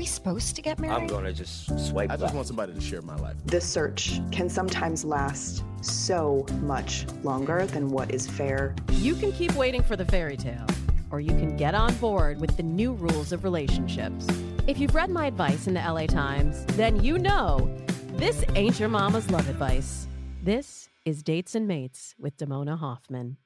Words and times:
we 0.00 0.06
supposed 0.06 0.56
to 0.56 0.62
get 0.62 0.78
married? 0.78 0.94
I'm 0.94 1.06
gonna 1.06 1.30
just 1.30 1.66
swipe 1.78 2.08
I 2.08 2.14
just 2.14 2.22
left. 2.22 2.34
want 2.34 2.46
somebody 2.46 2.72
to 2.72 2.80
share 2.80 3.02
my 3.02 3.16
life. 3.16 3.36
This 3.44 3.66
search 3.66 4.18
can 4.32 4.48
sometimes 4.48 5.04
last 5.04 5.62
so 5.82 6.46
much 6.62 7.04
longer 7.22 7.66
than 7.66 7.90
what 7.90 8.10
is 8.10 8.26
fair. 8.26 8.74
You 8.92 9.14
can 9.14 9.30
keep 9.30 9.54
waiting 9.56 9.82
for 9.82 9.96
the 9.96 10.06
fairy 10.06 10.38
tale, 10.38 10.66
or 11.10 11.20
you 11.20 11.32
can 11.32 11.54
get 11.54 11.74
on 11.74 11.92
board 11.96 12.40
with 12.40 12.56
the 12.56 12.62
new 12.62 12.94
rules 12.94 13.30
of 13.30 13.44
relationships. 13.44 14.26
If 14.66 14.78
you've 14.78 14.94
read 14.94 15.10
my 15.10 15.26
advice 15.26 15.66
in 15.66 15.74
the 15.74 15.80
LA 15.80 16.06
Times, 16.06 16.64
then 16.76 17.04
you 17.04 17.18
know 17.18 17.70
this 18.14 18.42
ain't 18.54 18.80
your 18.80 18.88
mama's 18.88 19.30
love 19.30 19.50
advice. 19.50 20.08
This 20.42 20.88
is 21.04 21.22
Dates 21.22 21.54
and 21.54 21.68
Mates 21.68 22.14
with 22.18 22.38
Damona 22.38 22.78
Hoffman. 22.78 23.36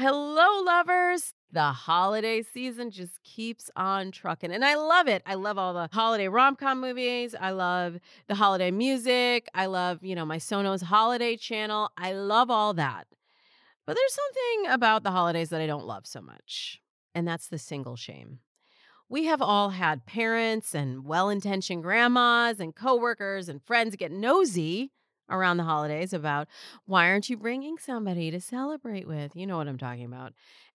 Hello, 0.00 0.62
lovers. 0.64 1.34
The 1.52 1.72
holiday 1.72 2.40
season 2.40 2.90
just 2.90 3.22
keeps 3.22 3.70
on 3.76 4.12
trucking, 4.12 4.50
and 4.50 4.64
I 4.64 4.74
love 4.74 5.08
it. 5.08 5.22
I 5.26 5.34
love 5.34 5.58
all 5.58 5.74
the 5.74 5.90
holiday 5.92 6.26
rom 6.26 6.56
com 6.56 6.80
movies. 6.80 7.34
I 7.38 7.50
love 7.50 7.98
the 8.26 8.34
holiday 8.34 8.70
music. 8.70 9.50
I 9.54 9.66
love, 9.66 10.02
you 10.02 10.14
know, 10.14 10.24
my 10.24 10.38
Sonos 10.38 10.84
holiday 10.84 11.36
channel. 11.36 11.90
I 11.98 12.14
love 12.14 12.50
all 12.50 12.72
that. 12.72 13.08
But 13.86 13.94
there's 13.94 14.14
something 14.14 14.72
about 14.72 15.02
the 15.02 15.10
holidays 15.10 15.50
that 15.50 15.60
I 15.60 15.66
don't 15.66 15.84
love 15.84 16.06
so 16.06 16.22
much, 16.22 16.80
and 17.14 17.28
that's 17.28 17.48
the 17.48 17.58
single 17.58 17.96
shame. 17.96 18.38
We 19.10 19.26
have 19.26 19.42
all 19.42 19.68
had 19.68 20.06
parents 20.06 20.74
and 20.74 21.04
well 21.04 21.28
intentioned 21.28 21.82
grandmas 21.82 22.58
and 22.58 22.74
coworkers 22.74 23.50
and 23.50 23.62
friends 23.62 23.96
get 23.96 24.12
nosy 24.12 24.92
around 25.30 25.56
the 25.56 25.64
holidays 25.64 26.12
about 26.12 26.48
why 26.86 27.08
aren't 27.08 27.30
you 27.30 27.36
bringing 27.36 27.78
somebody 27.78 28.30
to 28.30 28.40
celebrate 28.40 29.06
with? 29.06 29.34
You 29.34 29.46
know 29.46 29.56
what 29.56 29.68
I'm 29.68 29.78
talking 29.78 30.04
about. 30.04 30.32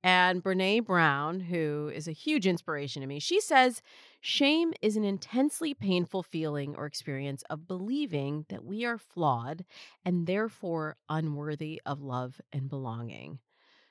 And 0.05 0.43
Brene 0.43 0.85
Brown, 0.85 1.39
who 1.41 1.91
is 1.95 2.09
a 2.09 2.13
huge 2.13 2.47
inspiration 2.47 3.03
to 3.03 3.07
me, 3.07 3.21
she 3.21 3.41
says 3.41 3.83
shame 4.21 4.73
is 4.83 4.97
an 4.97 5.05
intensely 5.05 5.75
painful 5.75 6.25
feeling 6.25 6.75
or 6.77 6.87
experience 6.87 7.45
of 7.49 7.69
believing 7.69 8.45
that 8.49 8.65
we 8.65 8.85
are 8.85 8.99
flawed 8.99 9.65
and 10.05 10.27
therefore 10.27 10.97
unworthy 11.09 11.81
of 11.87 12.03
love 12.03 12.41
and 12.53 12.69
belonging. 12.69 13.39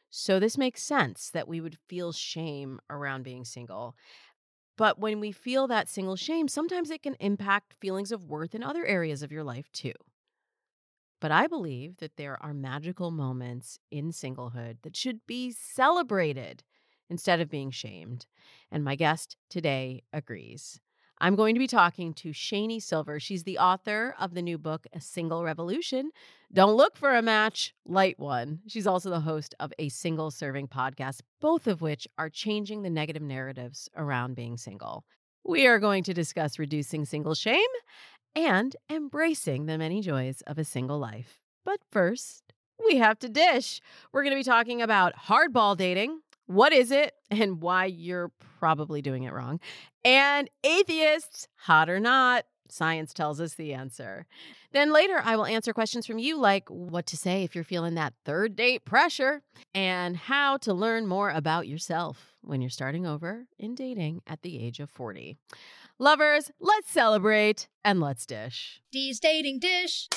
So, 0.09 0.39
this 0.41 0.57
makes 0.57 0.83
sense 0.83 1.29
that 1.29 1.47
we 1.47 1.61
would 1.61 1.77
feel 1.87 2.11
shame 2.11 2.81
around 2.89 3.23
being 3.23 3.45
single. 3.45 3.95
But 4.77 4.99
when 4.99 5.21
we 5.21 5.31
feel 5.31 5.67
that 5.67 5.87
single 5.87 6.17
shame, 6.17 6.49
sometimes 6.49 6.89
it 6.91 7.03
can 7.03 7.15
impact 7.21 7.75
feelings 7.79 8.11
of 8.11 8.25
worth 8.25 8.53
in 8.53 8.63
other 8.63 8.85
areas 8.85 9.23
of 9.23 9.31
your 9.31 9.43
life 9.43 9.71
too. 9.71 9.93
But 11.21 11.31
I 11.31 11.47
believe 11.47 11.97
that 11.97 12.17
there 12.17 12.37
are 12.43 12.53
magical 12.53 13.11
moments 13.11 13.79
in 13.91 14.11
singlehood 14.11 14.77
that 14.81 14.97
should 14.97 15.19
be 15.27 15.51
celebrated 15.51 16.63
instead 17.09 17.39
of 17.39 17.49
being 17.49 17.69
shamed. 17.69 18.25
And 18.71 18.83
my 18.83 18.95
guest 18.95 19.37
today 19.49 20.03
agrees. 20.11 20.79
I'm 21.19 21.35
going 21.35 21.53
to 21.53 21.59
be 21.59 21.67
talking 21.67 22.15
to 22.15 22.31
Shani 22.31 22.81
Silver. 22.81 23.19
She's 23.19 23.43
the 23.43 23.59
author 23.59 24.15
of 24.19 24.33
the 24.33 24.41
new 24.41 24.57
book, 24.57 24.87
A 24.91 24.99
Single 24.99 25.43
Revolution. 25.43 26.09
Don't 26.51 26.75
look 26.75 26.97
for 26.97 27.15
a 27.15 27.21
match, 27.21 27.75
light 27.85 28.17
one. 28.17 28.61
She's 28.65 28.87
also 28.87 29.11
the 29.11 29.19
host 29.19 29.53
of 29.59 29.71
a 29.77 29.89
single 29.89 30.31
serving 30.31 30.69
podcast, 30.69 31.21
both 31.39 31.67
of 31.67 31.81
which 31.81 32.07
are 32.17 32.29
changing 32.29 32.81
the 32.81 32.89
negative 32.89 33.21
narratives 33.21 33.87
around 33.95 34.35
being 34.35 34.57
single. 34.57 35.05
We 35.45 35.67
are 35.67 35.77
going 35.77 36.03
to 36.05 36.13
discuss 36.13 36.57
reducing 36.57 37.05
single 37.05 37.35
shame 37.35 37.61
and 38.35 38.75
embracing 38.89 39.65
the 39.65 39.77
many 39.77 40.01
joys 40.01 40.41
of 40.47 40.57
a 40.57 40.63
single 40.63 40.99
life. 40.99 41.41
But 41.63 41.79
first, 41.91 42.53
we 42.87 42.97
have 42.97 43.19
to 43.19 43.29
dish. 43.29 43.81
We're 44.11 44.23
going 44.23 44.35
to 44.35 44.39
be 44.39 44.43
talking 44.43 44.81
about 44.81 45.13
hardball 45.15 45.77
dating. 45.77 46.21
What 46.47 46.73
is 46.73 46.91
it 46.91 47.13
and 47.29 47.61
why 47.61 47.85
you're 47.85 48.31
probably 48.59 49.01
doing 49.01 49.23
it 49.23 49.33
wrong? 49.33 49.59
And 50.03 50.49
atheists, 50.63 51.47
hot 51.55 51.89
or 51.89 51.99
not, 51.99 52.45
science 52.71 53.13
tells 53.13 53.39
us 53.39 53.55
the 53.55 53.73
answer. 53.73 54.25
Then 54.71 54.93
later, 54.93 55.21
I 55.23 55.35
will 55.35 55.45
answer 55.45 55.73
questions 55.73 56.07
from 56.07 56.17
you 56.17 56.37
like 56.37 56.69
what 56.69 57.05
to 57.07 57.17
say 57.17 57.43
if 57.43 57.53
you're 57.53 57.63
feeling 57.63 57.95
that 57.95 58.13
third 58.25 58.55
date 58.55 58.85
pressure 58.85 59.41
and 59.73 60.15
how 60.15 60.57
to 60.57 60.73
learn 60.73 61.07
more 61.07 61.29
about 61.29 61.67
yourself 61.67 62.31
when 62.41 62.61
you're 62.61 62.69
starting 62.69 63.05
over 63.05 63.45
in 63.59 63.75
dating 63.75 64.21
at 64.25 64.41
the 64.41 64.59
age 64.63 64.79
of 64.79 64.89
40. 64.89 65.37
Lovers, 66.03 66.49
let's 66.59 66.89
celebrate 66.89 67.67
and 67.85 67.99
let's 67.99 68.25
dish. 68.25 68.81
D's 68.91 69.19
dating 69.19 69.59
dish. 69.59 70.07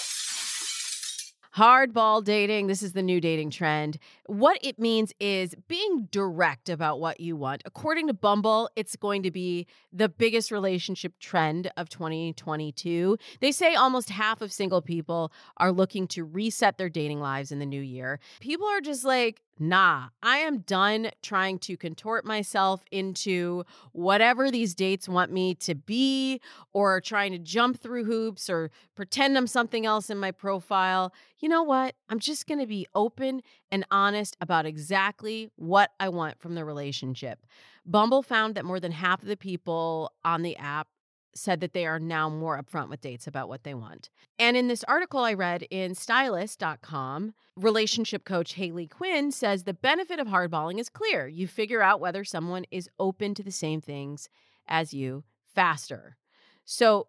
Hardball 1.55 2.25
dating, 2.25 2.69
this 2.69 2.83
is 2.83 2.95
the 2.95 3.03
new 3.03 3.21
dating 3.21 3.51
trend. 3.51 3.99
What 4.27 4.59
it 4.63 4.79
means 4.79 5.13
is 5.21 5.55
being 5.69 6.09
direct 6.11 6.71
about 6.71 6.99
what 6.99 7.21
you 7.21 7.37
want. 7.37 7.63
According 7.67 8.07
to 8.07 8.15
Bumble, 8.15 8.71
it's 8.75 8.97
going 8.97 9.23
to 9.23 9.31
be 9.31 9.67
the 9.93 10.09
biggest 10.09 10.51
relationship 10.51 11.19
trend 11.19 11.71
of 11.77 11.91
2022. 11.91 13.19
They 13.41 13.53
say 13.53 13.75
almost 13.75 14.09
half 14.09 14.41
of 14.41 14.51
single 14.51 14.81
people 14.81 15.31
are 15.59 15.73
looking 15.73 16.07
to 16.09 16.25
reset 16.25 16.79
their 16.79 16.89
dating 16.89 17.21
lives 17.21 17.53
in 17.53 17.59
the 17.59 17.67
new 17.67 17.83
year. 17.83 18.19
People 18.41 18.67
are 18.67 18.81
just 18.81 19.05
like, 19.05 19.43
nah, 19.59 20.09
I 20.23 20.39
am 20.39 20.59
done 20.59 21.11
trying 21.23 21.59
to 21.61 21.77
contort 21.77 22.25
myself 22.25 22.83
into 22.91 23.65
whatever 23.93 24.51
these 24.51 24.75
dates 24.75 25.09
want 25.09 25.33
me 25.33 25.55
to 25.57 25.75
be, 25.75 26.41
or 26.73 27.01
trying 27.01 27.33
to 27.33 27.39
jump 27.39 27.81
through 27.81 28.05
hoops 28.05 28.51
or 28.51 28.71
pretend 28.95 29.37
I'm 29.37 29.47
something 29.47 29.87
else 29.87 30.11
in 30.11 30.19
my 30.19 30.31
profile. 30.31 31.13
You 31.39 31.49
know 31.49 31.63
what? 31.63 31.95
I'm 32.09 32.19
just 32.19 32.47
going 32.47 32.61
to 32.61 32.67
be 32.67 32.87
open 32.95 33.43
and 33.75 33.85
honest 33.91 34.37
about 34.41 34.67
exactly 34.67 35.51
what 35.57 35.91
I 35.99 36.09
want 36.09 36.39
from 36.39 36.55
the 36.55 36.65
relationship. 36.65 37.45
Bumble 37.85 38.23
found 38.23 38.55
that 38.55 38.65
more 38.65 38.79
than 38.79 38.93
half 38.93 39.21
of 39.21 39.27
the 39.27 39.37
people 39.37 40.13
on 40.25 40.43
the 40.43 40.57
app 40.59 40.87
said 41.35 41.59
that 41.61 41.73
they 41.73 41.85
are 41.85 41.99
now 41.99 42.29
more 42.29 42.57
upfront 42.57 42.89
with 42.89 43.01
dates 43.01 43.27
about 43.27 43.49
what 43.49 43.65
they 43.65 43.75
want. 43.75 44.11
And 44.39 44.57
in 44.57 44.69
this 44.69 44.85
article 44.85 45.25
I 45.25 45.35
read 45.35 45.65
in 45.73 45.97
stylist.com, 45.97 47.35
relationship 47.57 48.25
coach 48.25 48.53
Hayley 48.53 48.87
Quinn 48.87 49.33
says 49.33 49.65
the 49.65 49.75
benefit 49.75 50.21
of 50.21 50.29
hardballing 50.29 50.79
is 50.79 50.89
clear. 50.89 51.27
You 51.27 51.49
figure 51.49 51.83
out 51.83 51.99
whether 51.99 52.23
someone 52.23 52.67
is 52.71 52.89
open 53.01 53.35
to 53.35 53.43
the 53.43 53.51
same 53.51 53.81
things 53.81 54.29
as 54.69 54.95
you 54.95 55.25
faster. 55.53 56.17
So, 56.65 57.09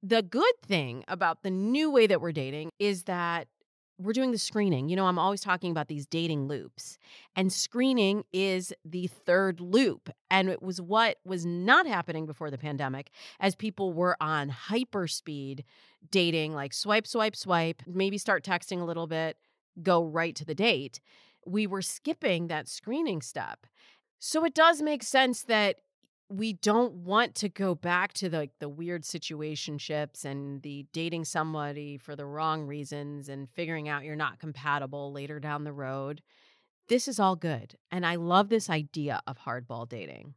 the 0.00 0.22
good 0.22 0.54
thing 0.62 1.02
about 1.08 1.42
the 1.42 1.50
new 1.50 1.90
way 1.90 2.06
that 2.06 2.20
we're 2.20 2.30
dating 2.30 2.68
is 2.78 3.04
that 3.04 3.48
we're 3.98 4.12
doing 4.12 4.32
the 4.32 4.38
screening. 4.38 4.88
You 4.88 4.96
know, 4.96 5.06
I'm 5.06 5.18
always 5.18 5.40
talking 5.40 5.70
about 5.70 5.88
these 5.88 6.06
dating 6.06 6.48
loops, 6.48 6.98
and 7.36 7.52
screening 7.52 8.24
is 8.32 8.72
the 8.84 9.06
third 9.06 9.60
loop. 9.60 10.10
And 10.30 10.48
it 10.48 10.62
was 10.62 10.80
what 10.80 11.18
was 11.24 11.46
not 11.46 11.86
happening 11.86 12.26
before 12.26 12.50
the 12.50 12.58
pandemic 12.58 13.10
as 13.38 13.54
people 13.54 13.92
were 13.92 14.16
on 14.20 14.48
hyper 14.48 15.06
speed 15.06 15.64
dating, 16.10 16.54
like 16.54 16.72
swipe, 16.72 17.06
swipe, 17.06 17.36
swipe, 17.36 17.82
maybe 17.86 18.18
start 18.18 18.44
texting 18.44 18.80
a 18.80 18.84
little 18.84 19.06
bit, 19.06 19.36
go 19.82 20.04
right 20.04 20.34
to 20.36 20.44
the 20.44 20.54
date. 20.54 21.00
We 21.46 21.66
were 21.66 21.82
skipping 21.82 22.48
that 22.48 22.68
screening 22.68 23.22
step. 23.22 23.66
So 24.18 24.44
it 24.44 24.54
does 24.54 24.82
make 24.82 25.02
sense 25.02 25.42
that 25.44 25.76
we 26.28 26.54
don't 26.54 26.94
want 26.94 27.34
to 27.36 27.48
go 27.48 27.74
back 27.74 28.12
to 28.14 28.28
the, 28.28 28.38
like 28.38 28.52
the 28.58 28.68
weird 28.68 29.02
situationships 29.02 30.24
and 30.24 30.62
the 30.62 30.86
dating 30.92 31.24
somebody 31.24 31.98
for 31.98 32.16
the 32.16 32.26
wrong 32.26 32.66
reasons 32.66 33.28
and 33.28 33.48
figuring 33.50 33.88
out 33.88 34.04
you're 34.04 34.16
not 34.16 34.38
compatible 34.38 35.12
later 35.12 35.38
down 35.38 35.64
the 35.64 35.72
road. 35.72 36.22
This 36.88 37.08
is 37.08 37.20
all 37.20 37.36
good. 37.36 37.76
And 37.90 38.04
I 38.04 38.16
love 38.16 38.48
this 38.48 38.70
idea 38.70 39.20
of 39.26 39.38
hardball 39.38 39.88
dating. 39.88 40.34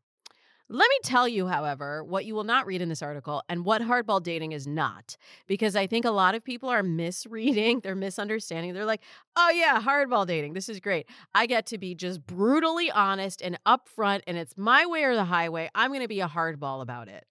Let 0.70 0.90
me 0.90 0.98
tell 1.02 1.30
you, 1.30 1.48
however, 1.48 2.04
what 2.04 2.26
you 2.26 2.36
will 2.36 2.44
not 2.44 2.66
read 2.66 2.82
in 2.82 2.90
this 2.90 3.02
article 3.02 3.42
and 3.48 3.64
what 3.64 3.82
hardball 3.82 4.22
dating 4.22 4.52
is 4.52 4.68
not, 4.68 5.16
because 5.48 5.78
I 5.78 5.88
think 5.88 6.04
a 6.04 6.12
lot 6.12 6.36
of 6.36 6.44
people 6.44 6.68
are 6.68 6.84
misreading, 6.84 7.80
they're 7.80 7.96
misunderstanding. 7.96 8.74
They're 8.74 8.84
like, 8.84 9.04
oh, 9.38 9.50
yeah, 9.50 9.82
hardball 9.82 10.28
dating. 10.28 10.54
This 10.54 10.68
is 10.68 10.82
great. 10.82 11.08
I 11.34 11.46
get 11.46 11.68
to 11.68 11.78
be 11.78 11.96
just 11.96 12.26
brutally 12.26 12.92
honest 12.92 13.42
and 13.42 13.58
upfront, 13.66 14.22
and 14.28 14.38
it's 14.38 14.58
my 14.58 14.86
way 14.86 15.04
or 15.04 15.16
the 15.16 15.24
highway. 15.24 15.70
I'm 15.74 15.92
going 15.92 16.02
to 16.02 16.08
be 16.08 16.20
a 16.20 16.28
hardball 16.28 16.82
about 16.82 17.08
it. 17.08 17.26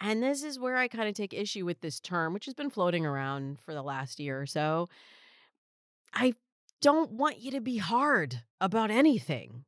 And 0.00 0.22
this 0.22 0.42
is 0.42 0.58
where 0.58 0.76
I 0.76 0.88
kind 0.88 1.08
of 1.08 1.14
take 1.14 1.34
issue 1.34 1.66
with 1.66 1.80
this 1.80 2.00
term, 2.00 2.32
which 2.32 2.46
has 2.46 2.54
been 2.54 2.70
floating 2.70 3.04
around 3.04 3.60
for 3.60 3.74
the 3.74 3.82
last 3.82 4.18
year 4.18 4.40
or 4.40 4.46
so. 4.46 4.88
I 6.14 6.34
don't 6.80 7.12
want 7.12 7.38
you 7.40 7.50
to 7.52 7.60
be 7.60 7.76
hard 7.76 8.42
about 8.60 8.90
anything. 8.90 9.64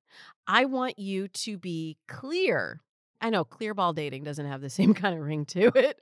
I 0.46 0.64
want 0.64 0.98
you 0.98 1.28
to 1.28 1.58
be 1.58 1.98
clear. 2.08 2.80
I 3.24 3.30
know 3.30 3.42
clearball 3.42 3.94
dating 3.94 4.22
doesn't 4.24 4.46
have 4.46 4.60
the 4.60 4.68
same 4.78 4.92
kind 4.92 5.18
of 5.18 5.24
ring 5.24 5.46
to 5.46 5.72
it, 5.74 6.00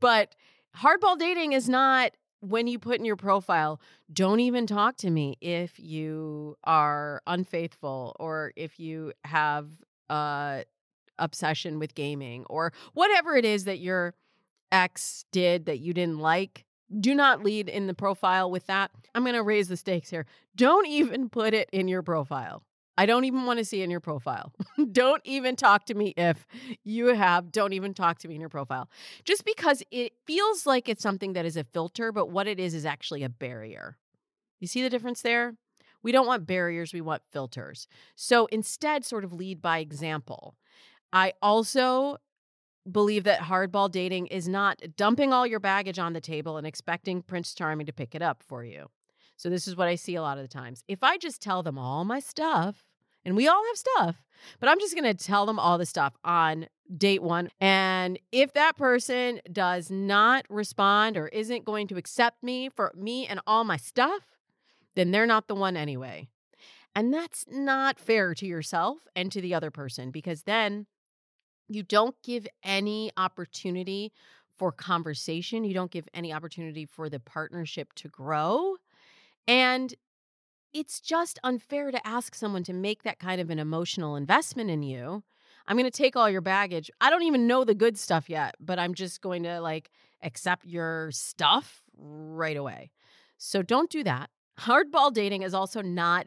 but 0.00 0.34
hardball 0.76 1.16
dating 1.16 1.52
is 1.52 1.68
not 1.68 2.10
when 2.40 2.66
you 2.66 2.78
put 2.78 2.98
in 2.98 3.04
your 3.04 3.16
profile, 3.16 3.80
don't 4.12 4.40
even 4.40 4.66
talk 4.66 4.96
to 4.98 5.10
me 5.10 5.36
if 5.40 5.78
you 5.78 6.56
are 6.64 7.22
unfaithful 7.26 8.14
or 8.20 8.52
if 8.56 8.78
you 8.78 9.12
have 9.24 9.68
uh 10.10 10.62
obsession 11.18 11.78
with 11.78 11.94
gaming 11.94 12.44
or 12.50 12.72
whatever 12.92 13.36
it 13.36 13.44
is 13.44 13.64
that 13.64 13.78
your 13.78 14.14
ex 14.70 15.24
did 15.32 15.66
that 15.66 15.78
you 15.78 15.94
didn't 15.94 16.18
like. 16.18 16.64
Do 17.00 17.14
not 17.14 17.42
lead 17.42 17.68
in 17.68 17.86
the 17.86 17.94
profile 17.94 18.50
with 18.50 18.66
that. 18.66 18.90
I'm 19.14 19.22
going 19.22 19.34
to 19.34 19.42
raise 19.42 19.68
the 19.68 19.76
stakes 19.76 20.10
here. 20.10 20.26
Don't 20.54 20.86
even 20.86 21.28
put 21.28 21.54
it 21.54 21.68
in 21.72 21.88
your 21.88 22.02
profile. 22.02 22.62
I 22.98 23.06
don't 23.06 23.24
even 23.24 23.44
want 23.44 23.58
to 23.58 23.64
see 23.64 23.82
in 23.82 23.90
your 23.90 24.00
profile. 24.00 24.52
don't 24.92 25.20
even 25.24 25.54
talk 25.54 25.86
to 25.86 25.94
me 25.94 26.14
if 26.16 26.46
you 26.82 27.08
have, 27.08 27.52
don't 27.52 27.72
even 27.72 27.94
talk 27.94 28.18
to 28.20 28.28
me 28.28 28.34
in 28.34 28.40
your 28.40 28.50
profile. 28.50 28.88
Just 29.24 29.44
because 29.44 29.82
it 29.90 30.14
feels 30.26 30.66
like 30.66 30.88
it's 30.88 31.02
something 31.02 31.34
that 31.34 31.44
is 31.44 31.56
a 31.56 31.64
filter, 31.64 32.12
but 32.12 32.30
what 32.30 32.46
it 32.46 32.58
is 32.58 32.74
is 32.74 32.86
actually 32.86 33.22
a 33.22 33.28
barrier. 33.28 33.98
You 34.60 34.66
see 34.66 34.82
the 34.82 34.90
difference 34.90 35.22
there? 35.22 35.54
We 36.02 36.12
don't 36.12 36.26
want 36.26 36.46
barriers, 36.46 36.92
we 36.94 37.00
want 37.00 37.22
filters. 37.32 37.88
So 38.14 38.46
instead, 38.46 39.04
sort 39.04 39.24
of 39.24 39.32
lead 39.32 39.60
by 39.60 39.78
example. 39.78 40.56
I 41.12 41.32
also 41.42 42.18
believe 42.90 43.24
that 43.24 43.40
hardball 43.40 43.90
dating 43.90 44.28
is 44.28 44.48
not 44.48 44.80
dumping 44.96 45.32
all 45.32 45.46
your 45.46 45.60
baggage 45.60 45.98
on 45.98 46.12
the 46.12 46.20
table 46.20 46.56
and 46.56 46.66
expecting 46.66 47.22
Prince 47.22 47.54
Charming 47.54 47.86
to 47.86 47.92
pick 47.92 48.14
it 48.14 48.22
up 48.22 48.42
for 48.42 48.64
you. 48.64 48.88
So 49.36 49.50
this 49.50 49.68
is 49.68 49.76
what 49.76 49.88
I 49.88 49.94
see 49.94 50.14
a 50.14 50.22
lot 50.22 50.38
of 50.38 50.44
the 50.44 50.48
times. 50.48 50.82
If 50.88 51.02
I 51.02 51.18
just 51.18 51.42
tell 51.42 51.62
them 51.62 51.78
all 51.78 52.04
my 52.04 52.20
stuff, 52.20 52.84
and 53.26 53.34
we 53.34 53.48
all 53.48 53.62
have 53.66 53.76
stuff, 53.76 54.22
but 54.60 54.68
I'm 54.68 54.78
just 54.78 54.94
going 54.94 55.16
to 55.16 55.24
tell 55.24 55.46
them 55.46 55.58
all 55.58 55.78
the 55.78 55.84
stuff 55.84 56.14
on 56.24 56.68
date 56.96 57.22
one. 57.22 57.50
And 57.60 58.20
if 58.30 58.52
that 58.52 58.76
person 58.76 59.40
does 59.52 59.90
not 59.90 60.46
respond 60.48 61.16
or 61.16 61.26
isn't 61.28 61.64
going 61.64 61.88
to 61.88 61.96
accept 61.96 62.44
me 62.44 62.68
for 62.68 62.92
me 62.96 63.26
and 63.26 63.40
all 63.44 63.64
my 63.64 63.78
stuff, 63.78 64.22
then 64.94 65.10
they're 65.10 65.26
not 65.26 65.48
the 65.48 65.56
one 65.56 65.76
anyway. 65.76 66.28
And 66.94 67.12
that's 67.12 67.44
not 67.50 67.98
fair 67.98 68.32
to 68.34 68.46
yourself 68.46 68.98
and 69.16 69.32
to 69.32 69.40
the 69.40 69.54
other 69.54 69.72
person 69.72 70.12
because 70.12 70.44
then 70.44 70.86
you 71.68 71.82
don't 71.82 72.14
give 72.22 72.46
any 72.62 73.10
opportunity 73.16 74.12
for 74.56 74.70
conversation. 74.70 75.64
You 75.64 75.74
don't 75.74 75.90
give 75.90 76.08
any 76.14 76.32
opportunity 76.32 76.86
for 76.86 77.10
the 77.10 77.20
partnership 77.20 77.92
to 77.94 78.08
grow. 78.08 78.76
And 79.48 79.94
it's 80.72 81.00
just 81.00 81.38
unfair 81.42 81.90
to 81.90 82.06
ask 82.06 82.34
someone 82.34 82.64
to 82.64 82.72
make 82.72 83.02
that 83.02 83.18
kind 83.18 83.40
of 83.40 83.50
an 83.50 83.58
emotional 83.58 84.16
investment 84.16 84.70
in 84.70 84.82
you. 84.82 85.22
I'm 85.66 85.76
going 85.76 85.90
to 85.90 85.96
take 85.96 86.16
all 86.16 86.30
your 86.30 86.40
baggage. 86.40 86.90
I 87.00 87.10
don't 87.10 87.22
even 87.22 87.46
know 87.46 87.64
the 87.64 87.74
good 87.74 87.98
stuff 87.98 88.28
yet, 88.28 88.54
but 88.60 88.78
I'm 88.78 88.94
just 88.94 89.20
going 89.20 89.42
to 89.44 89.60
like 89.60 89.90
accept 90.22 90.66
your 90.66 91.10
stuff 91.12 91.82
right 91.96 92.56
away. 92.56 92.90
So 93.38 93.62
don't 93.62 93.90
do 93.90 94.04
that. 94.04 94.30
Hardball 94.60 95.12
dating 95.12 95.42
is 95.42 95.54
also 95.54 95.82
not 95.82 96.26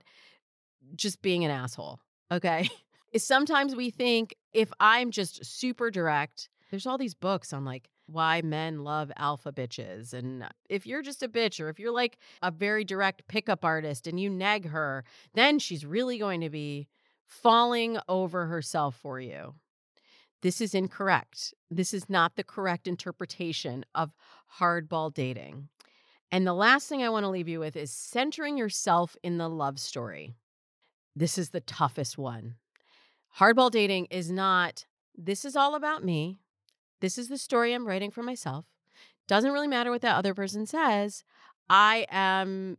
just 0.95 1.21
being 1.21 1.45
an 1.45 1.51
asshole, 1.51 1.99
okay? 2.31 2.69
Sometimes 3.17 3.75
we 3.75 3.89
think 3.89 4.35
if 4.53 4.71
I'm 4.79 5.11
just 5.11 5.43
super 5.45 5.89
direct, 5.89 6.49
there's 6.69 6.85
all 6.85 6.97
these 6.97 7.15
books 7.15 7.53
on 7.53 7.65
like 7.65 7.89
why 8.11 8.41
men 8.41 8.83
love 8.83 9.11
alpha 9.15 9.51
bitches. 9.51 10.13
And 10.13 10.45
if 10.69 10.85
you're 10.85 11.01
just 11.01 11.23
a 11.23 11.29
bitch, 11.29 11.63
or 11.63 11.69
if 11.69 11.79
you're 11.79 11.93
like 11.93 12.17
a 12.41 12.51
very 12.51 12.83
direct 12.83 13.27
pickup 13.27 13.63
artist 13.63 14.07
and 14.07 14.19
you 14.19 14.29
nag 14.29 14.67
her, 14.67 15.03
then 15.33 15.59
she's 15.59 15.85
really 15.85 16.17
going 16.17 16.41
to 16.41 16.49
be 16.49 16.87
falling 17.25 17.97
over 18.07 18.47
herself 18.47 18.95
for 18.95 19.19
you. 19.19 19.53
This 20.41 20.61
is 20.61 20.73
incorrect. 20.73 21.53
This 21.69 21.93
is 21.93 22.09
not 22.09 22.35
the 22.35 22.43
correct 22.43 22.87
interpretation 22.87 23.85
of 23.93 24.13
hardball 24.59 25.13
dating. 25.13 25.67
And 26.31 26.45
the 26.45 26.53
last 26.53 26.87
thing 26.87 27.03
I 27.03 27.09
want 27.09 27.23
to 27.23 27.29
leave 27.29 27.47
you 27.47 27.59
with 27.59 27.75
is 27.75 27.91
centering 27.91 28.57
yourself 28.57 29.15
in 29.23 29.37
the 29.37 29.49
love 29.49 29.79
story. 29.79 30.35
This 31.15 31.37
is 31.37 31.49
the 31.49 31.59
toughest 31.59 32.17
one. 32.17 32.55
Hardball 33.37 33.71
dating 33.71 34.05
is 34.05 34.31
not, 34.31 34.85
this 35.15 35.43
is 35.43 35.55
all 35.55 35.75
about 35.75 36.03
me. 36.03 36.39
This 36.99 37.17
is 37.17 37.29
the 37.29 37.37
story 37.37 37.73
I'm 37.73 37.87
writing 37.87 38.11
for 38.11 38.23
myself. 38.23 38.65
Doesn't 39.27 39.51
really 39.51 39.67
matter 39.67 39.91
what 39.91 40.01
that 40.01 40.15
other 40.15 40.33
person 40.33 40.65
says. 40.65 41.23
I 41.69 42.07
am 42.09 42.77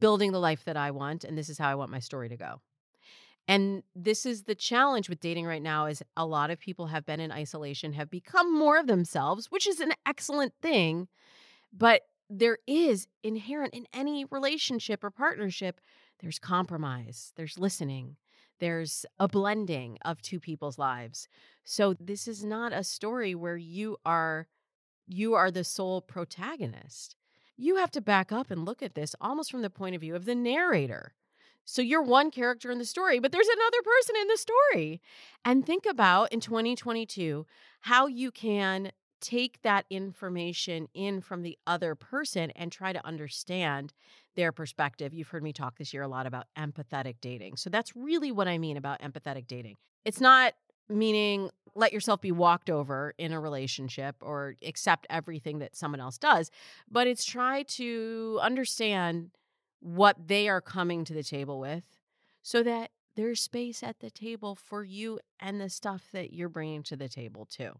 building 0.00 0.32
the 0.32 0.40
life 0.40 0.64
that 0.64 0.76
I 0.76 0.90
want, 0.90 1.24
and 1.24 1.38
this 1.38 1.48
is 1.48 1.58
how 1.58 1.68
I 1.68 1.76
want 1.76 1.90
my 1.90 2.00
story 2.00 2.28
to 2.28 2.36
go. 2.36 2.60
And 3.48 3.84
this 3.94 4.26
is 4.26 4.42
the 4.42 4.56
challenge 4.56 5.08
with 5.08 5.20
dating 5.20 5.46
right 5.46 5.62
now 5.62 5.86
is 5.86 6.02
a 6.16 6.26
lot 6.26 6.50
of 6.50 6.58
people 6.58 6.88
have 6.88 7.06
been 7.06 7.20
in 7.20 7.30
isolation, 7.30 7.92
have 7.92 8.10
become 8.10 8.52
more 8.52 8.78
of 8.78 8.88
themselves, 8.88 9.50
which 9.50 9.68
is 9.68 9.78
an 9.78 9.92
excellent 10.04 10.52
thing. 10.60 11.06
But 11.72 12.02
there 12.28 12.58
is 12.66 13.06
inherent 13.22 13.72
in 13.72 13.86
any 13.92 14.24
relationship 14.24 15.04
or 15.04 15.10
partnership, 15.10 15.80
there's 16.18 16.40
compromise, 16.40 17.32
there's 17.36 17.58
listening, 17.58 18.16
there's 18.58 19.06
a 19.18 19.28
blending 19.28 19.98
of 20.04 20.22
two 20.22 20.40
people's 20.40 20.78
lives. 20.78 21.28
So 21.64 21.94
this 21.94 22.28
is 22.28 22.44
not 22.44 22.72
a 22.72 22.84
story 22.84 23.34
where 23.34 23.56
you 23.56 23.96
are 24.04 24.48
you 25.08 25.34
are 25.34 25.50
the 25.50 25.64
sole 25.64 26.00
protagonist. 26.00 27.14
You 27.56 27.76
have 27.76 27.92
to 27.92 28.00
back 28.00 28.32
up 28.32 28.50
and 28.50 28.64
look 28.64 28.82
at 28.82 28.94
this 28.94 29.14
almost 29.20 29.50
from 29.50 29.62
the 29.62 29.70
point 29.70 29.94
of 29.94 30.00
view 30.00 30.16
of 30.16 30.24
the 30.24 30.34
narrator. 30.34 31.14
So 31.64 31.82
you're 31.82 32.02
one 32.02 32.30
character 32.30 32.70
in 32.70 32.78
the 32.78 32.84
story, 32.84 33.18
but 33.18 33.32
there's 33.32 33.48
another 33.48 33.82
person 33.82 34.14
in 34.20 34.28
the 34.28 34.36
story. 34.36 35.00
And 35.44 35.66
think 35.66 35.84
about 35.86 36.32
in 36.32 36.40
2022 36.40 37.46
how 37.80 38.06
you 38.06 38.30
can 38.30 38.92
take 39.20 39.62
that 39.62 39.86
information 39.90 40.88
in 40.94 41.20
from 41.20 41.42
the 41.42 41.58
other 41.66 41.94
person 41.94 42.50
and 42.52 42.70
try 42.70 42.92
to 42.92 43.04
understand 43.06 43.92
their 44.34 44.52
perspective. 44.52 45.14
You've 45.14 45.28
heard 45.28 45.42
me 45.42 45.52
talk 45.52 45.78
this 45.78 45.94
year 45.94 46.02
a 46.02 46.08
lot 46.08 46.26
about 46.26 46.46
empathetic 46.58 47.16
dating. 47.20 47.56
So 47.56 47.70
that's 47.70 47.96
really 47.96 48.30
what 48.32 48.48
I 48.48 48.58
mean 48.58 48.76
about 48.76 49.00
empathetic 49.00 49.46
dating. 49.46 49.76
It's 50.04 50.20
not 50.20 50.54
meaning 50.88 51.50
let 51.74 51.92
yourself 51.92 52.20
be 52.20 52.32
walked 52.32 52.70
over 52.70 53.14
in 53.18 53.32
a 53.32 53.40
relationship 53.40 54.16
or 54.20 54.54
accept 54.64 55.06
everything 55.10 55.58
that 55.58 55.76
someone 55.76 56.00
else 56.00 56.16
does, 56.16 56.50
but 56.90 57.06
it's 57.06 57.24
try 57.24 57.62
to 57.64 58.38
understand 58.42 59.30
what 59.80 60.28
they 60.28 60.48
are 60.48 60.60
coming 60.60 61.04
to 61.04 61.12
the 61.12 61.22
table 61.22 61.60
with 61.60 61.84
so 62.42 62.62
that 62.62 62.90
there's 63.14 63.40
space 63.40 63.82
at 63.82 64.00
the 64.00 64.10
table 64.10 64.54
for 64.54 64.84
you 64.84 65.18
and 65.40 65.60
the 65.60 65.68
stuff 65.68 66.04
that 66.12 66.32
you're 66.32 66.48
bringing 66.48 66.82
to 66.84 66.96
the 66.96 67.08
table 67.08 67.46
too. 67.46 67.72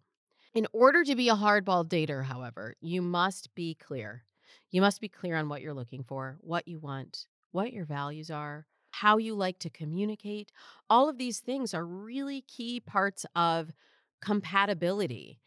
In 0.57 0.67
order 0.73 1.05
to 1.05 1.15
be 1.15 1.29
a 1.29 1.35
hardball 1.35 1.87
dater, 1.87 2.25
however, 2.25 2.77
you 2.81 3.03
must 3.03 3.55
be 3.55 3.75
clear. 3.75 4.25
You 4.71 4.81
must 4.81 5.03
be 5.03 5.09
clear 5.09 5.37
on 5.37 5.51
what 5.51 5.61
you're 5.61 5.75
looking 5.75 6.03
for, 6.03 6.39
what 6.41 6.67
you 6.67 6.79
want, 6.79 7.27
what 7.53 7.75
your 7.75 7.85
values 7.85 8.31
are, 8.31 8.65
how 8.91 9.19
you 9.19 9.35
like 9.35 9.59
to 9.59 9.69
communicate. 9.69 10.51
All 10.89 11.11
of 11.11 11.19
these 11.19 11.41
things 11.41 11.75
are 11.75 11.85
really 11.85 12.41
key 12.41 12.81
parts 12.81 13.27
of 13.37 13.75
compatibility. 14.23 15.41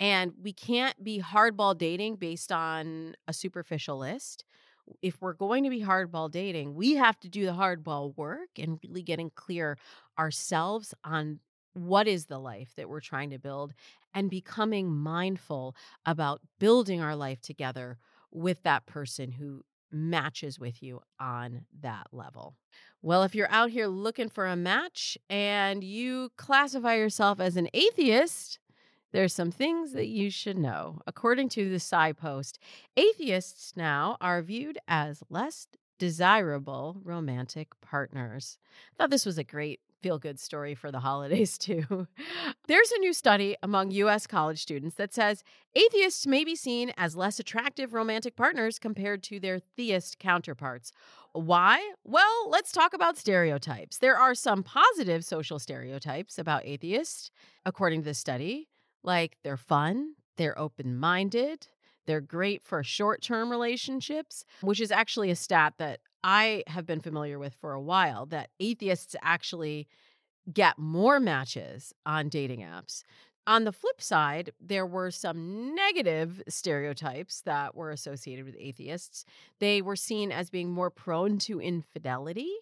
And 0.00 0.32
we 0.42 0.52
can't 0.52 1.04
be 1.04 1.20
hardball 1.20 1.78
dating 1.78 2.16
based 2.16 2.50
on 2.50 3.14
a 3.28 3.32
superficial 3.32 3.98
list. 3.98 4.44
If 5.00 5.22
we're 5.22 5.34
going 5.34 5.62
to 5.62 5.70
be 5.70 5.82
hardball 5.82 6.28
dating, 6.28 6.74
we 6.74 6.96
have 6.96 7.20
to 7.20 7.28
do 7.28 7.46
the 7.46 7.52
hardball 7.52 8.16
work 8.16 8.48
and 8.58 8.80
really 8.82 9.02
getting 9.02 9.30
clear 9.30 9.78
ourselves 10.18 10.92
on 11.04 11.38
what 11.76 12.08
is 12.08 12.26
the 12.26 12.38
life 12.38 12.72
that 12.76 12.88
we're 12.88 13.00
trying 13.00 13.30
to 13.30 13.38
build 13.38 13.74
and 14.14 14.30
becoming 14.30 14.90
mindful 14.90 15.76
about 16.06 16.40
building 16.58 17.02
our 17.02 17.14
life 17.14 17.40
together 17.42 17.98
with 18.32 18.62
that 18.62 18.86
person 18.86 19.30
who 19.32 19.62
matches 19.92 20.58
with 20.58 20.82
you 20.82 21.00
on 21.20 21.66
that 21.80 22.06
level. 22.12 22.54
Well, 23.02 23.22
if 23.22 23.34
you're 23.34 23.50
out 23.50 23.70
here 23.70 23.86
looking 23.86 24.28
for 24.28 24.46
a 24.46 24.56
match 24.56 25.18
and 25.28 25.84
you 25.84 26.30
classify 26.36 26.94
yourself 26.96 27.40
as 27.40 27.56
an 27.56 27.68
atheist, 27.74 28.58
there's 29.12 29.34
some 29.34 29.50
things 29.50 29.92
that 29.92 30.08
you 30.08 30.30
should 30.30 30.58
know. 30.58 31.00
According 31.06 31.50
to 31.50 31.70
the 31.70 31.76
PsyPost, 31.76 32.58
atheists 32.96 33.74
now 33.76 34.16
are 34.20 34.42
viewed 34.42 34.78
as 34.88 35.22
less 35.30 35.68
desirable 35.98 37.00
romantic 37.04 37.68
partners. 37.80 38.58
I 38.92 38.96
thought 38.96 39.10
this 39.10 39.26
was 39.26 39.38
a 39.38 39.44
great 39.44 39.80
feel 40.06 40.18
good 40.20 40.38
story 40.38 40.72
for 40.72 40.92
the 40.92 41.00
holidays, 41.00 41.58
too. 41.66 42.06
There's 42.68 42.92
a 42.92 42.98
new 43.00 43.12
study 43.12 43.56
among 43.60 43.90
U.S. 43.90 44.28
college 44.28 44.62
students 44.62 44.94
that 44.96 45.12
says 45.12 45.42
atheists 45.74 46.28
may 46.28 46.44
be 46.44 46.54
seen 46.54 46.92
as 46.96 47.16
less 47.16 47.40
attractive 47.40 47.92
romantic 47.92 48.36
partners 48.36 48.78
compared 48.78 49.24
to 49.24 49.40
their 49.40 49.58
theist 49.58 50.20
counterparts. 50.20 50.92
Why? 51.32 51.92
Well, 52.04 52.48
let's 52.48 52.70
talk 52.70 52.94
about 52.94 53.18
stereotypes. 53.18 53.98
There 53.98 54.16
are 54.16 54.36
some 54.36 54.62
positive 54.62 55.24
social 55.24 55.58
stereotypes 55.58 56.38
about 56.38 56.64
atheists, 56.64 57.32
according 57.64 58.02
to 58.02 58.04
the 58.04 58.14
study, 58.14 58.68
like 59.02 59.38
they're 59.42 59.56
fun, 59.56 60.12
they're 60.36 60.56
open 60.56 60.96
minded, 60.96 61.66
they're 62.06 62.20
great 62.20 62.62
for 62.62 62.84
short 62.84 63.22
term 63.22 63.50
relationships, 63.50 64.44
which 64.60 64.80
is 64.80 64.92
actually 64.92 65.32
a 65.32 65.36
stat 65.36 65.74
that 65.78 65.98
I 66.28 66.64
have 66.66 66.86
been 66.86 67.00
familiar 67.00 67.38
with 67.38 67.54
for 67.54 67.72
a 67.72 67.80
while 67.80 68.26
that 68.26 68.50
atheists 68.58 69.14
actually 69.22 69.86
get 70.52 70.76
more 70.76 71.20
matches 71.20 71.94
on 72.04 72.28
dating 72.28 72.62
apps. 72.62 73.04
On 73.46 73.62
the 73.62 73.70
flip 73.70 74.02
side, 74.02 74.50
there 74.60 74.86
were 74.86 75.12
some 75.12 75.72
negative 75.72 76.42
stereotypes 76.48 77.42
that 77.42 77.76
were 77.76 77.92
associated 77.92 78.44
with 78.44 78.56
atheists. 78.58 79.24
They 79.60 79.80
were 79.80 79.94
seen 79.94 80.32
as 80.32 80.50
being 80.50 80.72
more 80.72 80.90
prone 80.90 81.38
to 81.38 81.60
infidelity, 81.60 82.52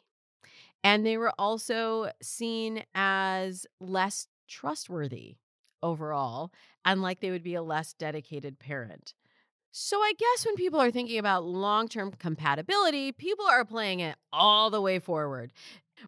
and 0.83 1.07
they 1.07 1.17
were 1.17 1.33
also 1.39 2.11
seen 2.21 2.85
as 2.95 3.67
less 3.81 4.27
trustworthy 4.47 5.37
overall, 5.83 6.53
and 6.85 7.01
like 7.01 7.21
they 7.21 7.31
would 7.31 7.43
be 7.43 7.55
a 7.55 7.63
less 7.63 7.95
dedicated 7.95 8.59
parent. 8.59 9.15
So 9.77 9.99
I 9.99 10.13
guess 10.17 10.47
when 10.47 10.55
people 10.55 10.79
are 10.79 10.93
thinking 10.93 11.19
about 11.19 11.45
long-term 11.45 12.13
compatibility, 12.21 13.11
people 13.11 13.45
are 13.45 13.65
playing 13.65 13.99
it 13.99 14.15
all 14.33 14.71
the 14.71 14.81
way 14.81 15.01
forward. 15.01 15.53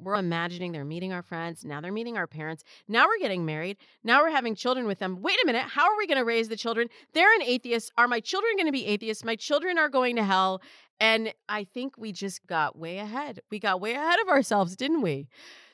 We're 0.00 0.14
imagining 0.14 0.70
they're 0.70 0.84
meeting 0.84 1.12
our 1.12 1.24
friends. 1.24 1.64
Now 1.64 1.80
they're 1.80 1.90
meeting 1.90 2.16
our 2.16 2.28
parents. 2.28 2.62
Now 2.86 3.06
we're 3.08 3.18
getting 3.18 3.44
married. 3.44 3.78
Now 4.04 4.22
we're 4.22 4.30
having 4.30 4.54
children 4.54 4.86
with 4.86 5.00
them. 5.00 5.20
Wait 5.20 5.36
a 5.42 5.46
minute. 5.46 5.64
How 5.64 5.82
are 5.82 5.98
we 5.98 6.06
going 6.06 6.18
to 6.18 6.24
raise 6.24 6.48
the 6.48 6.54
children? 6.54 6.86
They're 7.12 7.34
an 7.34 7.42
atheist. 7.42 7.90
Are 7.98 8.06
my 8.06 8.20
children 8.20 8.52
going 8.54 8.66
to 8.66 8.72
be 8.72 8.86
atheists? 8.86 9.24
My 9.24 9.34
children 9.34 9.78
are 9.78 9.88
going 9.88 10.14
to 10.14 10.22
hell. 10.22 10.62
And 11.00 11.34
I 11.48 11.64
think 11.64 11.98
we 11.98 12.12
just 12.12 12.46
got 12.46 12.78
way 12.78 12.98
ahead. 12.98 13.40
We 13.50 13.58
got 13.58 13.80
way 13.80 13.94
ahead 13.94 14.20
of 14.22 14.28
ourselves, 14.28 14.76
didn't 14.76 15.02
we? 15.02 15.26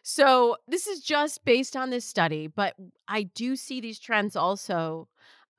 So, 0.02 0.56
this 0.66 0.86
is 0.86 1.00
just 1.00 1.44
based 1.44 1.76
on 1.76 1.90
this 1.90 2.06
study, 2.06 2.46
but 2.46 2.74
I 3.06 3.24
do 3.24 3.54
see 3.54 3.82
these 3.82 3.98
trends 3.98 4.34
also 4.34 5.08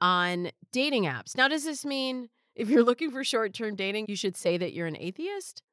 on 0.02 0.50
dating 0.74 1.06
apps. 1.06 1.38
Now, 1.38 1.48
does 1.48 1.64
this 1.64 1.86
mean 1.86 2.28
if 2.56 2.70
you're 2.70 2.84
looking 2.92 3.12
for 3.12 3.24
short 3.24 3.54
term 3.54 3.76
dating, 3.76 4.08
you 4.10 4.18
should 4.18 4.36
say 4.36 4.58
that 4.58 4.74
you're 4.74 4.88
an 4.88 4.98
atheist? 5.00 5.64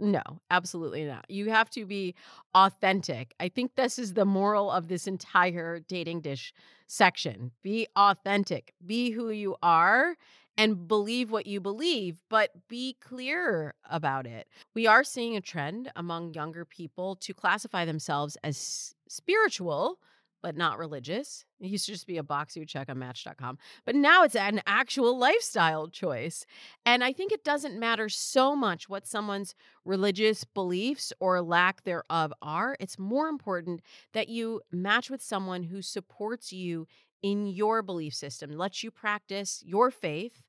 No, 0.00 0.22
absolutely 0.50 1.04
not. 1.04 1.24
You 1.28 1.50
have 1.50 1.70
to 1.70 1.86
be 1.86 2.14
authentic. 2.54 3.32
I 3.38 3.48
think 3.48 3.74
this 3.74 3.98
is 3.98 4.14
the 4.14 4.24
moral 4.24 4.70
of 4.70 4.88
this 4.88 5.06
entire 5.06 5.80
dating 5.80 6.20
dish 6.22 6.52
section. 6.88 7.52
Be 7.62 7.86
authentic, 7.96 8.74
be 8.84 9.12
who 9.12 9.30
you 9.30 9.56
are, 9.62 10.16
and 10.58 10.88
believe 10.88 11.30
what 11.30 11.46
you 11.46 11.60
believe, 11.60 12.20
but 12.28 12.50
be 12.68 12.96
clear 13.00 13.74
about 13.88 14.26
it. 14.26 14.48
We 14.74 14.86
are 14.86 15.04
seeing 15.04 15.36
a 15.36 15.40
trend 15.40 15.90
among 15.94 16.34
younger 16.34 16.64
people 16.64 17.16
to 17.16 17.32
classify 17.32 17.84
themselves 17.84 18.36
as 18.42 18.94
spiritual 19.08 19.98
but 20.44 20.58
not 20.58 20.78
religious. 20.78 21.46
It 21.58 21.68
used 21.68 21.86
to 21.86 21.92
just 21.92 22.06
be 22.06 22.18
a 22.18 22.22
box 22.22 22.54
you 22.54 22.60
would 22.60 22.68
check 22.68 22.90
on 22.90 22.98
Match.com, 22.98 23.56
but 23.86 23.94
now 23.94 24.24
it's 24.24 24.36
an 24.36 24.60
actual 24.66 25.16
lifestyle 25.16 25.88
choice. 25.88 26.44
And 26.84 27.02
I 27.02 27.14
think 27.14 27.32
it 27.32 27.44
doesn't 27.44 27.80
matter 27.80 28.10
so 28.10 28.54
much 28.54 28.86
what 28.86 29.06
someone's 29.06 29.54
religious 29.86 30.44
beliefs 30.44 31.14
or 31.18 31.40
lack 31.40 31.84
thereof 31.84 32.34
are. 32.42 32.76
It's 32.78 32.98
more 32.98 33.28
important 33.28 33.80
that 34.12 34.28
you 34.28 34.60
match 34.70 35.08
with 35.08 35.22
someone 35.22 35.62
who 35.62 35.80
supports 35.80 36.52
you 36.52 36.86
in 37.22 37.46
your 37.46 37.80
belief 37.80 38.12
system, 38.12 38.50
lets 38.50 38.82
you 38.82 38.90
practice 38.90 39.62
your 39.64 39.90
faith 39.90 40.42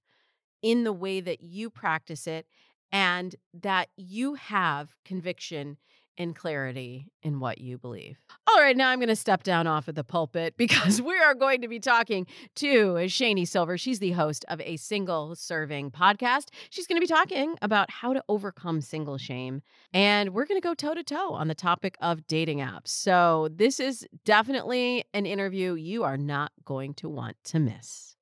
in 0.62 0.84
the 0.84 0.92
way 0.92 1.22
that 1.22 1.42
you 1.42 1.70
practice 1.70 2.28
it, 2.28 2.48
and 2.92 3.38
that 3.54 3.88
you 3.96 4.34
have 4.34 4.94
conviction 5.06 5.78
and 6.18 6.36
clarity 6.36 7.08
in 7.24 7.40
what 7.40 7.60
you 7.60 7.78
believe. 7.78 8.18
All 8.48 8.62
right, 8.62 8.76
now 8.76 8.90
I'm 8.90 9.00
going 9.00 9.10
to 9.10 9.16
step 9.16 9.44
down 9.44 9.68
off 9.68 9.88
of 9.88 9.96
the 9.96 10.04
pulpit 10.04 10.56
because 10.58 11.02
we 11.02 11.18
are 11.18 11.34
going 11.34 11.62
to 11.62 11.68
be 11.68 11.80
talking 11.80 12.28
to 12.56 12.94
Shani 13.06 13.48
Silver. 13.48 13.78
She's 13.78 14.00
the 14.00 14.12
host 14.12 14.46
of 14.48 14.62
a 14.62 14.78
single 14.78 15.36
serving 15.36 15.92
podcast. 15.92 16.50
She's 16.70 16.88
going 16.88 16.98
to 16.98 17.02
be 17.02 17.14
talking 17.14 17.56
about 17.62 17.90
how 17.90 18.14
to 18.14 18.24
overcome 18.30 18.82
single 18.82 19.18
shame. 19.18 19.62
And 19.94 20.34
we're 20.34 20.46
going 20.46 20.60
to 20.60 20.66
go 20.66 20.74
toe 20.74 20.94
to 20.94 21.04
toe 21.04 21.34
on 21.34 21.48
the 21.48 21.56
topic 21.56 21.98
of 22.02 22.28
dating 22.28 22.60
apps. 22.60 22.88
So, 22.90 23.50
this 23.52 23.80
is 23.80 24.08
definitely 24.24 25.06
an 25.14 25.26
interview 25.26 25.74
you 25.74 26.04
are 26.04 26.18
not 26.18 26.52
going 26.64 26.94
to 26.96 27.10
want 27.10 27.38
to 27.46 27.60
miss. 27.60 28.15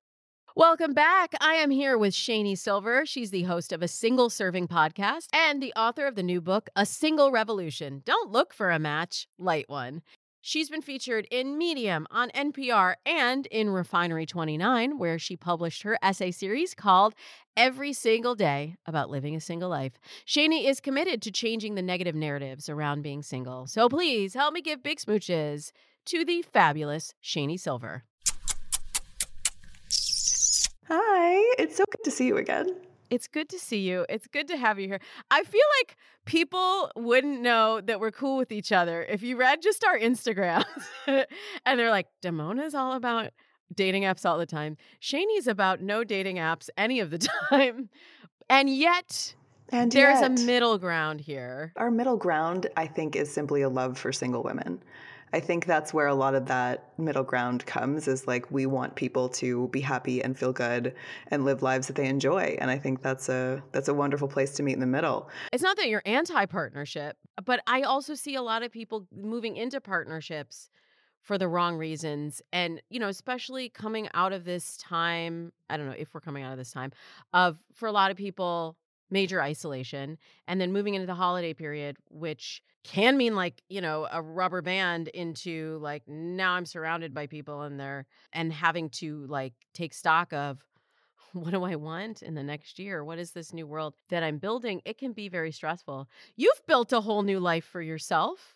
Welcome 0.55 0.93
back. 0.93 1.33
I 1.41 1.55
am 1.55 1.71
here 1.71 1.97
with 1.97 2.13
Shani 2.13 2.55
Silver. 2.55 3.07
She's 3.07 3.31
the 3.31 3.41
host 3.41 3.73
of 3.73 3.81
a 3.81 3.87
single 3.87 4.29
serving 4.29 4.67
podcast 4.67 5.25
and 5.33 5.63
the 5.63 5.73
author 5.73 6.05
of 6.05 6.13
the 6.13 6.21
new 6.21 6.41
book, 6.41 6.69
A 6.75 6.85
Single 6.85 7.31
Revolution. 7.31 8.03
Don't 8.05 8.31
look 8.31 8.53
for 8.53 8.69
a 8.69 8.77
match, 8.77 9.27
light 9.39 9.67
one. 9.67 10.03
She's 10.41 10.69
been 10.69 10.83
featured 10.83 11.27
in 11.31 11.57
Medium, 11.57 12.05
on 12.11 12.29
NPR, 12.35 12.93
and 13.03 13.47
in 13.47 13.71
Refinery 13.71 14.27
29, 14.27 14.99
where 14.99 15.17
she 15.17 15.35
published 15.35 15.81
her 15.81 15.97
essay 16.03 16.29
series 16.29 16.75
called 16.75 17.15
Every 17.57 17.91
Single 17.91 18.35
Day 18.35 18.75
About 18.85 19.09
Living 19.09 19.35
a 19.35 19.41
Single 19.41 19.71
Life. 19.71 19.93
Shani 20.27 20.65
is 20.65 20.79
committed 20.79 21.23
to 21.23 21.31
changing 21.31 21.73
the 21.73 21.81
negative 21.81 22.13
narratives 22.13 22.69
around 22.69 23.01
being 23.01 23.23
single. 23.23 23.65
So 23.65 23.89
please 23.89 24.35
help 24.35 24.53
me 24.53 24.61
give 24.61 24.83
big 24.83 24.99
smooches 24.99 25.71
to 26.05 26.23
the 26.23 26.43
fabulous 26.43 27.15
Shani 27.23 27.59
Silver. 27.59 28.03
Hi, 30.89 31.55
it's 31.57 31.77
so 31.77 31.85
good 31.89 32.03
to 32.03 32.11
see 32.11 32.27
you 32.27 32.37
again. 32.37 32.75
It's 33.09 33.27
good 33.27 33.47
to 33.49 33.59
see 33.59 33.79
you. 33.79 34.05
It's 34.09 34.27
good 34.27 34.47
to 34.47 34.57
have 34.57 34.79
you 34.79 34.87
here. 34.87 34.99
I 35.29 35.43
feel 35.43 35.61
like 35.79 35.95
people 36.25 36.91
wouldn't 36.95 37.41
know 37.41 37.79
that 37.81 37.99
we're 37.99 38.11
cool 38.11 38.37
with 38.37 38.51
each 38.51 38.71
other 38.71 39.03
if 39.03 39.21
you 39.21 39.37
read 39.37 39.61
just 39.61 39.85
our 39.85 39.97
Instagrams 39.97 40.65
and 41.07 41.79
they're 41.79 41.91
like, 41.91 42.07
Damona's 42.21 42.73
all 42.73 42.93
about 42.93 43.29
dating 43.73 44.03
apps 44.03 44.25
all 44.25 44.37
the 44.37 44.45
time. 44.45 44.77
Shani's 45.01 45.47
about 45.47 45.81
no 45.81 46.03
dating 46.03 46.37
apps 46.37 46.69
any 46.75 46.99
of 46.99 47.11
the 47.11 47.19
time. 47.49 47.89
And 48.49 48.69
yet, 48.69 49.35
and 49.69 49.91
there's 49.91 50.21
yet, 50.21 50.39
a 50.39 50.43
middle 50.43 50.77
ground 50.77 51.21
here. 51.21 51.71
Our 51.77 51.91
middle 51.91 52.17
ground, 52.17 52.67
I 52.75 52.87
think, 52.87 53.15
is 53.15 53.31
simply 53.31 53.61
a 53.61 53.69
love 53.69 53.97
for 53.97 54.11
single 54.11 54.43
women. 54.43 54.81
I 55.33 55.39
think 55.39 55.65
that's 55.65 55.93
where 55.93 56.05
a 56.05 56.13
lot 56.13 56.35
of 56.35 56.45
that 56.45 56.93
middle 56.99 57.23
ground 57.23 57.65
comes 57.65 58.07
is 58.07 58.27
like 58.27 58.51
we 58.51 58.67
want 58.67 58.95
people 58.95 59.29
to 59.29 59.67
be 59.69 59.81
happy 59.81 60.23
and 60.23 60.37
feel 60.37 60.53
good 60.53 60.93
and 61.29 61.43
live 61.43 61.63
lives 61.63 61.87
that 61.87 61.95
they 61.95 62.05
enjoy. 62.05 62.55
And 62.61 62.69
I 62.69 62.77
think 62.77 63.01
that's 63.01 63.29
a 63.29 63.63
that's 63.71 63.87
a 63.87 63.95
wonderful 63.95 64.27
place 64.27 64.53
to 64.53 64.63
meet 64.63 64.73
in 64.73 64.79
the 64.79 64.85
middle. 64.85 65.29
It's 65.51 65.63
not 65.63 65.75
that 65.77 65.89
you're 65.89 66.03
anti-partnership, 66.05 67.17
but 67.43 67.61
I 67.65 67.81
also 67.81 68.13
see 68.13 68.35
a 68.35 68.43
lot 68.43 68.61
of 68.61 68.71
people 68.71 69.07
moving 69.11 69.57
into 69.57 69.81
partnerships 69.81 70.69
for 71.23 71.37
the 71.37 71.47
wrong 71.47 71.77
reasons 71.77 72.41
and 72.51 72.81
you 72.89 72.99
know 72.99 73.07
especially 73.07 73.69
coming 73.69 74.09
out 74.13 74.33
of 74.33 74.43
this 74.43 74.75
time 74.75 75.53
i 75.69 75.77
don't 75.77 75.85
know 75.85 75.95
if 75.97 76.13
we're 76.13 76.19
coming 76.19 76.43
out 76.43 76.51
of 76.51 76.57
this 76.57 76.71
time 76.71 76.91
of 77.31 77.57
for 77.73 77.87
a 77.87 77.93
lot 77.93 78.11
of 78.11 78.17
people 78.17 78.75
major 79.09 79.41
isolation 79.41 80.17
and 80.49 80.59
then 80.59 80.73
moving 80.73 80.95
into 80.95 81.07
the 81.07 81.15
holiday 81.15 81.53
period 81.53 81.95
which 82.09 82.61
can 82.83 83.17
mean 83.17 83.35
like 83.35 83.61
you 83.69 83.81
know 83.81 84.07
a 84.11 84.21
rubber 84.21 84.61
band 84.61 85.07
into 85.09 85.77
like 85.81 86.03
now 86.07 86.53
i'm 86.53 86.65
surrounded 86.65 87.13
by 87.13 87.27
people 87.27 87.61
and 87.61 87.79
they're 87.79 88.05
and 88.33 88.51
having 88.51 88.89
to 88.89 89.25
like 89.27 89.53
take 89.73 89.93
stock 89.93 90.31
of 90.33 90.63
what 91.33 91.51
do 91.51 91.63
i 91.63 91.75
want 91.75 92.21
in 92.21 92.35
the 92.35 92.43
next 92.43 92.79
year 92.79 93.03
what 93.03 93.17
is 93.17 93.31
this 93.31 93.53
new 93.53 93.65
world 93.65 93.93
that 94.09 94.23
i'm 94.23 94.37
building 94.37 94.81
it 94.85 94.97
can 94.97 95.13
be 95.13 95.29
very 95.29 95.51
stressful 95.51 96.07
you've 96.35 96.65
built 96.67 96.93
a 96.93 97.01
whole 97.01 97.23
new 97.23 97.39
life 97.39 97.65
for 97.65 97.81
yourself 97.81 98.55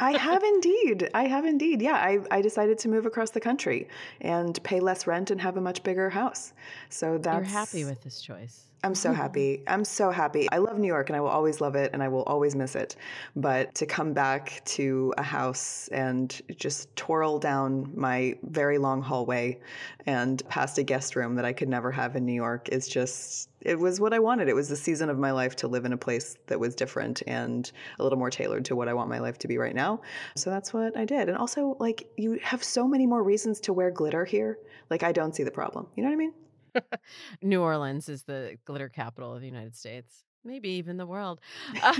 I 0.00 0.18
have 0.18 0.42
indeed. 0.54 1.08
I 1.14 1.26
have 1.26 1.44
indeed. 1.44 1.80
Yeah, 1.80 1.94
I, 1.94 2.18
I 2.30 2.42
decided 2.42 2.78
to 2.78 2.88
move 2.88 3.06
across 3.06 3.30
the 3.30 3.40
country 3.40 3.88
and 4.20 4.60
pay 4.64 4.80
less 4.80 5.06
rent 5.06 5.30
and 5.30 5.40
have 5.40 5.56
a 5.56 5.60
much 5.60 5.84
bigger 5.84 6.10
house. 6.10 6.52
So 6.88 7.16
that's. 7.18 7.36
You're 7.36 7.58
happy 7.58 7.84
with 7.84 8.02
this 8.02 8.20
choice. 8.20 8.64
I'm 8.84 8.94
so 8.94 9.12
mm. 9.12 9.16
happy. 9.16 9.62
I'm 9.66 9.82
so 9.82 10.10
happy. 10.10 10.46
I 10.52 10.58
love 10.58 10.78
New 10.78 10.86
York 10.86 11.08
and 11.08 11.16
I 11.16 11.20
will 11.20 11.30
always 11.30 11.62
love 11.62 11.74
it 11.74 11.90
and 11.94 12.02
I 12.02 12.08
will 12.08 12.24
always 12.24 12.54
miss 12.54 12.76
it. 12.76 12.96
But 13.34 13.74
to 13.76 13.86
come 13.86 14.12
back 14.12 14.60
to 14.66 15.14
a 15.16 15.22
house 15.22 15.88
and 15.88 16.38
just 16.54 16.94
twirl 16.94 17.38
down 17.38 17.90
my 17.96 18.36
very 18.42 18.76
long 18.76 19.00
hallway 19.00 19.58
and 20.04 20.46
past 20.50 20.76
a 20.76 20.82
guest 20.82 21.16
room 21.16 21.34
that 21.36 21.46
I 21.46 21.54
could 21.54 21.70
never 21.70 21.90
have 21.92 22.14
in 22.14 22.26
New 22.26 22.34
York 22.34 22.68
is 22.68 22.86
just, 22.86 23.48
it 23.62 23.78
was 23.78 24.02
what 24.02 24.12
I 24.12 24.18
wanted. 24.18 24.50
It 24.50 24.54
was 24.54 24.68
the 24.68 24.76
season 24.76 25.08
of 25.08 25.18
my 25.18 25.30
life 25.30 25.56
to 25.56 25.66
live 25.66 25.86
in 25.86 25.94
a 25.94 25.96
place 25.96 26.36
that 26.48 26.60
was 26.60 26.74
different 26.74 27.22
and 27.26 27.72
a 27.98 28.02
little 28.02 28.18
more 28.18 28.28
tailored 28.28 28.66
to 28.66 28.76
what 28.76 28.88
I 28.88 28.92
want 28.92 29.08
my 29.08 29.18
life 29.18 29.38
to 29.38 29.48
be 29.48 29.56
right 29.56 29.74
now. 29.74 30.02
So 30.36 30.50
that's 30.50 30.74
what 30.74 30.94
I 30.94 31.06
did. 31.06 31.30
And 31.30 31.38
also, 31.38 31.74
like, 31.80 32.06
you 32.18 32.38
have 32.42 32.62
so 32.62 32.86
many 32.86 33.06
more 33.06 33.22
reasons 33.22 33.60
to 33.60 33.72
wear 33.72 33.90
glitter 33.90 34.26
here. 34.26 34.58
Like, 34.90 35.02
I 35.02 35.12
don't 35.12 35.34
see 35.34 35.42
the 35.42 35.50
problem. 35.50 35.86
You 35.96 36.02
know 36.02 36.10
what 36.10 36.16
I 36.16 36.18
mean? 36.18 36.34
New 37.42 37.60
Orleans 37.60 38.08
is 38.08 38.24
the 38.24 38.56
glitter 38.64 38.88
capital 38.88 39.34
of 39.34 39.40
the 39.40 39.46
United 39.46 39.76
States, 39.76 40.24
maybe 40.44 40.70
even 40.70 40.96
the 40.96 41.06
world. 41.06 41.40
Uh, 41.82 41.94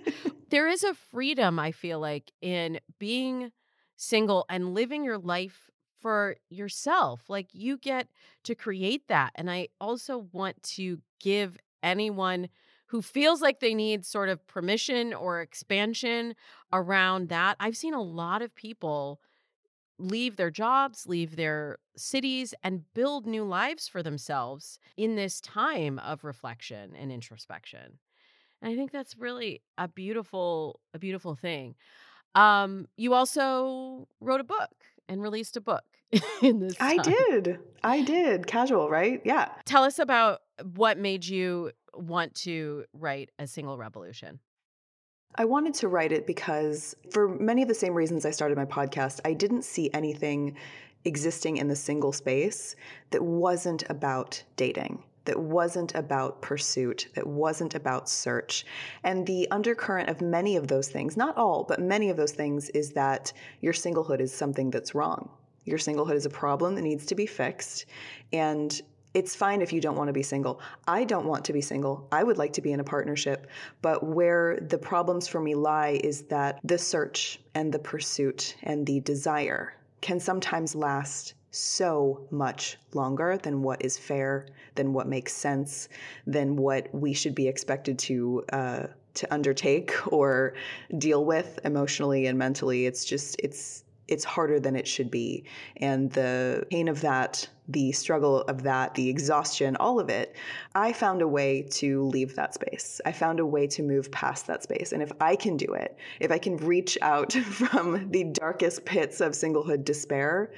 there 0.50 0.68
is 0.68 0.82
a 0.84 0.94
freedom, 0.94 1.58
I 1.58 1.72
feel 1.72 2.00
like, 2.00 2.32
in 2.40 2.80
being 2.98 3.52
single 3.96 4.46
and 4.48 4.74
living 4.74 5.04
your 5.04 5.18
life 5.18 5.70
for 6.00 6.36
yourself. 6.48 7.28
Like 7.28 7.48
you 7.52 7.76
get 7.76 8.08
to 8.44 8.54
create 8.54 9.08
that. 9.08 9.32
And 9.34 9.50
I 9.50 9.68
also 9.80 10.28
want 10.32 10.62
to 10.74 11.00
give 11.20 11.58
anyone 11.82 12.48
who 12.86 13.02
feels 13.02 13.42
like 13.42 13.60
they 13.60 13.74
need 13.74 14.06
sort 14.06 14.28
of 14.28 14.46
permission 14.46 15.12
or 15.12 15.42
expansion 15.42 16.34
around 16.72 17.28
that. 17.28 17.56
I've 17.60 17.76
seen 17.76 17.94
a 17.94 18.00
lot 18.02 18.40
of 18.40 18.54
people 18.54 19.20
leave 19.98 20.36
their 20.36 20.50
jobs, 20.50 21.06
leave 21.06 21.36
their 21.36 21.78
cities, 21.96 22.54
and 22.62 22.84
build 22.94 23.26
new 23.26 23.44
lives 23.44 23.88
for 23.88 24.02
themselves 24.02 24.78
in 24.96 25.16
this 25.16 25.40
time 25.40 25.98
of 25.98 26.24
reflection 26.24 26.94
and 26.96 27.10
introspection. 27.10 27.98
And 28.62 28.72
I 28.72 28.76
think 28.76 28.90
that's 28.90 29.16
really 29.16 29.62
a 29.76 29.88
beautiful, 29.88 30.80
a 30.94 30.98
beautiful 30.98 31.34
thing. 31.34 31.74
Um, 32.34 32.86
you 32.96 33.14
also 33.14 34.08
wrote 34.20 34.40
a 34.40 34.44
book 34.44 34.70
and 35.08 35.22
released 35.22 35.56
a 35.56 35.60
book 35.60 35.84
in 36.42 36.60
this. 36.60 36.74
Time. 36.76 37.00
I 37.00 37.02
did. 37.02 37.58
I 37.82 38.02
did. 38.02 38.46
Casual, 38.46 38.88
right? 38.88 39.20
Yeah. 39.24 39.50
Tell 39.64 39.84
us 39.84 39.98
about 39.98 40.40
what 40.74 40.98
made 40.98 41.26
you 41.26 41.72
want 41.94 42.34
to 42.34 42.84
write 42.92 43.30
a 43.38 43.46
single 43.46 43.78
revolution. 43.78 44.40
I 45.40 45.44
wanted 45.44 45.72
to 45.74 45.88
write 45.88 46.10
it 46.10 46.26
because, 46.26 46.96
for 47.10 47.28
many 47.28 47.62
of 47.62 47.68
the 47.68 47.74
same 47.74 47.94
reasons 47.94 48.26
I 48.26 48.32
started 48.32 48.58
my 48.58 48.64
podcast, 48.64 49.20
I 49.24 49.34
didn't 49.34 49.62
see 49.62 49.88
anything 49.94 50.56
existing 51.04 51.58
in 51.58 51.68
the 51.68 51.76
single 51.76 52.12
space 52.12 52.74
that 53.10 53.22
wasn't 53.22 53.88
about 53.88 54.42
dating 54.56 55.04
that 55.28 55.38
wasn't 55.38 55.94
about 55.94 56.40
pursuit, 56.40 57.08
that 57.14 57.26
wasn't 57.26 57.74
about 57.74 58.08
search. 58.08 58.64
And 59.04 59.26
the 59.26 59.46
undercurrent 59.50 60.08
of 60.08 60.22
many 60.22 60.56
of 60.56 60.68
those 60.68 60.88
things, 60.88 61.18
not 61.18 61.36
all, 61.36 61.64
but 61.64 61.82
many 61.82 62.08
of 62.08 62.16
those 62.16 62.32
things, 62.32 62.70
is 62.70 62.92
that 62.92 63.34
your 63.60 63.74
singlehood 63.74 64.20
is 64.20 64.32
something 64.32 64.70
that's 64.70 64.94
wrong. 64.94 65.28
Your 65.66 65.76
singlehood 65.76 66.14
is 66.14 66.24
a 66.24 66.30
problem 66.30 66.76
that 66.76 66.80
needs 66.80 67.04
to 67.04 67.14
be 67.14 67.26
fixed. 67.26 67.84
And 68.32 68.80
it's 69.14 69.34
fine 69.34 69.62
if 69.62 69.72
you 69.72 69.80
don't 69.80 69.96
want 69.96 70.08
to 70.08 70.12
be 70.12 70.22
single. 70.22 70.60
I 70.86 71.04
don't 71.04 71.26
want 71.26 71.44
to 71.46 71.52
be 71.52 71.60
single. 71.60 72.06
I 72.12 72.22
would 72.22 72.38
like 72.38 72.52
to 72.54 72.62
be 72.62 72.72
in 72.72 72.80
a 72.80 72.84
partnership. 72.84 73.46
But 73.82 74.04
where 74.04 74.58
the 74.60 74.78
problems 74.78 75.26
for 75.26 75.40
me 75.40 75.54
lie 75.54 76.00
is 76.04 76.22
that 76.22 76.60
the 76.64 76.78
search 76.78 77.40
and 77.54 77.72
the 77.72 77.78
pursuit 77.78 78.56
and 78.62 78.86
the 78.86 79.00
desire 79.00 79.74
can 80.00 80.20
sometimes 80.20 80.74
last 80.74 81.34
so 81.50 82.26
much 82.30 82.76
longer 82.92 83.38
than 83.38 83.62
what 83.62 83.82
is 83.84 83.96
fair, 83.96 84.46
than 84.74 84.92
what 84.92 85.08
makes 85.08 85.32
sense, 85.32 85.88
than 86.26 86.56
what 86.56 86.88
we 86.94 87.12
should 87.12 87.34
be 87.34 87.48
expected 87.48 87.98
to 87.98 88.44
uh, 88.52 88.86
to 89.14 89.34
undertake 89.34 89.92
or 90.12 90.54
deal 90.98 91.24
with 91.24 91.58
emotionally 91.64 92.26
and 92.26 92.38
mentally. 92.38 92.86
It's 92.86 93.04
just 93.04 93.36
it's 93.42 93.84
it's 94.06 94.24
harder 94.24 94.58
than 94.58 94.76
it 94.76 94.86
should 94.86 95.10
be. 95.10 95.44
And 95.78 96.10
the 96.12 96.66
pain 96.70 96.88
of 96.88 97.00
that, 97.02 97.48
the 97.68 97.92
struggle 97.92 98.40
of 98.42 98.62
that, 98.62 98.94
the 98.94 99.08
exhaustion, 99.08 99.76
all 99.76 100.00
of 100.00 100.08
it, 100.08 100.34
I 100.74 100.92
found 100.92 101.20
a 101.20 101.28
way 101.28 101.62
to 101.72 102.04
leave 102.04 102.34
that 102.36 102.54
space. 102.54 103.00
I 103.04 103.12
found 103.12 103.40
a 103.40 103.46
way 103.46 103.66
to 103.68 103.82
move 103.82 104.10
past 104.10 104.46
that 104.46 104.62
space. 104.62 104.92
And 104.92 105.02
if 105.02 105.12
I 105.20 105.36
can 105.36 105.56
do 105.56 105.74
it, 105.74 105.96
if 106.18 106.30
I 106.30 106.38
can 106.38 106.56
reach 106.56 106.96
out 107.02 107.32
from 107.52 108.10
the 108.10 108.24
darkest 108.24 108.84
pits 108.84 109.20
of 109.20 109.32
singlehood 109.32 109.84
despair 109.84 110.50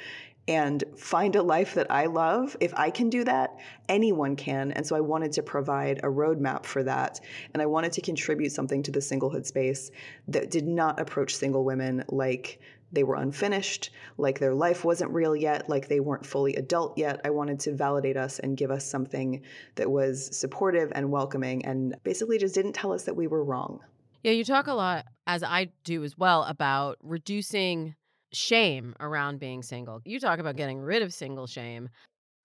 and 0.48 0.82
find 0.96 1.36
a 1.36 1.42
life 1.42 1.74
that 1.74 1.90
I 1.90 2.06
love, 2.06 2.56
if 2.60 2.72
I 2.74 2.90
can 2.90 3.10
do 3.10 3.24
that, 3.24 3.58
anyone 3.88 4.36
can. 4.36 4.72
And 4.72 4.86
so 4.86 4.96
I 4.96 5.00
wanted 5.00 5.32
to 5.32 5.42
provide 5.42 5.98
a 5.98 6.08
roadmap 6.08 6.64
for 6.64 6.82
that. 6.84 7.20
And 7.52 7.62
I 7.62 7.66
wanted 7.66 7.92
to 7.92 8.00
contribute 8.00 8.50
something 8.50 8.82
to 8.84 8.90
the 8.90 9.00
singlehood 9.00 9.46
space 9.46 9.90
that 10.28 10.50
did 10.50 10.66
not 10.66 10.98
approach 10.98 11.36
single 11.36 11.64
women 11.64 12.04
like 12.08 12.60
they 12.92 13.04
were 13.04 13.16
unfinished, 13.16 13.90
like 14.18 14.38
their 14.38 14.54
life 14.54 14.84
wasn't 14.84 15.10
real 15.12 15.36
yet, 15.36 15.68
like 15.68 15.88
they 15.88 16.00
weren't 16.00 16.26
fully 16.26 16.56
adult 16.56 16.98
yet. 16.98 17.20
I 17.24 17.30
wanted 17.30 17.60
to 17.60 17.74
validate 17.74 18.16
us 18.16 18.38
and 18.38 18.56
give 18.56 18.70
us 18.70 18.84
something 18.84 19.42
that 19.76 19.90
was 19.90 20.36
supportive 20.36 20.92
and 20.94 21.10
welcoming 21.10 21.64
and 21.64 21.94
basically 22.02 22.38
just 22.38 22.54
didn't 22.54 22.72
tell 22.72 22.92
us 22.92 23.04
that 23.04 23.16
we 23.16 23.26
were 23.26 23.44
wrong. 23.44 23.80
Yeah, 24.22 24.32
you 24.32 24.44
talk 24.44 24.66
a 24.66 24.74
lot, 24.74 25.06
as 25.26 25.42
I 25.42 25.70
do 25.84 26.04
as 26.04 26.18
well, 26.18 26.44
about 26.44 26.98
reducing 27.02 27.94
shame 28.32 28.94
around 29.00 29.40
being 29.40 29.62
single. 29.62 30.00
You 30.04 30.20
talk 30.20 30.38
about 30.38 30.56
getting 30.56 30.80
rid 30.80 31.02
of 31.02 31.12
single 31.12 31.46
shame. 31.46 31.88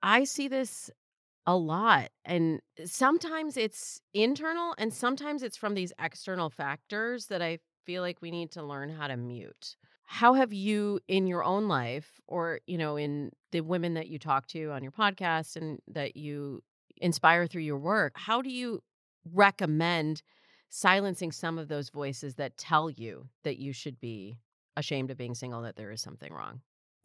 I 0.02 0.24
see 0.24 0.48
this 0.48 0.90
a 1.46 1.56
lot. 1.56 2.10
And 2.24 2.60
sometimes 2.86 3.58
it's 3.58 4.02
internal 4.14 4.74
and 4.78 4.94
sometimes 4.94 5.44
it's 5.44 5.58
from 5.58 5.74
these 5.75 5.94
external 6.00 6.50
factors 6.50 7.28
that 7.28 7.42
I 7.42 7.60
feel 7.86 8.02
like 8.02 8.22
we 8.22 8.32
need 8.32 8.52
to 8.52 8.64
learn 8.64 8.90
how 8.90 9.08
to 9.08 9.18
mute 9.18 9.75
how 10.05 10.33
have 10.33 10.53
you 10.53 11.00
in 11.07 11.27
your 11.27 11.43
own 11.43 11.67
life 11.67 12.21
or 12.27 12.59
you 12.67 12.77
know 12.77 12.95
in 12.95 13.31
the 13.51 13.62
women 13.62 13.95
that 13.95 14.07
you 14.07 14.19
talk 14.19 14.47
to 14.47 14.71
on 14.71 14.83
your 14.83 14.91
podcast 14.91 15.55
and 15.55 15.79
that 15.88 16.15
you 16.15 16.62
inspire 16.97 17.47
through 17.47 17.63
your 17.63 17.77
work 17.77 18.13
how 18.15 18.41
do 18.41 18.50
you 18.50 18.81
recommend 19.33 20.21
silencing 20.69 21.31
some 21.31 21.57
of 21.57 21.67
those 21.67 21.89
voices 21.89 22.35
that 22.35 22.57
tell 22.57 22.89
you 22.89 23.27
that 23.43 23.57
you 23.57 23.74
should 23.74 24.00
be 24.00 24.38
ashamed 24.77 25.09
of 25.09 25.17
being 25.17 25.33
single 25.33 25.62
that 25.62 25.75
there 25.75 25.91
is 25.91 26.01
something 26.01 26.31
wrong 26.31 26.62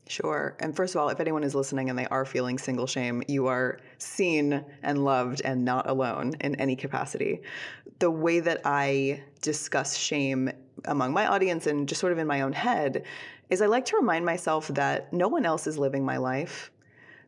Sure. 0.07 0.57
And 0.59 0.75
first 0.75 0.95
of 0.95 1.01
all, 1.01 1.09
if 1.09 1.21
anyone 1.21 1.45
is 1.45 1.55
listening 1.55 1.89
and 1.89 1.99
they 1.99 2.07
are 2.07 2.25
feeling 2.25 2.59
single 2.59 2.89
shame, 2.89 3.23
you 3.29 3.47
are 3.47 3.79
seen 3.99 4.65
and 4.83 5.05
loved 5.05 5.41
and 5.45 5.65
not 5.65 5.89
alone 5.89 6.35
in 6.41 6.57
any 6.57 6.75
capacity. 6.75 7.43
The 8.01 8.11
way 8.11 8.41
that 8.41 8.61
I 8.65 9.23
discuss 9.41 9.97
shame 9.97 10.51
among 10.85 11.13
my 11.13 11.27
audience 11.27 11.67
and 11.67 11.89
just 11.89 12.01
sort 12.01 12.13
of 12.13 12.19
in 12.19 12.27
my 12.27 12.41
own 12.41 12.53
head 12.53 13.05
is 13.51 13.63
I 13.63 13.67
like 13.67 13.85
to 13.87 13.97
remind 13.97 14.25
myself 14.25 14.69
that 14.69 15.13
no 15.13 15.29
one 15.29 15.47
else 15.47 15.67
is 15.67 15.79
living 15.79 16.05
my 16.05 16.17
life. 16.17 16.73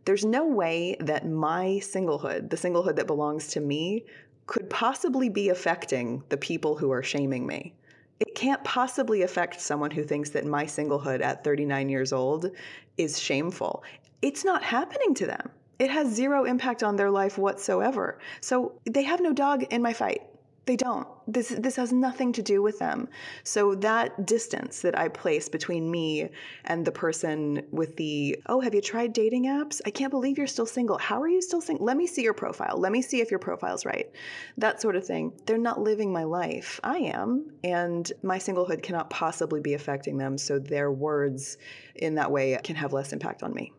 There's 0.05 0.25
no 0.25 0.47
way 0.47 0.97
that 0.99 1.29
my 1.29 1.79
singlehood, 1.81 2.51
the 2.51 2.57
singlehood 2.57 2.97
that 2.97 3.07
belongs 3.07 3.49
to 3.49 3.61
me, 3.61 4.05
could 4.47 4.69
possibly 4.69 5.29
be 5.29 5.51
affecting 5.51 6.25
the 6.31 6.37
people 6.37 6.77
who 6.77 6.91
are 6.91 7.03
shaming 7.03 7.47
me 7.47 7.75
it 8.23 8.37
can't 8.37 8.63
possibly 8.63 9.23
affect 9.23 9.61
someone 9.61 9.91
who 9.91 10.05
thinks 10.05 10.31
that 10.31 10.47
my 10.47 10.65
singlehood 10.65 11.21
at 11.23 11.43
39 11.43 11.89
years 11.89 12.13
old 12.13 12.53
is 12.97 13.19
shameful. 13.19 13.83
It's 14.23 14.45
not 14.45 14.63
happening 14.63 15.13
to 15.15 15.27
them. 15.27 15.51
It 15.81 15.91
has 15.91 16.15
zero 16.15 16.45
impact 16.45 16.85
on 16.85 16.95
their 16.95 17.11
life 17.11 17.37
whatsoever. 17.37 18.21
So 18.41 18.79
they 18.89 19.03
have 19.03 19.21
no 19.21 19.33
dog 19.33 19.65
in 19.65 19.83
my 19.83 19.93
fight. 19.93 20.23
They 20.65 20.77
don't. 20.77 21.09
This 21.27 21.49
this 21.49 21.75
has 21.75 21.93
nothing 21.93 22.33
to 22.35 22.43
do 22.43 22.63
with 22.63 22.79
them. 22.79 23.09
So 23.43 23.75
that 23.77 24.27
distance 24.27 24.81
that 24.83 24.97
I 24.97 25.09
place 25.09 25.49
between 25.49 25.91
me 25.91 26.31
and 26.65 26.85
the 26.85 26.93
person 26.93 27.67
with 27.73 27.97
the 27.97 28.39
oh, 28.47 28.61
have 28.61 28.73
you 28.73 28.81
tried 28.81 29.13
dating 29.13 29.47
apps? 29.47 29.81
I 29.85 29.91
can't 29.91 30.13
believe 30.13 30.39
you're 30.39 30.47
still 30.47 30.67
single. 30.67 30.99
How 30.99 31.21
are 31.21 31.29
you 31.29 31.43
still 31.43 31.61
single? 31.61 31.85
Let 31.85 31.97
me 31.97 32.07
see 32.07 32.23
your 32.23 32.35
profile. 32.35 32.79
Let 32.79 32.93
me 32.93 33.03
see 33.03 33.21
if 33.21 33.31
your 33.31 33.41
profile's 33.41 33.85
right. 33.85 34.09
That 34.57 34.81
sort 34.81 34.95
of 34.95 35.05
thing. 35.05 35.33
They're 35.47 35.59
not 35.59 35.81
living 35.81 36.13
my 36.13 36.25
life. 36.25 36.79
I 36.85 36.99
am, 36.99 37.51
and 37.65 38.11
my 38.23 38.39
singlehood 38.39 38.83
cannot 38.83 39.11
possibly 39.11 39.61
be 39.61 39.75
affecting 39.75 40.17
them. 40.17 40.39
So 40.39 40.61
their 40.61 40.93
words 40.93 41.59
in 41.97 42.15
that 42.15 42.31
way 42.31 42.57
can 42.63 42.77
have 42.77 42.93
less 42.93 43.13
impact 43.13 43.43
on 43.43 43.53
me. 43.53 43.73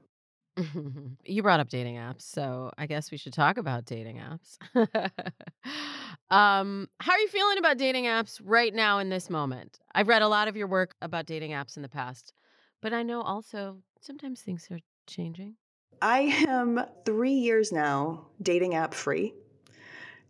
you 1.26 1.42
brought 1.42 1.60
up 1.60 1.70
dating 1.70 1.96
apps, 1.96 2.22
so 2.22 2.72
I 2.78 2.86
guess 2.86 3.12
we 3.12 3.18
should 3.18 3.34
talk 3.34 3.58
about 3.58 3.86
dating 3.86 4.20
apps. 4.20 4.58
um, 6.34 6.90
how 7.00 7.14
are 7.14 7.20
you 7.20 7.28
feeling 7.28 7.60
about 7.60 7.78
dating 7.78 8.06
apps 8.06 8.42
right 8.44 8.74
now 8.74 8.98
in 8.98 9.10
this 9.10 9.30
moment? 9.30 9.80
I've 9.94 10.08
read 10.08 10.24
a 10.24 10.28
lot 10.28 10.48
of 10.48 10.56
your 10.56 10.66
work 10.66 10.96
about 11.00 11.28
dating 11.28 11.52
apps 11.52 11.76
in 11.76 11.84
the 11.84 11.90
past, 11.90 12.34
but 12.82 12.92
I 12.92 13.04
know 13.04 13.22
also 13.22 13.78
sometimes 14.02 14.42
things 14.42 14.68
are 14.72 14.80
changing. 15.06 15.56
I 16.02 16.22
am 16.48 16.84
three 17.06 17.36
years 17.36 17.72
now 17.72 18.26
dating 18.42 18.74
app 18.74 18.96
free, 18.96 19.36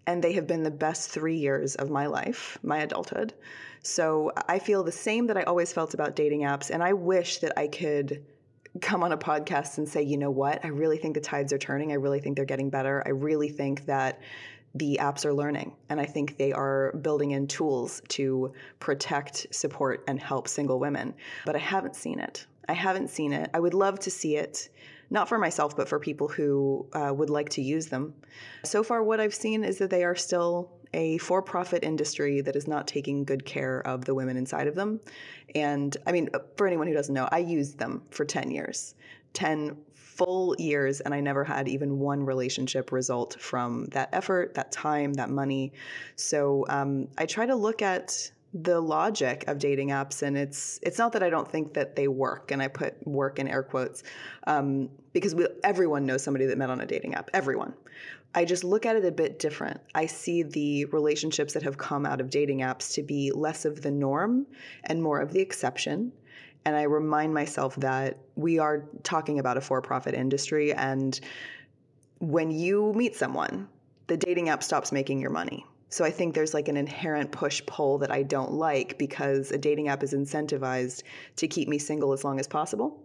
and 0.06 0.22
they 0.22 0.34
have 0.34 0.46
been 0.46 0.64
the 0.64 0.72
best 0.72 1.10
three 1.10 1.38
years 1.38 1.76
of 1.76 1.90
my 1.90 2.08
life, 2.08 2.58
my 2.64 2.80
adulthood. 2.80 3.34
So 3.82 4.34
I 4.50 4.60
feel 4.60 4.84
the 4.84 4.92
same 4.92 5.28
that 5.28 5.38
I 5.38 5.44
always 5.44 5.72
felt 5.72 5.94
about 5.94 6.18
dating 6.18 6.42
apps, 6.42 6.70
and 6.70 6.84
I 6.84 6.92
wish 6.92 7.38
that 7.38 7.58
I 7.58 7.68
could 7.68 8.26
come 8.82 9.04
on 9.04 9.12
a 9.12 9.18
podcast 9.18 9.78
and 9.78 9.88
say, 9.88 10.02
you 10.02 10.18
know 10.18 10.32
what, 10.32 10.66
I 10.66 10.70
really 10.70 10.98
think 10.98 11.14
the 11.14 11.22
tides 11.22 11.54
are 11.54 11.58
turning. 11.58 11.92
I 11.92 11.96
really 11.96 12.20
think 12.20 12.36
they're 12.36 12.46
getting 12.46 12.70
better. 12.70 13.04
I 13.06 13.12
really 13.12 13.50
think 13.50 13.86
that 13.86 14.20
the 14.76 15.00
apps 15.02 15.26
are 15.26 15.34
learning. 15.34 15.76
And 15.90 16.00
I 16.00 16.06
think 16.06 16.38
they 16.38 16.52
are 16.52 16.94
building 17.02 17.32
in 17.32 17.48
tools 17.48 18.02
to 18.10 18.54
protect, 18.80 19.48
support, 19.52 20.04
and 20.08 20.20
help 20.20 20.48
single 20.48 20.80
women. 20.80 21.14
But 21.46 21.56
I 21.56 21.60
haven't 21.60 21.96
seen 21.96 22.20
it. 22.20 22.46
I 22.68 22.74
haven't 22.74 23.10
seen 23.10 23.34
it. 23.34 23.50
I 23.54 23.60
would 23.60 23.74
love 23.74 24.00
to 24.00 24.12
see 24.12 24.38
it, 24.38 24.70
not 25.10 25.28
for 25.30 25.38
myself, 25.38 25.76
but 25.76 25.90
for 25.90 26.00
people 26.00 26.28
who 26.28 26.88
uh, 26.94 27.14
would 27.14 27.30
like 27.30 27.50
to 27.50 27.62
use 27.62 27.88
them. 27.88 28.14
So 28.64 28.84
far, 28.84 29.04
what 29.04 29.20
I've 29.20 29.34
seen 29.34 29.64
is 29.64 29.78
that 29.80 29.90
they 29.90 30.04
are 30.04 30.16
still 30.16 30.72
a 30.94 31.18
for 31.18 31.42
profit 31.42 31.84
industry 31.84 32.42
that 32.42 32.56
is 32.56 32.68
not 32.68 32.88
taking 32.88 33.24
good 33.24 33.46
care 33.46 33.86
of 33.86 34.06
the 34.06 34.14
women 34.14 34.38
inside 34.38 34.68
of 34.68 34.76
them. 34.76 35.00
And 35.56 35.96
I 36.08 36.12
mean, 36.12 36.30
for 36.56 36.68
anyone 36.68 36.88
who 36.88 36.94
doesn't 36.94 37.14
know, 37.14 37.28
I 37.32 37.40
used 37.40 37.80
them 37.80 38.04
for 38.12 38.26
10 38.26 38.52
years, 38.52 38.96
10 39.34 39.76
full 40.18 40.56
years, 40.60 41.02
and 41.02 41.14
I 41.14 41.20
never 41.20 41.44
had 41.44 41.68
even 41.68 42.00
one 42.00 42.24
relationship 42.26 42.92
result 42.92 43.36
from 43.40 43.86
that 43.92 44.10
effort, 44.14 44.54
that 44.56 44.72
time, 44.72 45.14
that 45.14 45.30
money. 45.30 45.74
So 46.16 46.66
um, 46.70 47.08
I 47.18 47.26
try 47.26 47.46
to 47.46 47.56
look 47.56 47.82
at 47.82 48.32
the 48.54 48.80
logic 48.80 49.46
of 49.48 49.58
dating 49.58 49.90
apps 49.90 50.22
and 50.22 50.38
it's 50.38 50.80
it's 50.84 51.00
not 51.00 51.12
that 51.12 51.24
i 51.24 51.30
don't 51.30 51.52
think 51.52 51.74
that 51.74 51.96
they 51.96 52.08
work 52.08 52.52
and 52.52 52.62
i 52.62 52.68
put 52.68 52.96
work 53.08 53.40
in 53.40 53.48
air 53.48 53.64
quotes 53.64 54.04
um, 54.46 54.90
because 55.12 55.34
we, 55.34 55.48
everyone 55.64 56.06
knows 56.06 56.22
somebody 56.22 56.46
that 56.46 56.56
met 56.56 56.70
on 56.70 56.80
a 56.80 56.86
dating 56.86 57.16
app 57.16 57.32
everyone 57.34 57.74
I 58.36 58.46
just 58.46 58.64
look 58.64 58.86
at 58.86 58.96
it 58.96 59.06
a 59.06 59.12
bit 59.12 59.38
different. 59.38 59.80
I 59.94 60.08
see 60.08 60.42
the 60.42 60.86
relationships 60.86 61.54
that 61.54 61.64
have 61.64 61.78
come 61.78 62.06
out 62.06 62.20
of 62.20 62.32
dating 62.32 62.62
apps 62.62 62.94
to 62.96 63.04
be 63.04 63.32
less 63.32 63.64
of 63.64 63.82
the 63.82 63.92
norm 63.92 64.48
and 64.86 65.04
more 65.04 65.20
of 65.20 65.34
the 65.34 65.40
exception. 65.40 66.12
And 66.66 66.76
I 66.76 66.84
remind 66.84 67.34
myself 67.34 67.76
that 67.78 68.18
we 68.36 68.60
are 68.60 68.86
talking 69.04 69.40
about 69.40 69.58
a 69.58 69.62
for 69.62 69.82
profit 69.82 70.14
industry. 70.16 70.74
And 70.74 71.20
when 72.20 72.52
you 72.52 72.94
meet 72.94 73.16
someone, 73.16 73.68
the 74.08 74.18
dating 74.18 74.50
app 74.50 74.64
stops 74.64 74.92
making 74.92 75.20
your 75.20 75.30
money. 75.30 75.66
So 75.90 76.04
I 76.04 76.10
think 76.10 76.34
there's 76.34 76.54
like 76.54 76.70
an 76.70 76.78
inherent 76.78 77.32
push 77.32 77.62
pull 77.68 78.00
that 78.00 78.12
I 78.12 78.24
don't 78.24 78.54
like 78.54 78.98
because 78.98 79.52
a 79.52 79.58
dating 79.58 79.90
app 79.90 80.02
is 80.02 80.14
incentivized 80.14 81.04
to 81.36 81.48
keep 81.48 81.68
me 81.68 81.78
single 81.78 82.14
as 82.14 82.24
long 82.24 82.40
as 82.40 82.48
possible. 82.48 83.04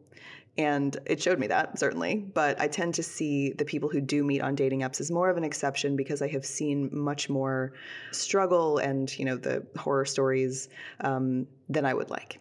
And 0.57 0.97
it 1.07 1.23
showed 1.23 1.39
me 1.39 1.47
that, 1.49 1.79
certainly. 1.79 2.17
But 2.17 2.61
I 2.61 2.67
tend 2.67 2.95
to 2.95 3.03
see 3.03 3.53
the 3.53 3.65
people 3.65 3.89
who 3.89 4.01
do 4.01 4.25
meet 4.25 4.41
on 4.41 4.55
dating 4.55 4.81
apps 4.81 5.01
as 5.01 5.11
more 5.11 5.29
of 5.31 5.37
an 5.37 5.45
exception 5.45 5.97
because 5.97 6.23
I 6.23 6.29
have 6.29 6.45
seen 6.45 6.89
much 6.93 7.29
more 7.29 7.75
struggle 8.11 8.79
and, 8.79 9.17
you 9.19 9.25
know, 9.25 9.37
the 9.37 9.65
horror 9.77 10.05
stories 10.05 10.69
um, 11.01 11.47
than 11.69 11.85
I 11.85 11.95
would 11.95 12.11
like. 12.11 12.41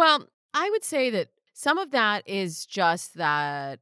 Well, 0.00 0.26
I 0.54 0.70
would 0.70 0.82
say 0.82 1.10
that 1.10 1.28
some 1.52 1.76
of 1.76 1.90
that 1.90 2.26
is 2.26 2.64
just 2.64 3.18
that 3.18 3.80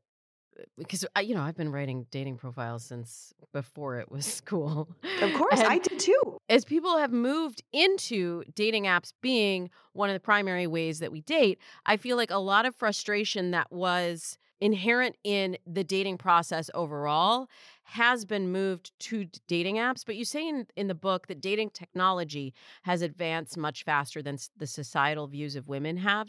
uh, 0.59 0.65
because 0.77 1.05
you 1.23 1.33
know 1.33 1.43
I've 1.43 1.57
been 1.57 1.71
writing 1.71 2.07
dating 2.11 2.39
profiles 2.39 2.85
since 2.85 3.33
before 3.53 4.01
it 4.01 4.11
was 4.11 4.41
cool. 4.45 4.89
Of 5.23 5.35
course, 5.35 5.61
I 5.61 5.79
did 5.79 6.01
too. 6.01 6.39
as 6.49 6.65
people 6.65 6.99
have 6.99 7.13
moved 7.13 7.63
into 7.73 8.43
dating 8.57 8.87
apps 8.87 9.13
being 9.23 9.71
one 9.93 10.11
of 10.11 10.15
the 10.15 10.21
primary 10.21 10.67
ways 10.67 10.99
that 10.99 11.13
we 11.13 11.21
date, 11.21 11.61
I 11.87 11.97
feel 11.97 12.17
like 12.17 12.33
a 12.33 12.39
lot 12.39 12.67
of 12.67 12.75
frustration 12.75 13.53
that 13.53 13.71
was 13.71 14.39
inherent 14.61 15.17
in 15.23 15.57
the 15.69 15.85
dating 15.85 16.19
process 16.19 16.69
overall 16.75 17.49
has 17.89 18.27
been 18.27 18.53
moved 18.53 18.93
to 18.99 19.27
dating 19.47 19.77
apps. 19.77 20.05
But 20.05 20.17
you 20.17 20.25
say 20.27 20.47
in, 20.47 20.67
in 20.77 20.89
the 20.89 20.95
book 20.95 21.27
that 21.29 21.41
dating 21.41 21.71
technology 21.71 22.53
has 22.83 23.01
advanced 23.01 23.57
much 23.57 23.83
faster 23.83 24.21
than 24.21 24.37
the 24.59 24.67
societal 24.67 25.27
views 25.27 25.57
of 25.57 25.69
women 25.69 25.97
have 25.97 26.29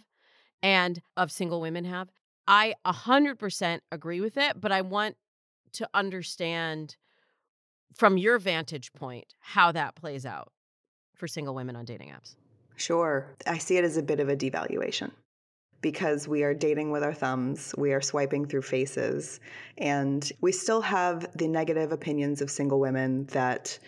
and 0.63 1.01
of 1.17 1.31
single 1.31 1.59
women 1.59 1.83
have. 1.83 2.09
I 2.47 2.75
100% 2.85 3.79
agree 3.91 4.21
with 4.21 4.37
it, 4.37 4.59
but 4.61 4.71
I 4.71 4.81
want 4.81 5.17
to 5.73 5.89
understand 5.93 6.95
from 7.93 8.17
your 8.17 8.39
vantage 8.39 8.93
point 8.93 9.33
how 9.39 9.73
that 9.73 9.95
plays 9.95 10.25
out 10.25 10.53
for 11.13 11.27
single 11.27 11.53
women 11.53 11.75
on 11.75 11.83
dating 11.83 12.09
apps. 12.09 12.35
Sure. 12.77 13.35
I 13.45 13.57
see 13.57 13.75
it 13.75 13.83
as 13.83 13.97
a 13.97 14.03
bit 14.03 14.21
of 14.21 14.29
a 14.29 14.35
devaluation 14.37 15.11
because 15.81 16.27
we 16.27 16.43
are 16.43 16.53
dating 16.53 16.91
with 16.91 17.03
our 17.03 17.13
thumbs, 17.13 17.73
we 17.77 17.93
are 17.93 18.01
swiping 18.01 18.45
through 18.45 18.63
faces, 18.63 19.39
and 19.77 20.31
we 20.41 20.51
still 20.51 20.81
have 20.81 21.27
the 21.37 21.47
negative 21.47 21.91
opinions 21.91 22.41
of 22.41 22.51
single 22.51 22.79
women 22.79 23.25
that 23.27 23.79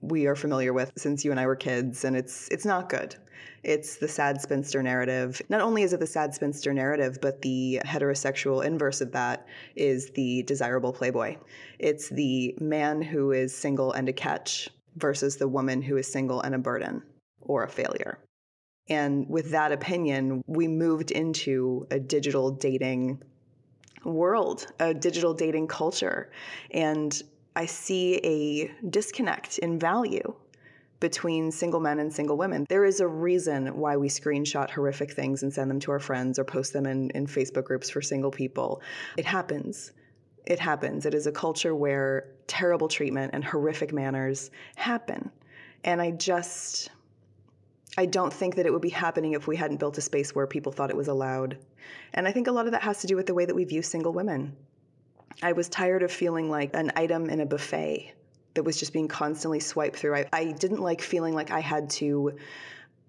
we 0.00 0.26
are 0.26 0.36
familiar 0.36 0.72
with 0.72 0.92
since 0.96 1.24
you 1.24 1.30
and 1.30 1.40
I 1.40 1.46
were 1.46 1.56
kids 1.56 2.04
and 2.04 2.16
it's 2.16 2.48
it's 2.48 2.66
not 2.66 2.88
good. 2.88 3.16
It's 3.62 3.96
the 3.96 4.08
sad 4.08 4.40
spinster 4.42 4.82
narrative. 4.82 5.40
Not 5.48 5.62
only 5.62 5.82
is 5.82 5.94
it 5.94 6.00
the 6.00 6.06
sad 6.06 6.34
spinster 6.34 6.74
narrative, 6.74 7.18
but 7.22 7.40
the 7.40 7.80
heterosexual 7.86 8.64
inverse 8.64 9.00
of 9.00 9.12
that 9.12 9.46
is 9.74 10.10
the 10.10 10.42
desirable 10.42 10.92
playboy. 10.92 11.38
It's 11.78 12.10
the 12.10 12.54
man 12.60 13.00
who 13.00 13.32
is 13.32 13.56
single 13.56 13.92
and 13.92 14.08
a 14.08 14.12
catch 14.12 14.68
versus 14.96 15.36
the 15.36 15.48
woman 15.48 15.80
who 15.80 15.96
is 15.96 16.06
single 16.06 16.42
and 16.42 16.54
a 16.54 16.58
burden 16.58 17.02
or 17.40 17.64
a 17.64 17.68
failure. 17.68 18.18
And 18.88 19.28
with 19.28 19.50
that 19.50 19.72
opinion, 19.72 20.42
we 20.46 20.68
moved 20.68 21.10
into 21.10 21.86
a 21.90 21.98
digital 21.98 22.50
dating 22.50 23.22
world, 24.04 24.66
a 24.80 24.92
digital 24.92 25.32
dating 25.32 25.68
culture. 25.68 26.30
And 26.70 27.22
I 27.56 27.66
see 27.66 28.16
a 28.16 28.86
disconnect 28.88 29.58
in 29.58 29.78
value 29.78 30.34
between 31.00 31.50
single 31.50 31.80
men 31.80 31.98
and 31.98 32.12
single 32.12 32.36
women. 32.36 32.66
There 32.68 32.84
is 32.84 33.00
a 33.00 33.06
reason 33.06 33.66
why 33.78 33.96
we 33.96 34.08
screenshot 34.08 34.70
horrific 34.70 35.12
things 35.12 35.42
and 35.42 35.52
send 35.52 35.70
them 35.70 35.80
to 35.80 35.90
our 35.90 35.98
friends 35.98 36.38
or 36.38 36.44
post 36.44 36.72
them 36.72 36.86
in, 36.86 37.10
in 37.10 37.26
Facebook 37.26 37.64
groups 37.64 37.90
for 37.90 38.00
single 38.00 38.30
people. 38.30 38.80
It 39.16 39.26
happens. 39.26 39.92
It 40.46 40.58
happens. 40.58 41.06
It 41.06 41.14
is 41.14 41.26
a 41.26 41.32
culture 41.32 41.74
where 41.74 42.28
terrible 42.46 42.88
treatment 42.88 43.32
and 43.34 43.44
horrific 43.44 43.92
manners 43.92 44.50
happen. 44.76 45.30
And 45.84 46.00
I 46.00 46.12
just, 46.12 46.90
I 47.96 48.06
don't 48.06 48.32
think 48.32 48.56
that 48.56 48.66
it 48.66 48.72
would 48.72 48.82
be 48.82 48.88
happening 48.88 49.32
if 49.32 49.46
we 49.46 49.56
hadn't 49.56 49.78
built 49.78 49.98
a 49.98 50.00
space 50.00 50.34
where 50.34 50.46
people 50.46 50.72
thought 50.72 50.90
it 50.90 50.96
was 50.96 51.08
allowed. 51.08 51.58
And 52.12 52.26
I 52.26 52.32
think 52.32 52.48
a 52.48 52.52
lot 52.52 52.66
of 52.66 52.72
that 52.72 52.82
has 52.82 53.00
to 53.02 53.06
do 53.06 53.16
with 53.16 53.26
the 53.26 53.34
way 53.34 53.44
that 53.44 53.54
we 53.54 53.64
view 53.64 53.82
single 53.82 54.12
women. 54.12 54.56
I 55.42 55.52
was 55.52 55.68
tired 55.68 56.02
of 56.02 56.10
feeling 56.10 56.50
like 56.50 56.70
an 56.74 56.92
item 56.96 57.30
in 57.30 57.40
a 57.40 57.46
buffet 57.46 58.14
that 58.54 58.62
was 58.62 58.78
just 58.78 58.92
being 58.92 59.08
constantly 59.08 59.60
swiped 59.60 59.96
through. 59.96 60.16
I, 60.16 60.26
I 60.32 60.52
didn't 60.52 60.80
like 60.80 61.00
feeling 61.00 61.34
like 61.34 61.50
I 61.50 61.60
had 61.60 61.90
to 61.90 62.36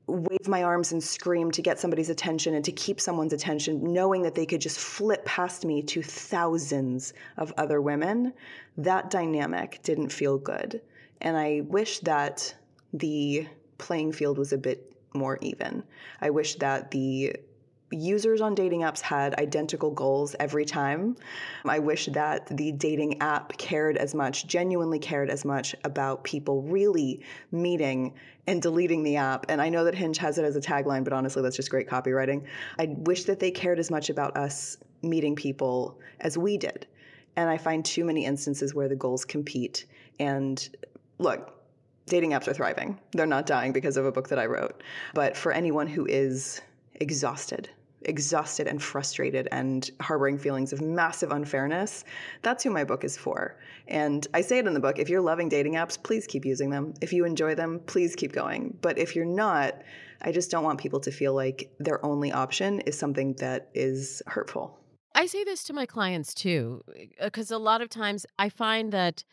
wave 0.07 0.47
my 0.47 0.63
arms 0.63 0.91
and 0.91 1.03
scream 1.03 1.49
to 1.51 1.61
get 1.61 1.79
somebody's 1.79 2.09
attention 2.09 2.53
and 2.53 2.65
to 2.65 2.71
keep 2.71 3.01
someone's 3.01 3.33
attention, 3.33 3.91
knowing 3.91 4.21
that 4.23 4.35
they 4.35 4.45
could 4.45 4.61
just 4.61 4.79
flip 4.79 5.25
past 5.25 5.65
me 5.65 5.81
to 5.81 6.03
thousands 6.03 7.13
of 7.37 7.53
other 7.57 7.81
women. 7.81 8.33
That 8.77 9.09
dynamic 9.09 9.79
didn't 9.81 10.09
feel 10.09 10.37
good. 10.37 10.81
And 11.21 11.35
I 11.35 11.61
wish 11.61 11.99
that 12.01 12.53
the 12.93 13.47
playing 13.77 14.11
field 14.11 14.37
was 14.37 14.53
a 14.53 14.57
bit 14.57 14.93
more 15.13 15.37
even. 15.41 15.83
I 16.21 16.29
wish 16.29 16.55
that 16.55 16.91
the 16.91 17.35
users 17.91 18.41
on 18.41 18.55
dating 18.55 18.81
apps 18.81 18.99
had 18.99 19.35
identical 19.35 19.91
goals 19.91 20.35
every 20.39 20.65
time. 20.65 21.15
I 21.65 21.79
wish 21.79 22.07
that 22.07 22.47
the 22.57 22.71
dating 22.71 23.21
app 23.21 23.57
cared 23.57 23.97
as 23.97 24.15
much, 24.15 24.47
genuinely 24.47 24.99
cared 24.99 25.29
as 25.29 25.45
much 25.45 25.75
about 25.83 26.23
people 26.23 26.63
really 26.63 27.21
meeting 27.51 28.13
and 28.47 28.61
deleting 28.61 29.03
the 29.03 29.15
app. 29.17 29.45
And 29.49 29.61
I 29.61 29.69
know 29.69 29.83
that 29.85 29.95
Hinge 29.95 30.17
has 30.17 30.37
it 30.37 30.45
as 30.45 30.55
a 30.55 30.61
tagline, 30.61 31.03
but 31.03 31.13
honestly, 31.13 31.41
that's 31.41 31.55
just 31.55 31.69
great 31.69 31.87
copywriting. 31.87 32.43
I 32.79 32.95
wish 32.99 33.25
that 33.25 33.39
they 33.39 33.51
cared 33.51 33.79
as 33.79 33.89
much 33.91 34.09
about 34.09 34.35
us 34.35 34.77
meeting 35.01 35.35
people 35.35 35.99
as 36.19 36.37
we 36.37 36.57
did. 36.57 36.87
And 37.35 37.49
I 37.49 37.57
find 37.57 37.83
too 37.83 38.03
many 38.03 38.25
instances 38.25 38.73
where 38.73 38.87
the 38.87 38.95
goals 38.95 39.25
compete. 39.25 39.85
And 40.19 40.67
look, 41.19 41.54
dating 42.07 42.31
apps 42.31 42.47
are 42.47 42.53
thriving. 42.53 42.99
They're 43.11 43.25
not 43.25 43.45
dying 43.45 43.71
because 43.71 43.97
of 43.97 44.05
a 44.05 44.11
book 44.11 44.29
that 44.29 44.39
I 44.39 44.45
wrote. 44.45 44.81
But 45.13 45.35
for 45.35 45.51
anyone 45.51 45.87
who 45.87 46.05
is 46.05 46.61
exhausted, 46.95 47.69
exhausted 48.03 48.67
and 48.67 48.81
frustrated 48.81 49.47
and 49.51 49.89
harboring 49.99 50.37
feelings 50.37 50.71
of 50.71 50.81
massive 50.81 51.31
unfairness, 51.31 52.03
that's 52.41 52.63
who 52.63 52.69
my 52.69 52.83
book 52.83 53.03
is 53.03 53.17
for. 53.17 53.57
And 53.87 54.27
I 54.33 54.41
say 54.41 54.59
it 54.59 54.67
in 54.67 54.73
the 54.73 54.79
book 54.79 54.99
if 54.99 55.09
you're 55.09 55.21
loving 55.21 55.49
dating 55.49 55.73
apps, 55.73 56.01
please 56.01 56.27
keep 56.27 56.45
using 56.45 56.69
them. 56.69 56.93
If 57.01 57.11
you 57.11 57.25
enjoy 57.25 57.55
them, 57.55 57.81
please 57.87 58.15
keep 58.15 58.31
going. 58.31 58.77
But 58.81 58.97
if 58.97 59.15
you're 59.15 59.25
not, 59.25 59.81
I 60.21 60.31
just 60.31 60.51
don't 60.51 60.63
want 60.63 60.79
people 60.79 60.99
to 61.01 61.11
feel 61.11 61.33
like 61.33 61.71
their 61.79 62.03
only 62.05 62.31
option 62.31 62.81
is 62.81 62.97
something 62.97 63.33
that 63.33 63.69
is 63.73 64.21
hurtful. 64.27 64.79
I 65.13 65.27
say 65.27 65.43
this 65.43 65.63
to 65.65 65.73
my 65.73 65.85
clients 65.85 66.33
too, 66.33 66.83
because 67.21 67.49
a 67.49 67.57
lot 67.57 67.81
of 67.81 67.89
times 67.89 68.25
I 68.37 68.49
find 68.49 68.91
that 68.91 69.23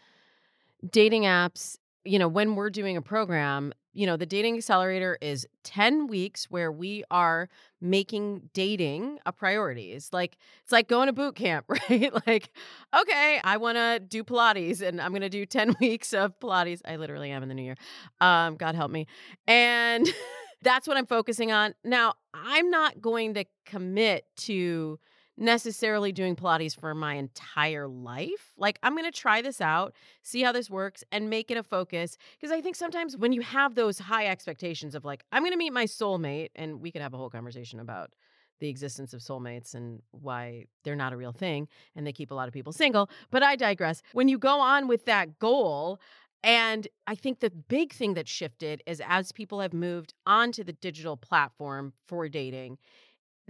dating 0.88 1.22
apps, 1.22 1.76
you 2.04 2.18
know, 2.18 2.28
when 2.28 2.54
we're 2.54 2.70
doing 2.70 2.96
a 2.96 3.02
program, 3.02 3.72
you 3.94 4.06
know, 4.06 4.16
the 4.16 4.26
dating 4.26 4.56
accelerator 4.56 5.18
is 5.20 5.46
10 5.64 6.06
weeks 6.06 6.46
where 6.50 6.72
we 6.72 7.04
are 7.10 7.48
making 7.80 8.48
dating 8.54 9.18
a 9.26 9.32
priority. 9.32 9.92
It's 9.92 10.12
like 10.12 10.38
it's 10.62 10.72
like 10.72 10.88
going 10.88 11.08
to 11.08 11.12
boot 11.12 11.36
camp, 11.36 11.66
right? 11.90 12.12
like, 12.26 12.50
okay, 12.98 13.40
I 13.44 13.58
want 13.58 13.76
to 13.76 14.00
do 14.00 14.24
Pilates 14.24 14.80
and 14.80 15.00
I'm 15.00 15.10
going 15.10 15.22
to 15.22 15.28
do 15.28 15.44
10 15.44 15.76
weeks 15.80 16.12
of 16.14 16.38
Pilates. 16.40 16.80
I 16.84 16.96
literally 16.96 17.30
am 17.30 17.42
in 17.42 17.48
the 17.48 17.54
new 17.54 17.64
year. 17.64 17.76
Um, 18.20 18.56
God 18.56 18.74
help 18.74 18.90
me. 18.90 19.06
And 19.46 20.08
that's 20.62 20.88
what 20.88 20.96
I'm 20.96 21.06
focusing 21.06 21.52
on. 21.52 21.74
Now, 21.84 22.14
I'm 22.32 22.70
not 22.70 23.00
going 23.00 23.34
to 23.34 23.44
commit 23.66 24.24
to 24.38 24.98
necessarily 25.42 26.12
doing 26.12 26.36
Pilates 26.36 26.78
for 26.78 26.94
my 26.94 27.14
entire 27.14 27.88
life. 27.88 28.52
Like, 28.56 28.78
I'm 28.82 28.96
going 28.96 29.10
to 29.10 29.16
try 29.16 29.42
this 29.42 29.60
out, 29.60 29.92
see 30.22 30.42
how 30.42 30.52
this 30.52 30.70
works, 30.70 31.04
and 31.12 31.28
make 31.28 31.50
it 31.50 31.56
a 31.56 31.62
focus. 31.62 32.16
Because 32.40 32.52
I 32.52 32.60
think 32.60 32.76
sometimes 32.76 33.16
when 33.16 33.32
you 33.32 33.42
have 33.42 33.74
those 33.74 33.98
high 33.98 34.26
expectations 34.26 34.94
of, 34.94 35.04
like, 35.04 35.24
I'm 35.32 35.42
going 35.42 35.52
to 35.52 35.58
meet 35.58 35.72
my 35.72 35.84
soulmate, 35.84 36.50
and 36.54 36.80
we 36.80 36.90
could 36.90 37.02
have 37.02 37.12
a 37.12 37.16
whole 37.16 37.30
conversation 37.30 37.80
about 37.80 38.12
the 38.60 38.68
existence 38.68 39.12
of 39.12 39.20
soulmates 39.20 39.74
and 39.74 40.00
why 40.12 40.66
they're 40.84 40.94
not 40.94 41.12
a 41.12 41.16
real 41.16 41.32
thing 41.32 41.66
and 41.96 42.06
they 42.06 42.12
keep 42.12 42.30
a 42.30 42.34
lot 42.34 42.46
of 42.46 42.54
people 42.54 42.72
single. 42.72 43.10
But 43.32 43.42
I 43.42 43.56
digress. 43.56 44.02
When 44.12 44.28
you 44.28 44.38
go 44.38 44.60
on 44.60 44.86
with 44.86 45.04
that 45.06 45.40
goal, 45.40 45.98
and 46.44 46.86
I 47.08 47.16
think 47.16 47.40
the 47.40 47.50
big 47.50 47.92
thing 47.92 48.14
that 48.14 48.28
shifted 48.28 48.80
is 48.86 49.02
as 49.04 49.32
people 49.32 49.58
have 49.60 49.72
moved 49.72 50.14
onto 50.26 50.62
the 50.62 50.72
digital 50.72 51.16
platform 51.16 51.92
for 52.06 52.28
dating, 52.28 52.78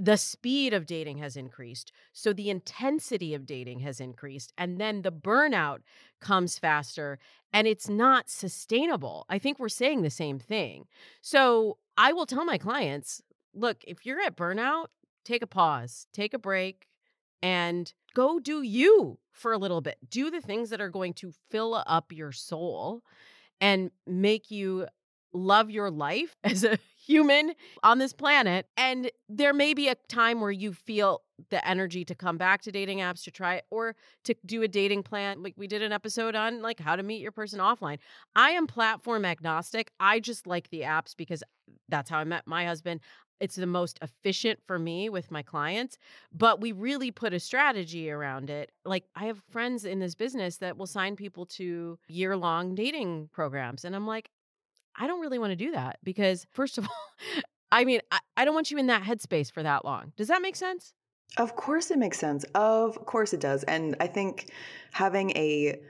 the 0.03 0.17
speed 0.17 0.75
of 0.75 0.85
dating 0.85 1.19
has 1.19 1.37
increased. 1.37 1.93
So 2.13 2.33
the 2.33 2.51
intensity 2.51 3.35
of 3.35 3.47
dating 3.47 3.81
has 3.81 4.01
increased. 4.01 4.53
And 4.59 4.81
then 4.81 5.03
the 5.03 5.13
burnout 5.13 5.79
comes 6.21 6.59
faster 6.59 7.21
and 7.53 7.69
it's 7.69 7.89
not 7.89 8.29
sustainable. 8.29 9.25
I 9.29 9.39
think 9.39 9.61
we're 9.61 9.69
saying 9.69 10.03
the 10.03 10.11
same 10.11 10.41
thing. 10.41 10.87
So 11.21 11.79
I 11.97 12.13
will 12.13 12.27
tell 12.27 12.45
my 12.45 12.59
clients 12.59 13.23
look, 13.55 13.85
if 13.87 14.05
you're 14.05 14.21
at 14.21 14.37
burnout, 14.37 14.87
take 15.25 15.43
a 15.43 15.47
pause, 15.47 16.09
take 16.13 16.35
a 16.35 16.39
break, 16.39 16.89
and 17.41 17.93
go 18.13 18.41
do 18.41 18.63
you 18.63 19.21
for 19.31 19.53
a 19.53 19.59
little 19.59 19.83
bit. 19.83 19.99
Do 20.11 20.33
the 20.33 20.41
things 20.41 20.71
that 20.71 20.81
are 20.81 20.89
going 20.89 21.15
to 21.15 21.33
fill 21.49 21.81
up 21.87 22.11
your 22.11 22.33
soul 22.33 23.05
and 23.61 23.93
make 24.05 24.51
you 24.51 24.89
love 25.33 25.71
your 25.71 25.93
life 25.93 26.35
as 26.45 26.65
a 26.65 26.77
human 27.05 27.55
on 27.83 27.99
this 27.99 28.13
planet. 28.13 28.67
And 28.77 29.11
there 29.29 29.53
may 29.53 29.75
be 29.75 29.89
a 29.89 29.97
time 30.09 30.41
where 30.41 30.51
you 30.51 30.73
feel 30.73 31.23
the 31.51 31.67
energy 31.67 32.05
to 32.05 32.15
come 32.15 32.39
back 32.39 32.63
to 32.63 32.71
dating 32.71 32.99
apps 32.99 33.25
to 33.25 33.31
try 33.31 33.57
it 33.57 33.65
or 33.71 33.97
to 34.25 34.35
do 34.47 34.63
a 34.63 34.69
dating 34.69 35.03
plan. 35.03 35.43
Like 35.43 35.55
we 35.57 35.67
did 35.67 35.83
an 35.83 35.93
episode 35.93 36.35
on 36.35 36.63
like 36.63 36.79
how 36.79 36.97
to 36.97 37.03
meet 37.03 37.21
your 37.21 37.33
person 37.33 37.59
offline. 37.59 37.99
I 38.37 38.51
am 38.51 38.67
platform 38.67 39.25
agnostic. 39.25 39.91
I 39.99 40.21
just 40.21 40.47
like 40.47 40.71
the 40.71 40.83
apps 40.83 41.17
because 41.17 41.43
that's 41.89 42.11
how 42.11 42.19
I 42.19 42.25
met 42.25 42.47
my 42.47 42.65
husband. 42.65 43.01
It's 43.41 43.57
the 43.57 43.67
most 43.67 43.99
efficient 44.03 44.61
for 44.65 44.79
me 44.79 45.09
with 45.09 45.33
my 45.33 45.43
clients, 45.43 45.99
but 46.33 46.61
we 46.61 46.71
really 46.71 47.11
put 47.11 47.35
a 47.35 47.41
strategy 47.41 48.09
around 48.09 48.51
it. 48.51 48.71
Like 48.85 49.05
I 49.17 49.25
have 49.25 49.43
friends 49.51 49.85
in 49.85 49.99
this 49.99 50.15
business 50.15 50.59
that 50.59 50.77
will 50.77 50.87
sign 50.87 51.17
people 51.17 51.47
to 51.47 51.99
year-long 52.07 52.77
dating 52.77 53.31
programs 53.33 53.85
and 53.85 53.97
I'm 53.97 54.07
like, 54.07 54.31
I 54.97 55.07
don't 55.07 55.21
really 55.21 55.39
want 55.39 55.51
to 55.51 55.57
do 55.57 55.73
that 55.73 55.99
because, 56.03 56.47
first 56.51 56.79
of 56.79 56.85
all, 56.89 57.43
I 57.71 57.85
mean, 57.85 58.01
I, 58.11 58.19
I 58.37 58.45
don't 58.45 58.55
want 58.55 58.71
you 58.71 58.79
in 58.79 58.87
that 58.87 59.03
headspace 59.03 59.51
for 59.51 59.63
that 59.63 59.85
long. 59.85 60.13
Does 60.17 60.29
that 60.29 60.43
make 60.43 60.57
sense? 60.57 60.95
Of 61.39 61.57
course, 61.57 61.91
it 61.91 61.99
makes 61.99 62.19
sense. 62.19 62.45
Of 62.55 63.07
course, 63.07 63.33
it 63.33 63.41
does. 63.41 63.65
And 63.65 63.97
I 64.01 64.07
think 64.07 64.51
having 64.93 65.31
a 65.31 65.81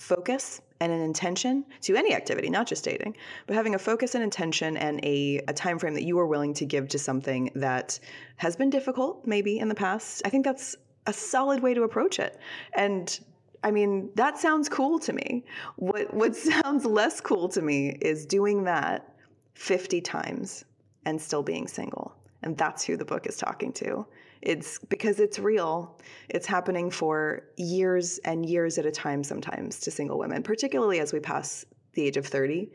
focus 0.00 0.60
and 0.80 0.90
an 0.90 1.00
intention 1.00 1.64
to 1.82 1.94
any 1.94 2.14
activity, 2.14 2.50
not 2.50 2.66
just 2.66 2.84
dating, 2.84 3.16
but 3.46 3.54
having 3.54 3.74
a 3.74 3.78
focus 3.78 4.14
and 4.14 4.24
intention 4.24 4.76
and 4.76 4.98
a, 5.04 5.40
a 5.46 5.52
time 5.52 5.78
frame 5.78 5.94
that 5.94 6.02
you 6.02 6.18
are 6.18 6.26
willing 6.26 6.54
to 6.54 6.64
give 6.64 6.88
to 6.88 6.98
something 6.98 7.50
that 7.54 8.00
has 8.36 8.56
been 8.56 8.70
difficult, 8.70 9.26
maybe 9.26 9.58
in 9.58 9.68
the 9.68 9.74
past. 9.74 10.22
I 10.24 10.30
think 10.30 10.44
that's 10.44 10.74
a 11.06 11.12
solid 11.12 11.62
way 11.62 11.74
to 11.74 11.82
approach 11.82 12.18
it. 12.18 12.38
And 12.74 13.20
I 13.62 13.70
mean, 13.70 14.10
that 14.14 14.38
sounds 14.38 14.68
cool 14.68 14.98
to 15.00 15.12
me. 15.12 15.44
What 15.76 16.12
what 16.14 16.36
sounds 16.50 16.84
less 16.84 17.20
cool 17.20 17.48
to 17.50 17.62
me 17.62 17.98
is 18.00 18.26
doing 18.26 18.64
that 18.64 19.14
50 19.54 20.00
times 20.00 20.64
and 21.04 21.20
still 21.20 21.42
being 21.42 21.66
single. 21.66 22.14
And 22.42 22.56
that's 22.56 22.84
who 22.84 22.96
the 22.96 23.04
book 23.04 23.26
is 23.26 23.36
talking 23.36 23.72
to. 23.74 24.06
It's 24.42 24.78
because 24.88 25.20
it's 25.20 25.38
real. 25.38 25.98
It's 26.30 26.46
happening 26.46 26.90
for 26.90 27.44
years 27.56 28.18
and 28.24 28.48
years 28.48 28.78
at 28.78 28.86
a 28.86 28.90
time 28.90 29.22
sometimes 29.22 29.80
to 29.80 29.90
single 29.90 30.18
women, 30.18 30.42
particularly 30.42 31.00
as 31.00 31.12
we 31.12 31.20
pass 31.20 31.66
the 31.92 32.06
age 32.06 32.16
of 32.16 32.26
30. 32.26 32.70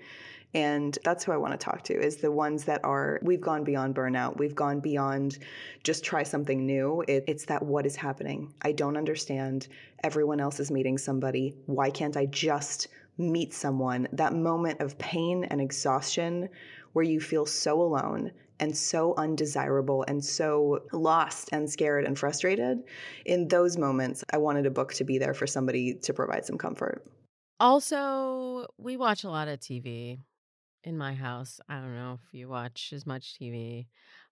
And 0.55 0.97
that's 1.03 1.25
who 1.25 1.33
I 1.33 1.37
want 1.37 1.51
to 1.51 1.57
talk 1.57 1.83
to 1.83 1.93
is 1.93 2.15
the 2.15 2.31
ones 2.31 2.63
that 2.63 2.79
are, 2.85 3.19
we've 3.21 3.41
gone 3.41 3.65
beyond 3.65 3.93
burnout. 3.93 4.37
We've 4.37 4.55
gone 4.55 4.79
beyond 4.79 5.37
just 5.83 6.05
try 6.05 6.23
something 6.23 6.65
new. 6.65 7.03
It, 7.09 7.25
it's 7.27 7.43
that 7.47 7.61
what 7.61 7.85
is 7.85 7.97
happening? 7.97 8.53
I 8.61 8.71
don't 8.71 8.95
understand. 8.95 9.67
Everyone 10.01 10.39
else 10.39 10.61
is 10.61 10.71
meeting 10.71 10.97
somebody. 10.97 11.53
Why 11.65 11.89
can't 11.89 12.15
I 12.15 12.27
just 12.27 12.87
meet 13.17 13.53
someone? 13.53 14.07
That 14.13 14.33
moment 14.33 14.79
of 14.79 14.97
pain 14.97 15.43
and 15.43 15.59
exhaustion 15.59 16.47
where 16.93 17.03
you 17.03 17.19
feel 17.19 17.45
so 17.45 17.81
alone 17.81 18.31
and 18.61 18.75
so 18.77 19.13
undesirable 19.17 20.05
and 20.07 20.23
so 20.23 20.85
lost 20.93 21.49
and 21.51 21.69
scared 21.69 22.05
and 22.05 22.17
frustrated, 22.17 22.81
in 23.25 23.49
those 23.49 23.77
moments, 23.77 24.23
I 24.31 24.37
wanted 24.37 24.65
a 24.65 24.71
book 24.71 24.93
to 24.93 25.03
be 25.03 25.17
there 25.17 25.33
for 25.33 25.47
somebody 25.47 25.95
to 25.95 26.13
provide 26.13 26.45
some 26.45 26.57
comfort. 26.57 27.05
Also, 27.59 28.67
we 28.77 28.95
watch 28.95 29.25
a 29.25 29.29
lot 29.29 29.49
of 29.49 29.59
TV 29.59 30.19
in 30.85 30.97
my 30.97 31.13
house. 31.13 31.59
I 31.67 31.75
don't 31.75 31.95
know 31.95 32.19
if 32.23 32.33
you 32.33 32.47
watch 32.47 32.93
as 32.93 33.05
much 33.05 33.37
TV, 33.39 33.87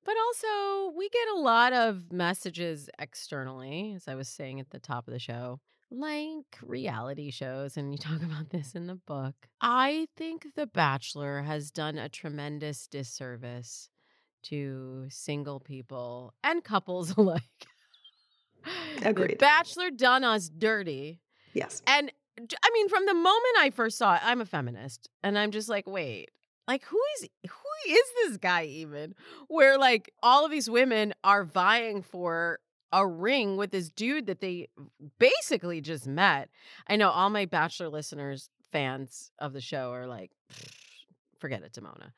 but 0.06 0.16
also 0.18 0.96
we 0.96 1.10
get 1.10 1.28
a 1.36 1.40
lot 1.40 1.74
of 1.74 2.12
messages 2.12 2.90
externally, 3.00 3.94
as 3.96 4.08
I 4.08 4.16
was 4.16 4.30
saying 4.30 4.60
at 4.60 4.70
the 4.70 4.80
top 4.80 5.08
of 5.08 5.14
the 5.14 5.20
show, 5.20 5.60
like 5.92 6.58
reality 6.62 7.32
shows. 7.32 7.76
And 7.76 7.92
you 7.92 7.98
talk 8.00 8.22
about 8.22 8.52
this 8.52 8.74
in 8.74 8.88
the 8.88 8.96
book. 8.96 9.36
I 9.60 10.08
think 10.16 10.48
The 10.56 10.68
Bachelor 10.68 11.42
has 11.42 11.72
done 11.72 11.98
a 11.98 12.08
tremendous 12.08 12.88
disservice 12.88 13.90
to 14.44 15.06
single 15.10 15.60
people 15.60 16.34
and 16.44 16.64
couples 16.64 17.12
alike. 17.18 17.42
Agreed. 19.04 19.32
The 19.32 19.36
Bachelor 19.38 19.90
done 19.90 20.24
us 20.24 20.50
dirty. 20.50 21.20
Yes. 21.54 21.82
And 21.88 22.12
I 22.38 22.70
mean, 22.74 22.90
from 22.90 23.06
the 23.06 23.14
moment 23.14 23.58
I 23.60 23.70
first 23.70 23.98
saw 23.98 24.16
it, 24.16 24.22
I'm 24.24 24.42
a 24.42 24.46
feminist, 24.46 25.08
and 25.24 25.38
I'm 25.38 25.52
just 25.52 25.70
like, 25.70 25.88
wait, 25.88 26.32
like 26.68 26.84
who 26.86 27.00
is 27.18 27.30
who 27.50 27.94
is 27.94 28.04
this 28.24 28.38
guy 28.38 28.66
even? 28.66 29.16
Where 29.48 29.78
like 29.78 30.12
all 30.22 30.46
of 30.46 30.52
these 30.52 30.70
women 30.70 31.14
are 31.24 31.44
vying 31.44 32.02
for 32.02 32.60
a 32.92 33.08
ring 33.08 33.58
with 33.58 33.72
this 33.72 33.90
dude 33.90 34.28
that 34.28 34.40
they 34.40 34.70
basically 35.18 35.82
just 35.82 36.08
met. 36.08 36.50
I 36.88 36.96
know 36.96 37.10
all 37.10 37.30
my 37.30 37.46
Bachelor 37.46 37.90
listeners, 37.90 38.50
fans 38.72 39.32
of 39.40 39.52
the 39.52 39.62
show, 39.62 39.92
are 39.92 40.06
like, 40.06 40.32
forget 41.40 41.64
it, 41.64 41.74
Damona 41.74 42.12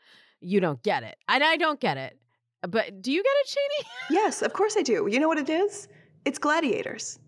you 0.46 0.60
don't 0.60 0.82
get 0.84 1.04
it. 1.04 1.18
And 1.28 1.44
I 1.44 1.58
don't 1.58 1.80
get 1.80 1.98
it. 1.98 2.18
But 2.62 3.02
do 3.02 3.12
you 3.12 3.22
get 3.24 3.34
it, 3.42 3.48
Shani? 3.48 3.88
yes, 4.12 4.42
of 4.42 4.54
course 4.54 4.76
I 4.78 4.82
do. 4.82 5.08
You 5.10 5.20
know 5.20 5.28
what 5.28 5.38
it 5.38 5.50
is? 5.50 5.88
It's 6.24 6.40
gladiators. 6.40 7.20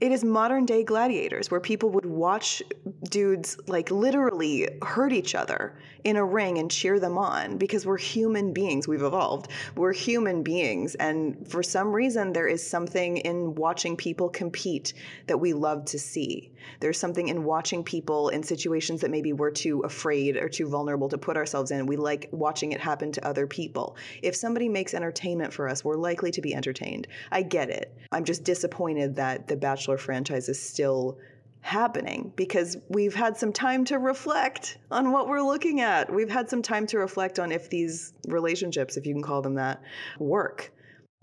It 0.00 0.12
is 0.12 0.22
modern 0.22 0.64
day 0.64 0.84
gladiators 0.84 1.50
where 1.50 1.58
people 1.58 1.90
would 1.90 2.06
watch 2.06 2.62
dudes 3.10 3.58
like 3.66 3.90
literally 3.90 4.68
hurt 4.80 5.12
each 5.12 5.34
other 5.34 5.76
in 6.04 6.14
a 6.14 6.24
ring 6.24 6.58
and 6.58 6.70
cheer 6.70 7.00
them 7.00 7.18
on 7.18 7.58
because 7.58 7.84
we're 7.84 7.98
human 7.98 8.52
beings. 8.52 8.86
We've 8.86 9.02
evolved. 9.02 9.48
We're 9.74 9.92
human 9.92 10.44
beings. 10.44 10.94
And 10.96 11.48
for 11.48 11.64
some 11.64 11.92
reason, 11.92 12.32
there 12.32 12.46
is 12.46 12.64
something 12.64 13.16
in 13.16 13.56
watching 13.56 13.96
people 13.96 14.28
compete 14.28 14.94
that 15.26 15.38
we 15.38 15.52
love 15.52 15.84
to 15.86 15.98
see. 15.98 16.52
There's 16.78 16.98
something 16.98 17.26
in 17.26 17.42
watching 17.42 17.82
people 17.82 18.28
in 18.28 18.44
situations 18.44 19.00
that 19.00 19.10
maybe 19.10 19.32
we're 19.32 19.50
too 19.50 19.80
afraid 19.80 20.36
or 20.36 20.48
too 20.48 20.68
vulnerable 20.68 21.08
to 21.08 21.18
put 21.18 21.36
ourselves 21.36 21.72
in. 21.72 21.86
We 21.86 21.96
like 21.96 22.28
watching 22.30 22.70
it 22.70 22.80
happen 22.80 23.10
to 23.12 23.26
other 23.26 23.48
people. 23.48 23.96
If 24.22 24.36
somebody 24.36 24.68
makes 24.68 24.94
entertainment 24.94 25.52
for 25.52 25.68
us, 25.68 25.84
we're 25.84 25.96
likely 25.96 26.30
to 26.30 26.40
be 26.40 26.54
entertained. 26.54 27.08
I 27.32 27.42
get 27.42 27.68
it. 27.68 27.96
I'm 28.12 28.24
just 28.24 28.44
disappointed 28.44 29.16
that 29.16 29.48
The 29.48 29.56
Bachelor 29.56 29.87
franchise 29.96 30.48
is 30.48 30.60
still 30.60 31.18
happening 31.60 32.32
because 32.36 32.76
we've 32.88 33.14
had 33.14 33.36
some 33.36 33.52
time 33.52 33.84
to 33.84 33.98
reflect 33.98 34.78
on 34.90 35.12
what 35.12 35.28
we're 35.28 35.42
looking 35.42 35.80
at. 35.80 36.12
We've 36.12 36.30
had 36.30 36.48
some 36.48 36.62
time 36.62 36.86
to 36.88 36.98
reflect 36.98 37.38
on 37.38 37.52
if 37.52 37.70
these 37.70 38.12
relationships, 38.26 38.96
if 38.96 39.06
you 39.06 39.14
can 39.14 39.22
call 39.22 39.42
them 39.42 39.54
that, 39.54 39.82
work. 40.18 40.72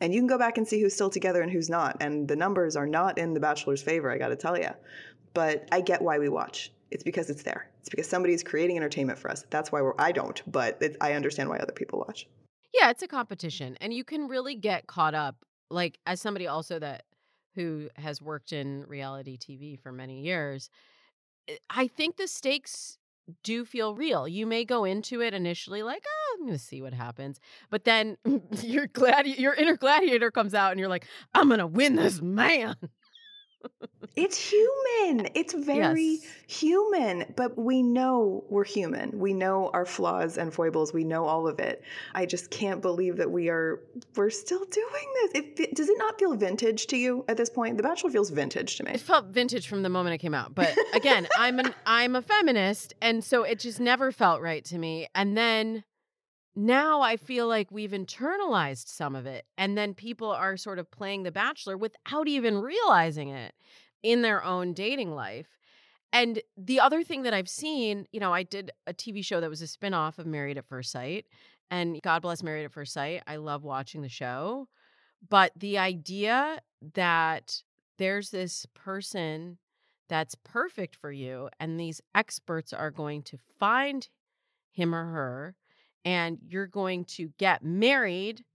And 0.02 0.14
you 0.14 0.20
can 0.20 0.28
go 0.28 0.38
back 0.38 0.58
and 0.58 0.68
see 0.68 0.82
who's 0.82 0.94
still 0.94 1.10
together 1.10 1.42
and 1.42 1.52
who's 1.52 1.70
not. 1.70 1.98
And 2.02 2.28
the 2.28 2.36
numbers 2.36 2.76
are 2.76 2.88
not 2.88 3.18
in 3.18 3.34
The 3.34 3.40
Bachelor's 3.40 3.82
favor, 3.82 4.12
I 4.12 4.18
gotta 4.18 4.36
tell 4.36 4.58
you. 4.58 4.70
But 5.34 5.68
I 5.72 5.82
get 5.82 6.02
why 6.02 6.20
we 6.20 6.30
watch. 6.30 6.72
It's 6.92 7.04
because 7.04 7.30
it's 7.30 7.44
there. 7.44 7.70
It's 7.80 7.90
because 7.90 8.08
somebody's 8.08 8.44
creating 8.44 8.78
entertainment 8.78 9.20
for 9.20 9.32
us. 9.32 9.46
That's 9.50 9.72
why 9.72 9.82
we're, 9.82 9.96
I 9.98 10.12
don't, 10.12 10.42
but 10.52 10.78
it, 10.82 10.98
I 11.02 11.14
understand 11.14 11.50
why 11.50 11.58
other 11.58 11.74
people 11.74 12.00
watch. 12.00 12.28
Yeah, 12.74 12.90
it's 12.90 13.04
a 13.04 13.08
competition. 13.08 13.78
And 13.80 13.94
you 13.94 14.04
can 14.04 14.28
really 14.28 14.56
get 14.56 14.86
caught 14.88 15.14
up. 15.14 15.38
Like, 15.72 15.98
as 16.06 16.22
somebody 16.22 16.46
also 16.46 16.78
that 16.80 17.04
who 17.56 17.90
has 17.96 18.22
worked 18.22 18.54
in 18.54 18.84
reality 18.88 19.38
TV 19.38 19.80
for 19.80 19.92
many 19.92 20.22
years, 20.22 20.70
eh, 21.48 21.56
I 21.70 21.88
think 21.88 22.18
the 22.18 22.28
stakes 22.28 22.98
do 23.44 23.66
feel 23.66 23.96
real. 23.96 24.28
You 24.28 24.46
may 24.46 24.66
go 24.66 24.84
into 24.84 25.22
it 25.22 25.34
initially 25.34 25.82
like, 25.84 26.04
oh, 26.08 26.36
I'm 26.38 26.46
going 26.46 26.58
to 26.58 26.64
see 26.64 26.82
what 26.82 26.94
happens. 26.94 27.40
But 27.70 27.84
then 27.84 28.18
your 28.62 28.88
gladi- 28.88 29.40
your 29.40 29.54
inner 29.54 29.78
gladiator 29.78 30.32
comes 30.32 30.54
out 30.54 30.72
and 30.72 30.80
you're 30.80 30.90
like, 30.90 31.08
I'm 31.34 31.48
going 31.48 31.60
to 31.60 31.68
win 31.68 31.96
this 31.96 32.22
man. 32.22 32.76
It's 34.16 34.38
human. 34.38 35.28
It's 35.36 35.54
very 35.54 36.04
yes. 36.04 36.26
human, 36.48 37.34
but 37.36 37.58
we 37.58 37.84
know 37.84 38.44
we're 38.50 38.64
human. 38.64 39.18
We 39.20 39.34
know 39.34 39.70
our 39.74 39.86
flaws 39.86 40.38
and 40.38 40.54
foibles. 40.54 40.94
We 40.94 41.04
know 41.04 41.26
all 41.26 41.48
of 41.48 41.60
it. 41.60 41.84
I 42.14 42.26
just 42.26 42.50
can't 42.50 42.82
believe 42.82 43.18
that 43.18 43.30
we 43.30 43.50
are 43.50 43.82
we're 44.16 44.30
still 44.30 44.64
doing 44.66 45.14
this. 45.16 45.32
It, 45.34 45.76
does 45.76 45.90
it 45.90 45.98
not 45.98 46.20
feel 46.20 46.36
vintage 46.36 46.88
to 46.88 46.98
you 46.98 47.26
at 47.28 47.38
this 47.38 47.50
point? 47.50 47.78
The 47.78 47.84
Bachelor 47.84 48.10
feels 48.10 48.30
vintage 48.30 48.78
to 48.78 48.84
me. 48.84 48.92
It 48.92 49.02
felt 49.02 49.26
vintage 49.28 49.68
from 49.68 49.84
the 49.84 49.90
moment 49.90 50.16
it 50.16 50.20
came 50.20 50.34
out. 50.34 50.56
But 50.56 50.76
again, 50.94 51.28
I'm 51.38 51.60
an 51.60 51.74
I'm 51.86 52.16
a 52.16 52.22
feminist, 52.22 52.94
and 53.02 53.24
so 53.24 53.44
it 53.44 53.60
just 53.60 53.80
never 53.80 54.12
felt 54.12 54.42
right 54.42 54.64
to 54.66 54.78
me. 54.78 55.08
And 55.14 55.38
then 55.38 55.84
now 56.56 57.02
I 57.02 57.18
feel 57.18 57.48
like 57.48 57.72
we've 57.72 57.92
internalized 57.92 58.88
some 58.88 59.16
of 59.16 59.26
it. 59.26 59.46
And 59.58 59.78
then 59.78 59.94
people 59.94 60.32
are 60.32 60.58
sort 60.58 60.80
of 60.80 60.90
playing 60.90 61.24
The 61.24 61.32
Bachelor 61.32 61.78
without 61.78 62.28
even 62.28 62.60
realizing 62.60 63.30
it 63.30 63.54
in 64.04 64.22
their 64.22 64.44
own 64.44 64.74
dating 64.74 65.14
life. 65.14 65.58
And 66.14 66.42
the 66.56 66.80
other 66.80 67.04
thing 67.04 67.24
that 67.24 67.34
I've 67.34 67.50
seen, 67.50 68.08
you 68.12 68.20
know, 68.20 68.34
I 68.34 68.44
did 68.44 68.72
a 68.88 68.94
TV 68.94 69.24
show 69.24 69.42
that 69.42 69.50
was 69.50 69.62
a 69.62 69.66
spinoff 69.66 70.18
of 70.18 70.26
Married 70.26 70.58
at 70.58 70.66
First 70.66 70.92
Sight. 70.92 71.26
And 71.70 72.00
God 72.02 72.22
bless 72.22 72.42
Married 72.42 72.64
at 72.64 72.72
First 72.72 72.94
Sight. 72.94 73.22
I 73.28 73.36
love 73.36 73.64
watching 73.64 74.02
the 74.02 74.10
show. 74.10 74.70
But 75.28 75.52
the 75.58 75.78
idea 75.78 76.62
that 76.94 77.62
there's 77.98 78.30
this 78.30 78.66
person 78.74 79.58
that's 80.08 80.36
perfect 80.36 80.96
for 80.96 81.12
you, 81.12 81.50
and 81.60 81.80
these 81.80 82.00
experts 82.14 82.72
are 82.72 82.92
going 82.92 83.24
to 83.24 83.40
find 83.60 84.08
him 84.72 84.94
or 84.94 85.06
her 85.06 85.56
and 86.06 86.38
you're 86.48 86.68
going 86.68 87.04
to 87.04 87.34
get 87.38 87.64
married 87.64 88.46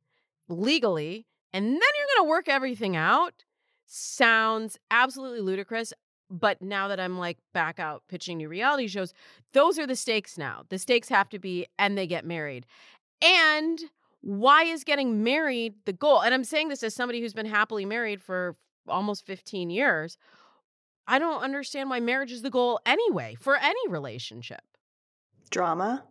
legally 0.48 1.26
and 1.52 1.66
then 1.66 1.72
you're 1.74 2.16
going 2.16 2.26
to 2.26 2.30
work 2.30 2.48
everything 2.48 2.96
out 2.96 3.44
sounds 3.86 4.78
absolutely 4.90 5.40
ludicrous. 5.40 5.92
But 6.30 6.62
now 6.62 6.86
that 6.88 7.00
I'm 7.00 7.18
like 7.18 7.38
back 7.52 7.80
out 7.80 8.04
pitching 8.08 8.38
new 8.38 8.48
reality 8.48 8.86
shows, 8.86 9.12
those 9.52 9.80
are 9.80 9.86
the 9.86 9.96
stakes 9.96 10.38
now. 10.38 10.62
The 10.68 10.78
stakes 10.78 11.08
have 11.08 11.28
to 11.30 11.40
be, 11.40 11.66
and 11.76 11.98
they 11.98 12.06
get 12.06 12.24
married. 12.24 12.66
And 13.20 13.80
why 14.20 14.62
is 14.62 14.84
getting 14.84 15.24
married 15.24 15.74
the 15.86 15.92
goal? 15.92 16.20
And 16.20 16.32
I'm 16.32 16.44
saying 16.44 16.68
this 16.68 16.84
as 16.84 16.94
somebody 16.94 17.20
who's 17.20 17.34
been 17.34 17.46
happily 17.46 17.84
married 17.84 18.22
for 18.22 18.56
almost 18.86 19.26
15 19.26 19.70
years. 19.70 20.16
I 21.08 21.18
don't 21.18 21.42
understand 21.42 21.90
why 21.90 21.98
marriage 21.98 22.30
is 22.30 22.42
the 22.42 22.50
goal 22.50 22.80
anyway 22.86 23.36
for 23.40 23.56
any 23.56 23.88
relationship. 23.88 24.62
Drama. 25.50 26.04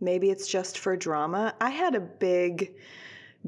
Maybe 0.00 0.30
it's 0.30 0.46
just 0.46 0.78
for 0.78 0.96
drama. 0.96 1.54
I 1.60 1.70
had 1.70 1.94
a 1.94 2.00
big 2.00 2.74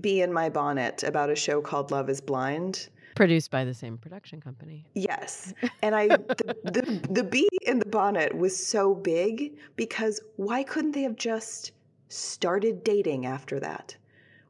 bee 0.01 0.23
in 0.23 0.33
my 0.33 0.49
bonnet 0.49 1.03
about 1.03 1.31
a 1.31 1.37
show 1.37 1.61
called 1.61 1.91
Love 1.91 2.09
is 2.09 2.21
Blind. 2.21 2.89
Produced 3.15 3.51
by 3.51 3.65
the 3.65 3.75
same 3.75 3.99
production 3.99 4.41
company. 4.41 4.85
Yes. 4.95 5.53
And 5.83 5.95
I 5.95 6.09
the, 6.09 6.57
the, 6.65 7.09
the 7.11 7.25
bee 7.25 7.49
in 7.63 7.79
the 7.79 7.87
bonnet 7.87 8.37
was 8.37 8.55
so 8.55 8.95
big 8.95 9.57
because 9.77 10.21
why 10.37 10.63
couldn't 10.63 10.93
they 10.93 11.03
have 11.03 11.17
just 11.17 11.73
started 12.09 12.85
dating 12.85 13.27
after 13.27 13.61
that? 13.61 13.97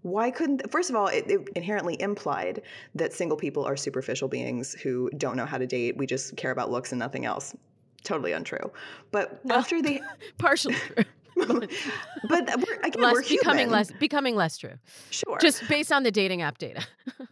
Why 0.03 0.31
couldn't, 0.31 0.71
first 0.71 0.91
of 0.91 0.97
all, 0.97 1.09
it, 1.09 1.31
it, 1.31 1.49
inherently 1.57 2.01
implied 2.01 2.63
that 2.95 3.13
single 3.13 3.37
people 3.37 3.65
are 3.65 3.77
superficial 3.77 4.29
beings 4.29 4.75
who 4.75 5.11
don't 5.17 5.37
know 5.37 5.45
how 5.45 5.59
to 5.59 5.67
date. 5.67 5.97
We 5.97 6.07
just 6.07 6.37
care 6.37 6.51
about 6.51 6.71
looks 6.71 6.93
and 6.93 6.99
nothing 6.99 7.25
else. 7.25 7.55
Totally 8.05 8.33
untrue. 8.33 8.71
But 9.11 9.41
well, 9.45 9.59
after 9.59 9.83
they. 9.83 10.01
partially 10.39 10.75
true. 10.75 11.05
but 12.29 12.49
we're, 12.57 12.81
again, 12.83 13.03
less, 13.03 13.29
becoming 13.29 13.71
less 13.71 13.91
becoming 13.93 14.37
less 14.37 14.59
true. 14.59 14.75
Sure. 15.11 15.39
Just 15.39 15.67
based 15.69 15.93
on 15.93 16.03
the 16.03 16.11
dating 16.11 16.43
app 16.43 16.59
data. 16.59 16.85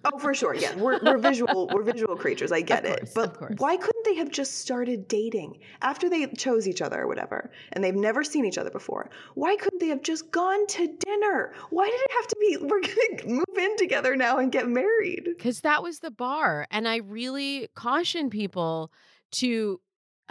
oh, 0.04 0.18
for 0.18 0.34
sure. 0.34 0.54
Yeah, 0.54 0.74
we're, 0.76 0.98
we're 1.02 1.18
visual. 1.18 1.68
We're 1.72 1.82
visual 1.82 2.16
creatures. 2.16 2.52
I 2.52 2.60
get 2.60 2.84
course, 2.84 3.00
it. 3.00 3.10
But 3.14 3.60
why 3.60 3.76
couldn't 3.76 4.04
they 4.04 4.14
have 4.16 4.30
just 4.30 4.58
started 4.58 5.08
dating 5.08 5.58
after 5.82 6.08
they 6.08 6.26
chose 6.26 6.68
each 6.68 6.82
other 6.82 7.02
or 7.02 7.06
whatever, 7.06 7.50
and 7.72 7.82
they've 7.82 7.94
never 7.94 8.22
seen 8.22 8.44
each 8.44 8.58
other 8.58 8.70
before? 8.70 9.10
Why 9.34 9.56
couldn't 9.56 9.80
they 9.80 9.88
have 9.88 10.02
just 10.02 10.30
gone 10.30 10.66
to 10.66 10.86
dinner? 10.86 11.52
Why 11.70 11.86
did 11.86 12.00
it 12.00 12.10
have 12.12 12.26
to 12.28 12.36
be? 12.40 12.56
We're 12.60 12.80
gonna 12.80 13.34
move 13.34 13.58
in 13.58 13.76
together 13.76 14.16
now 14.16 14.38
and 14.38 14.52
get 14.52 14.68
married. 14.68 15.24
Because 15.24 15.60
that 15.60 15.82
was 15.82 16.00
the 16.00 16.10
bar, 16.10 16.66
and 16.70 16.86
I 16.86 16.96
really 16.96 17.68
caution 17.74 18.30
people 18.30 18.92
to 19.32 19.80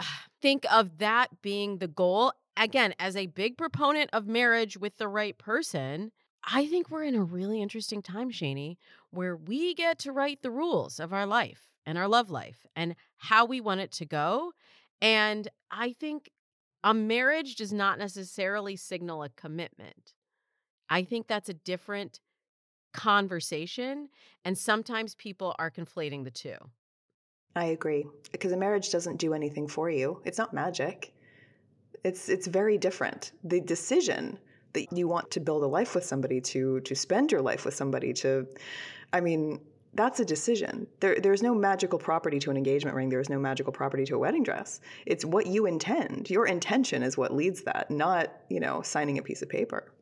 ah, 0.00 0.24
think 0.40 0.64
of 0.72 0.98
that 0.98 1.42
being 1.42 1.78
the 1.78 1.88
goal 1.88 2.32
again, 2.56 2.94
as 2.98 3.16
a 3.16 3.26
big 3.26 3.56
proponent 3.56 4.10
of 4.12 4.26
marriage 4.26 4.76
with 4.76 4.96
the 4.98 5.08
right 5.08 5.36
person, 5.36 6.12
I 6.44 6.66
think 6.66 6.90
we're 6.90 7.04
in 7.04 7.14
a 7.14 7.22
really 7.22 7.60
interesting 7.60 8.02
time, 8.02 8.30
Shani, 8.30 8.76
where 9.10 9.36
we 9.36 9.74
get 9.74 9.98
to 10.00 10.12
write 10.12 10.42
the 10.42 10.50
rules 10.50 11.00
of 11.00 11.12
our 11.12 11.26
life 11.26 11.72
and 11.84 11.98
our 11.98 12.08
love 12.08 12.30
life 12.30 12.66
and 12.76 12.94
how 13.16 13.44
we 13.44 13.60
want 13.60 13.80
it 13.80 13.92
to 13.92 14.04
go. 14.04 14.52
And 15.02 15.48
I 15.70 15.92
think 15.92 16.30
a 16.84 16.94
marriage 16.94 17.56
does 17.56 17.72
not 17.72 17.98
necessarily 17.98 18.76
signal 18.76 19.22
a 19.22 19.28
commitment. 19.30 20.14
I 20.88 21.02
think 21.02 21.26
that's 21.26 21.48
a 21.48 21.54
different 21.54 22.20
conversation. 22.92 24.08
And 24.44 24.56
sometimes 24.56 25.16
people 25.16 25.54
are 25.58 25.70
conflating 25.70 26.24
the 26.24 26.30
two. 26.30 26.56
I 27.56 27.66
agree. 27.66 28.06
Because 28.30 28.52
a 28.52 28.56
marriage 28.56 28.90
doesn't 28.90 29.16
do 29.16 29.34
anything 29.34 29.66
for 29.66 29.90
you, 29.90 30.20
it's 30.24 30.38
not 30.38 30.54
magic. 30.54 31.12
It's 32.06 32.28
it's 32.28 32.46
very 32.46 32.78
different. 32.78 33.32
The 33.42 33.60
decision 33.60 34.38
that 34.74 34.92
you 34.92 35.08
want 35.08 35.30
to 35.32 35.40
build 35.40 35.62
a 35.64 35.66
life 35.66 35.94
with 35.96 36.04
somebody, 36.04 36.40
to 36.52 36.80
to 36.80 36.94
spend 36.94 37.32
your 37.32 37.42
life 37.42 37.64
with 37.64 37.74
somebody, 37.74 38.12
to, 38.22 38.46
I 39.12 39.20
mean, 39.20 39.60
that's 39.94 40.20
a 40.20 40.24
decision. 40.24 40.86
There, 41.00 41.18
there's 41.20 41.42
no 41.42 41.52
magical 41.52 41.98
property 41.98 42.38
to 42.40 42.50
an 42.52 42.56
engagement 42.56 42.94
ring. 42.94 43.08
There 43.08 43.18
is 43.18 43.28
no 43.28 43.40
magical 43.40 43.72
property 43.72 44.04
to 44.04 44.14
a 44.14 44.18
wedding 44.18 44.44
dress. 44.44 44.80
It's 45.04 45.24
what 45.24 45.46
you 45.46 45.66
intend. 45.66 46.30
Your 46.30 46.46
intention 46.46 47.02
is 47.02 47.18
what 47.18 47.34
leads 47.34 47.62
that, 47.62 47.90
not 47.90 48.32
you 48.48 48.60
know 48.60 48.82
signing 48.82 49.18
a 49.18 49.22
piece 49.22 49.42
of 49.42 49.48
paper. 49.48 49.92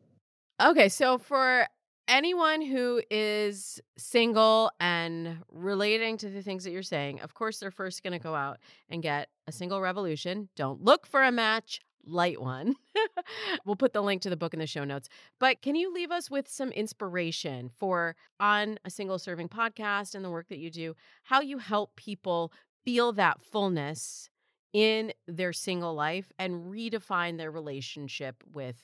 Okay, 0.60 0.90
so 0.90 1.16
for 1.16 1.66
anyone 2.08 2.62
who 2.62 3.02
is 3.10 3.80
single 3.96 4.70
and 4.80 5.38
relating 5.50 6.16
to 6.18 6.28
the 6.28 6.42
things 6.42 6.64
that 6.64 6.70
you're 6.70 6.82
saying, 6.82 7.20
of 7.20 7.34
course, 7.34 7.58
they're 7.58 7.70
first 7.70 8.02
going 8.02 8.12
to 8.12 8.18
go 8.18 8.34
out 8.34 8.58
and 8.88 9.02
get 9.02 9.28
a 9.46 9.52
single 9.52 9.80
revolution. 9.80 10.48
Don't 10.56 10.82
look 10.82 11.06
for 11.06 11.22
a 11.22 11.32
match 11.32 11.80
light 12.06 12.40
one. 12.40 12.76
we'll 13.64 13.76
put 13.76 13.92
the 13.92 14.02
link 14.02 14.22
to 14.22 14.30
the 14.30 14.36
book 14.36 14.52
in 14.52 14.60
the 14.60 14.66
show 14.66 14.84
notes. 14.84 15.08
But 15.38 15.62
can 15.62 15.74
you 15.74 15.92
leave 15.92 16.10
us 16.10 16.30
with 16.30 16.48
some 16.48 16.70
inspiration 16.70 17.70
for 17.76 18.16
on 18.40 18.78
a 18.84 18.90
single 18.90 19.18
serving 19.18 19.48
podcast 19.48 20.14
and 20.14 20.24
the 20.24 20.30
work 20.30 20.48
that 20.48 20.58
you 20.58 20.70
do, 20.70 20.94
how 21.22 21.40
you 21.40 21.58
help 21.58 21.96
people 21.96 22.52
feel 22.84 23.12
that 23.12 23.42
fullness 23.42 24.28
in 24.72 25.12
their 25.26 25.52
single 25.52 25.94
life 25.94 26.32
and 26.38 26.66
redefine 26.66 27.38
their 27.38 27.50
relationship 27.50 28.42
with 28.52 28.76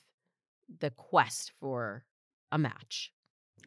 the 0.78 0.90
quest 0.90 1.52
for 1.61 2.04
a 2.52 2.58
match? 2.58 3.12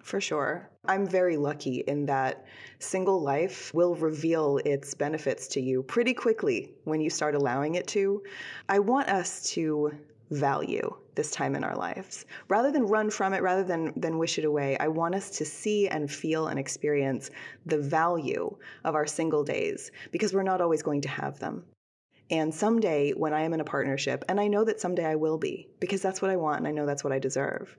For 0.04 0.20
sure. 0.20 0.70
I'm 0.86 1.08
very 1.08 1.38
lucky 1.38 1.78
in 1.88 2.06
that 2.08 2.46
single 2.80 3.22
life 3.22 3.74
will 3.74 3.96
reveal 3.96 4.60
its 4.66 4.94
benefits 4.94 5.48
to 5.50 5.62
you 5.62 5.82
pretty 5.82 6.14
quickly 6.14 6.74
when 6.84 7.00
you 7.00 7.10
start 7.10 7.36
allowing 7.36 7.76
it 7.76 7.88
to. 7.88 8.22
I 8.68 8.80
want 8.80 9.08
us 9.08 9.50
to 9.52 9.94
value 10.30 10.94
this 11.16 11.32
time 11.32 11.56
in 11.56 11.64
our 11.64 11.76
lives. 11.76 12.26
Rather 12.50 12.72
than 12.72 12.88
run 12.88 13.10
from 13.10 13.34
it, 13.34 13.42
rather 13.42 13.64
than, 13.64 13.94
than 13.96 14.18
wish 14.18 14.38
it 14.38 14.46
away, 14.46 14.78
I 14.78 14.88
want 14.88 15.16
us 15.16 15.30
to 15.38 15.46
see 15.46 15.88
and 15.88 16.12
feel 16.12 16.48
and 16.48 16.60
experience 16.60 17.30
the 17.66 17.78
value 17.78 18.56
of 18.84 18.96
our 18.96 19.06
single 19.06 19.44
days 19.44 19.92
because 20.12 20.34
we're 20.34 20.44
not 20.44 20.60
always 20.60 20.82
going 20.82 21.02
to 21.02 21.10
have 21.10 21.40
them. 21.40 21.64
And 22.30 22.54
someday, 22.54 23.12
when 23.12 23.34
I 23.34 23.42
am 23.42 23.54
in 23.54 23.60
a 23.60 23.66
partnership, 23.66 24.26
and 24.28 24.40
I 24.40 24.48
know 24.48 24.64
that 24.64 24.80
someday 24.80 25.06
I 25.06 25.16
will 25.16 25.38
be, 25.38 25.68
because 25.80 26.02
that's 26.02 26.22
what 26.22 26.32
I 26.32 26.36
want 26.36 26.60
and 26.60 26.68
I 26.68 26.72
know 26.72 26.86
that's 26.86 27.04
what 27.04 27.14
I 27.14 27.20
deserve, 27.20 27.78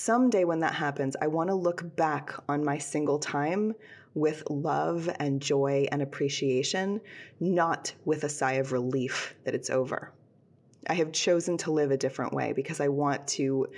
someday 0.00 0.44
when 0.44 0.60
that 0.60 0.74
happens, 0.74 1.16
I 1.20 1.26
want 1.26 1.48
to 1.50 1.54
look 1.54 1.96
back 1.96 2.32
on 2.48 2.64
my 2.64 2.78
single 2.78 3.18
time 3.18 3.74
with 4.14 4.42
love 4.48 5.08
and 5.20 5.40
joy 5.40 5.86
and 5.92 6.02
appreciation, 6.02 7.00
not 7.38 7.92
with 8.04 8.24
a 8.24 8.28
sigh 8.28 8.54
of 8.54 8.72
relief 8.72 9.34
that 9.44 9.54
it's 9.54 9.70
over. 9.70 10.12
I 10.88 10.94
have 10.94 11.12
chosen 11.12 11.58
to 11.58 11.70
live 11.70 11.90
a 11.90 11.96
different 11.96 12.32
way 12.32 12.52
because 12.52 12.80
I 12.80 12.88
want 12.88 13.28
to 13.28 13.68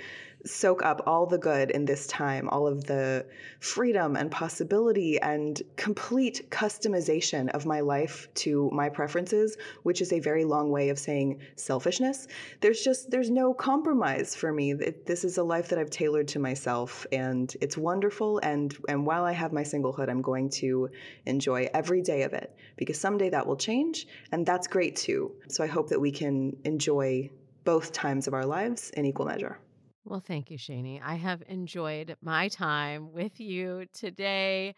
soak 0.45 0.83
up 0.83 1.01
all 1.07 1.25
the 1.25 1.37
good 1.37 1.71
in 1.71 1.85
this 1.85 2.05
time, 2.07 2.49
all 2.49 2.67
of 2.67 2.83
the 2.85 3.25
freedom 3.59 4.15
and 4.15 4.29
possibility 4.29 5.19
and 5.21 5.61
complete 5.77 6.49
customization 6.49 7.49
of 7.51 7.65
my 7.65 7.79
life 7.79 8.27
to 8.35 8.69
my 8.73 8.89
preferences, 8.89 9.57
which 9.83 10.01
is 10.01 10.11
a 10.11 10.19
very 10.19 10.43
long 10.43 10.69
way 10.69 10.89
of 10.89 10.99
saying 10.99 11.39
selfishness. 11.55 12.27
There's 12.61 12.81
just 12.81 13.09
there's 13.09 13.29
no 13.29 13.53
compromise 13.53 14.35
for 14.35 14.51
me. 14.51 14.73
This 14.73 15.23
is 15.23 15.37
a 15.37 15.43
life 15.43 15.69
that 15.69 15.79
I've 15.79 15.89
tailored 15.89 16.27
to 16.29 16.39
myself 16.39 17.07
and 17.11 17.55
it's 17.61 17.77
wonderful 17.77 18.39
and 18.39 18.75
and 18.89 19.05
while 19.05 19.23
I 19.23 19.31
have 19.31 19.53
my 19.53 19.63
singlehood, 19.63 20.09
I'm 20.09 20.21
going 20.21 20.49
to 20.61 20.89
enjoy 21.25 21.69
every 21.73 22.01
day 22.01 22.23
of 22.23 22.33
it 22.33 22.55
because 22.75 22.99
someday 22.99 23.29
that 23.29 23.47
will 23.47 23.55
change 23.55 24.07
and 24.31 24.45
that's 24.45 24.67
great 24.67 24.95
too. 24.95 25.31
So 25.47 25.63
I 25.63 25.67
hope 25.67 25.89
that 25.89 25.99
we 25.99 26.11
can 26.11 26.57
enjoy 26.65 27.29
both 27.63 27.93
times 27.93 28.27
of 28.27 28.33
our 28.33 28.45
lives 28.45 28.89
in 28.91 29.05
equal 29.05 29.25
measure. 29.25 29.57
Well, 30.05 30.19
thank 30.19 30.51
you, 30.51 30.57
Shani. 30.57 31.01
I 31.01 31.15
have 31.15 31.43
enjoyed 31.47 32.15
my 32.21 32.49
time 32.49 33.13
with 33.13 33.39
you 33.39 33.85
today. 33.93 34.75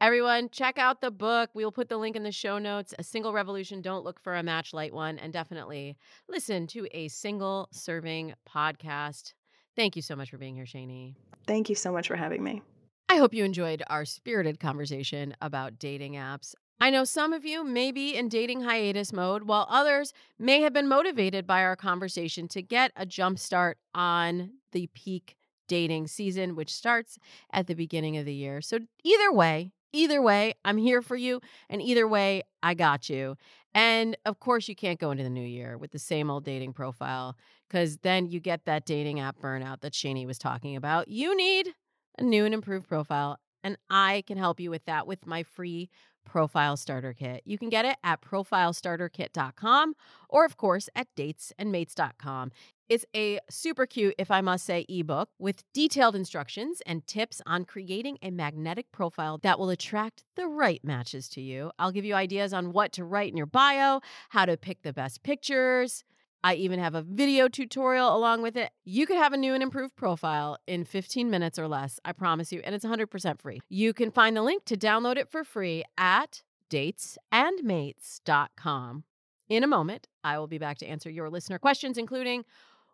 Everyone, 0.00 0.48
check 0.50 0.78
out 0.78 1.00
the 1.00 1.12
book. 1.12 1.50
We 1.54 1.64
will 1.64 1.72
put 1.72 1.88
the 1.88 1.96
link 1.96 2.16
in 2.16 2.24
the 2.24 2.32
show 2.32 2.58
notes. 2.58 2.92
A 2.98 3.04
Single 3.04 3.32
Revolution. 3.32 3.80
Don't 3.80 4.04
look 4.04 4.20
for 4.20 4.34
a 4.34 4.42
match 4.42 4.74
light 4.74 4.92
one. 4.92 5.18
And 5.18 5.32
definitely 5.32 5.96
listen 6.28 6.66
to 6.68 6.88
a 6.90 7.08
single 7.08 7.68
serving 7.70 8.34
podcast. 8.48 9.34
Thank 9.76 9.94
you 9.94 10.02
so 10.02 10.16
much 10.16 10.30
for 10.30 10.38
being 10.38 10.56
here, 10.56 10.66
Shani. 10.66 11.14
Thank 11.46 11.68
you 11.68 11.76
so 11.76 11.92
much 11.92 12.08
for 12.08 12.16
having 12.16 12.42
me. 12.42 12.62
I 13.08 13.16
hope 13.16 13.32
you 13.32 13.44
enjoyed 13.44 13.82
our 13.88 14.04
spirited 14.04 14.58
conversation 14.58 15.36
about 15.40 15.78
dating 15.78 16.14
apps. 16.14 16.54
I 16.80 16.90
know 16.90 17.04
some 17.04 17.32
of 17.32 17.44
you 17.44 17.64
may 17.64 17.92
be 17.92 18.14
in 18.14 18.28
dating 18.28 18.62
hiatus 18.62 19.12
mode, 19.12 19.44
while 19.44 19.66
others 19.70 20.12
may 20.38 20.60
have 20.60 20.72
been 20.72 20.88
motivated 20.88 21.46
by 21.46 21.62
our 21.62 21.76
conversation 21.76 22.48
to 22.48 22.62
get 22.62 22.92
a 22.96 23.06
jump 23.06 23.38
start 23.38 23.78
on 23.94 24.50
the 24.72 24.88
peak 24.94 25.36
dating 25.68 26.08
season, 26.08 26.56
which 26.56 26.72
starts 26.72 27.18
at 27.52 27.66
the 27.66 27.74
beginning 27.74 28.16
of 28.16 28.26
the 28.26 28.34
year. 28.34 28.60
So, 28.60 28.80
either 29.02 29.32
way, 29.32 29.72
either 29.92 30.20
way, 30.20 30.54
I'm 30.64 30.76
here 30.76 31.00
for 31.00 31.16
you. 31.16 31.40
And 31.70 31.80
either 31.80 32.06
way, 32.06 32.42
I 32.62 32.74
got 32.74 33.08
you. 33.08 33.36
And 33.74 34.16
of 34.24 34.40
course, 34.40 34.68
you 34.68 34.76
can't 34.76 35.00
go 35.00 35.10
into 35.10 35.24
the 35.24 35.30
new 35.30 35.46
year 35.46 35.78
with 35.78 35.92
the 35.92 35.98
same 35.98 36.30
old 36.30 36.44
dating 36.44 36.74
profile 36.74 37.36
because 37.68 37.98
then 37.98 38.26
you 38.26 38.40
get 38.40 38.66
that 38.66 38.84
dating 38.84 39.20
app 39.20 39.38
burnout 39.40 39.80
that 39.80 39.92
Shani 39.92 40.26
was 40.26 40.38
talking 40.38 40.76
about. 40.76 41.08
You 41.08 41.36
need 41.36 41.70
a 42.18 42.22
new 42.22 42.44
and 42.44 42.54
improved 42.54 42.88
profile. 42.88 43.38
And 43.64 43.78
I 43.88 44.22
can 44.26 44.36
help 44.36 44.60
you 44.60 44.70
with 44.70 44.84
that 44.84 45.06
with 45.06 45.26
my 45.26 45.42
free 45.42 45.88
Profile 46.24 46.76
Starter 46.76 47.12
Kit. 47.12 47.42
You 47.44 47.58
can 47.58 47.68
get 47.68 47.84
it 47.84 47.96
at 48.02 48.20
profilestarterkit.com 48.20 49.94
or, 50.28 50.44
of 50.44 50.56
course, 50.56 50.88
at 50.94 51.08
datesandmates.com. 51.16 52.50
It's 52.88 53.06
a 53.16 53.38
super 53.48 53.86
cute, 53.86 54.14
if 54.18 54.30
I 54.30 54.42
must 54.42 54.66
say, 54.66 54.84
ebook 54.88 55.30
with 55.38 55.64
detailed 55.72 56.14
instructions 56.14 56.82
and 56.84 57.06
tips 57.06 57.40
on 57.46 57.64
creating 57.64 58.18
a 58.20 58.30
magnetic 58.30 58.92
profile 58.92 59.38
that 59.42 59.58
will 59.58 59.70
attract 59.70 60.24
the 60.36 60.46
right 60.46 60.84
matches 60.84 61.28
to 61.30 61.40
you. 61.40 61.70
I'll 61.78 61.92
give 61.92 62.04
you 62.04 62.14
ideas 62.14 62.52
on 62.52 62.72
what 62.72 62.92
to 62.92 63.04
write 63.04 63.30
in 63.30 63.38
your 63.38 63.46
bio, 63.46 64.00
how 64.28 64.44
to 64.44 64.58
pick 64.58 64.82
the 64.82 64.92
best 64.92 65.22
pictures 65.22 66.04
I 66.44 66.54
even 66.56 66.78
have 66.78 66.94
a 66.94 67.00
video 67.00 67.48
tutorial 67.48 68.14
along 68.14 68.42
with 68.42 68.54
it. 68.54 68.70
You 68.84 69.06
could 69.06 69.16
have 69.16 69.32
a 69.32 69.38
new 69.38 69.54
and 69.54 69.62
improved 69.62 69.96
profile 69.96 70.58
in 70.66 70.84
15 70.84 71.30
minutes 71.30 71.58
or 71.58 71.66
less, 71.66 71.98
I 72.04 72.12
promise 72.12 72.52
you, 72.52 72.60
and 72.62 72.74
it's 72.74 72.84
100% 72.84 73.40
free. 73.40 73.62
You 73.70 73.94
can 73.94 74.10
find 74.10 74.36
the 74.36 74.42
link 74.42 74.66
to 74.66 74.76
download 74.76 75.16
it 75.16 75.30
for 75.30 75.42
free 75.42 75.84
at 75.96 76.42
datesandmates.com. 76.68 79.04
In 79.48 79.64
a 79.64 79.66
moment, 79.66 80.06
I 80.22 80.38
will 80.38 80.46
be 80.46 80.58
back 80.58 80.76
to 80.78 80.86
answer 80.86 81.08
your 81.08 81.30
listener 81.30 81.58
questions, 81.58 81.96
including 81.96 82.44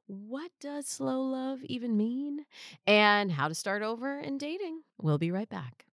what 0.07 0.53
does 0.61 0.87
slow 0.87 1.21
love 1.21 1.65
even 1.65 1.97
mean 1.97 2.45
and 2.87 3.33
how 3.33 3.49
to 3.49 3.55
start 3.57 3.83
over 3.83 4.21
in 4.21 4.39
dating. 4.39 4.83
We'll 5.03 5.19
be 5.19 5.33
right 5.33 5.49
back. 5.49 5.87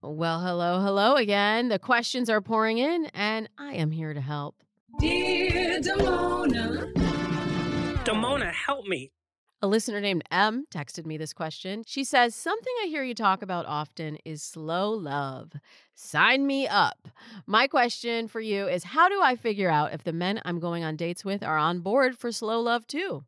Well, 0.00 0.40
hello, 0.40 0.80
hello 0.80 1.16
again. 1.16 1.68
The 1.68 1.78
questions 1.78 2.30
are 2.30 2.40
pouring 2.40 2.78
in, 2.78 3.04
and 3.12 3.50
I 3.58 3.74
am 3.74 3.90
here 3.90 4.14
to 4.14 4.22
help. 4.22 4.62
Dear 4.98 5.80
Damona. 5.80 6.92
Damona, 8.04 8.52
help 8.52 8.86
me. 8.86 9.12
A 9.60 9.66
listener 9.66 10.00
named 10.00 10.22
M 10.30 10.64
texted 10.72 11.04
me 11.04 11.16
this 11.16 11.32
question. 11.32 11.82
She 11.86 12.02
says, 12.02 12.34
Something 12.34 12.72
I 12.82 12.86
hear 12.86 13.02
you 13.02 13.14
talk 13.14 13.42
about 13.42 13.66
often 13.66 14.16
is 14.24 14.42
slow 14.42 14.90
love. 14.90 15.52
Sign 15.94 16.46
me 16.46 16.66
up. 16.66 17.08
My 17.46 17.66
question 17.66 18.26
for 18.26 18.40
you 18.40 18.68
is 18.68 18.84
How 18.84 19.08
do 19.08 19.20
I 19.22 19.36
figure 19.36 19.70
out 19.70 19.92
if 19.92 20.02
the 20.02 20.12
men 20.12 20.40
I'm 20.44 20.60
going 20.60 20.82
on 20.82 20.96
dates 20.96 21.24
with 21.24 21.42
are 21.42 21.58
on 21.58 21.80
board 21.80 22.16
for 22.16 22.32
slow 22.32 22.60
love 22.60 22.86
too? 22.86 23.24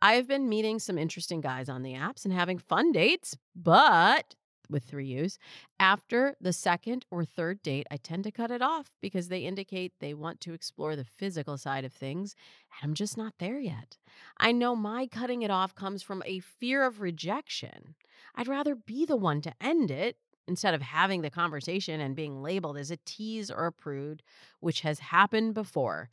I 0.00 0.14
have 0.14 0.26
been 0.26 0.48
meeting 0.48 0.80
some 0.80 0.98
interesting 0.98 1.40
guys 1.40 1.68
on 1.68 1.82
the 1.82 1.92
apps 1.94 2.24
and 2.24 2.34
having 2.34 2.58
fun 2.58 2.90
dates, 2.90 3.36
but 3.54 4.34
with 4.72 4.84
three 4.84 5.06
U's. 5.06 5.38
After 5.78 6.34
the 6.40 6.52
second 6.52 7.04
or 7.10 7.24
third 7.24 7.62
date, 7.62 7.86
I 7.90 7.96
tend 7.96 8.24
to 8.24 8.32
cut 8.32 8.50
it 8.50 8.62
off 8.62 8.90
because 9.00 9.28
they 9.28 9.40
indicate 9.40 9.92
they 10.00 10.14
want 10.14 10.40
to 10.40 10.54
explore 10.54 10.96
the 10.96 11.04
physical 11.04 11.56
side 11.56 11.84
of 11.84 11.92
things, 11.92 12.34
and 12.80 12.90
I'm 12.90 12.94
just 12.94 13.16
not 13.16 13.34
there 13.38 13.60
yet. 13.60 13.98
I 14.38 14.52
know 14.52 14.74
my 14.74 15.06
cutting 15.06 15.42
it 15.42 15.50
off 15.50 15.74
comes 15.74 16.02
from 16.02 16.22
a 16.26 16.40
fear 16.40 16.84
of 16.84 17.00
rejection. 17.00 17.94
I'd 18.34 18.48
rather 18.48 18.74
be 18.74 19.04
the 19.04 19.16
one 19.16 19.40
to 19.42 19.52
end 19.60 19.90
it 19.90 20.16
instead 20.48 20.74
of 20.74 20.82
having 20.82 21.22
the 21.22 21.30
conversation 21.30 22.00
and 22.00 22.16
being 22.16 22.42
labeled 22.42 22.76
as 22.76 22.90
a 22.90 22.98
tease 23.04 23.50
or 23.50 23.66
a 23.66 23.72
prude, 23.72 24.22
which 24.60 24.80
has 24.80 24.98
happened 24.98 25.54
before. 25.54 26.10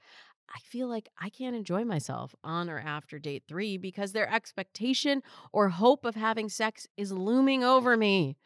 I 0.54 0.60
feel 0.60 0.88
like 0.88 1.10
I 1.20 1.30
can't 1.30 1.56
enjoy 1.56 1.84
myself 1.84 2.36
on 2.44 2.70
or 2.70 2.80
after 2.80 3.20
date 3.20 3.44
three 3.48 3.78
because 3.78 4.12
their 4.12 4.32
expectation 4.32 5.22
or 5.54 5.70
hope 5.70 6.06
of 6.06 6.16
having 6.16 6.50
sex 6.50 6.88
is 6.98 7.12
looming 7.12 7.64
over 7.64 7.96
me. 7.96 8.38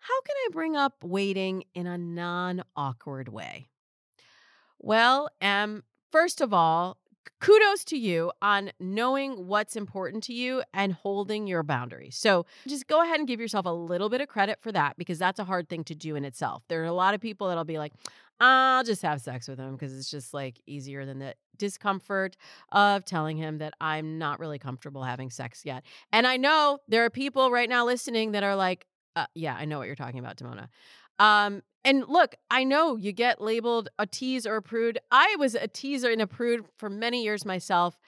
How 0.00 0.20
can 0.22 0.34
I 0.36 0.48
bring 0.52 0.76
up 0.76 1.04
waiting 1.04 1.64
in 1.74 1.86
a 1.86 1.98
non 1.98 2.62
awkward 2.74 3.28
way? 3.28 3.66
Well, 4.78 5.28
um, 5.42 5.84
first 6.10 6.40
of 6.40 6.54
all, 6.54 6.96
kudos 7.40 7.84
to 7.84 7.98
you 7.98 8.32
on 8.40 8.70
knowing 8.80 9.46
what's 9.46 9.76
important 9.76 10.24
to 10.24 10.32
you 10.32 10.62
and 10.72 10.92
holding 10.92 11.46
your 11.46 11.62
boundaries. 11.62 12.16
So 12.16 12.46
just 12.66 12.86
go 12.86 13.02
ahead 13.02 13.18
and 13.18 13.28
give 13.28 13.40
yourself 13.40 13.66
a 13.66 13.70
little 13.70 14.08
bit 14.08 14.22
of 14.22 14.28
credit 14.28 14.58
for 14.60 14.72
that 14.72 14.96
because 14.96 15.18
that's 15.18 15.38
a 15.38 15.44
hard 15.44 15.68
thing 15.68 15.84
to 15.84 15.94
do 15.94 16.16
in 16.16 16.24
itself. 16.24 16.62
There 16.68 16.82
are 16.82 16.86
a 16.86 16.92
lot 16.92 17.14
of 17.14 17.20
people 17.20 17.48
that'll 17.48 17.64
be 17.64 17.78
like, 17.78 17.92
I'll 18.40 18.84
just 18.84 19.02
have 19.02 19.20
sex 19.20 19.48
with 19.48 19.58
him 19.58 19.72
because 19.72 19.96
it's 19.96 20.10
just 20.10 20.32
like 20.32 20.60
easier 20.66 21.04
than 21.04 21.18
the 21.18 21.34
discomfort 21.58 22.38
of 22.72 23.04
telling 23.04 23.36
him 23.36 23.58
that 23.58 23.74
I'm 23.82 24.18
not 24.18 24.40
really 24.40 24.58
comfortable 24.58 25.02
having 25.02 25.30
sex 25.30 25.66
yet. 25.66 25.84
And 26.10 26.26
I 26.26 26.38
know 26.38 26.78
there 26.88 27.04
are 27.04 27.10
people 27.10 27.50
right 27.50 27.68
now 27.68 27.84
listening 27.84 28.32
that 28.32 28.42
are 28.42 28.56
like, 28.56 28.86
uh, 29.16 29.26
yeah, 29.34 29.54
I 29.54 29.64
know 29.64 29.78
what 29.78 29.86
you're 29.86 29.96
talking 29.96 30.20
about, 30.20 30.36
Damona. 30.36 30.68
Um, 31.18 31.62
and 31.84 32.04
look, 32.08 32.34
I 32.50 32.64
know 32.64 32.96
you 32.96 33.12
get 33.12 33.40
labeled 33.40 33.88
a 33.98 34.06
tease 34.06 34.46
or 34.46 34.56
a 34.56 34.62
prude. 34.62 34.98
I 35.10 35.36
was 35.38 35.54
a 35.54 35.68
teaser 35.68 36.10
and 36.10 36.20
a 36.22 36.26
prude 36.26 36.64
for 36.78 36.90
many 36.90 37.22
years 37.22 37.44
myself, 37.44 37.98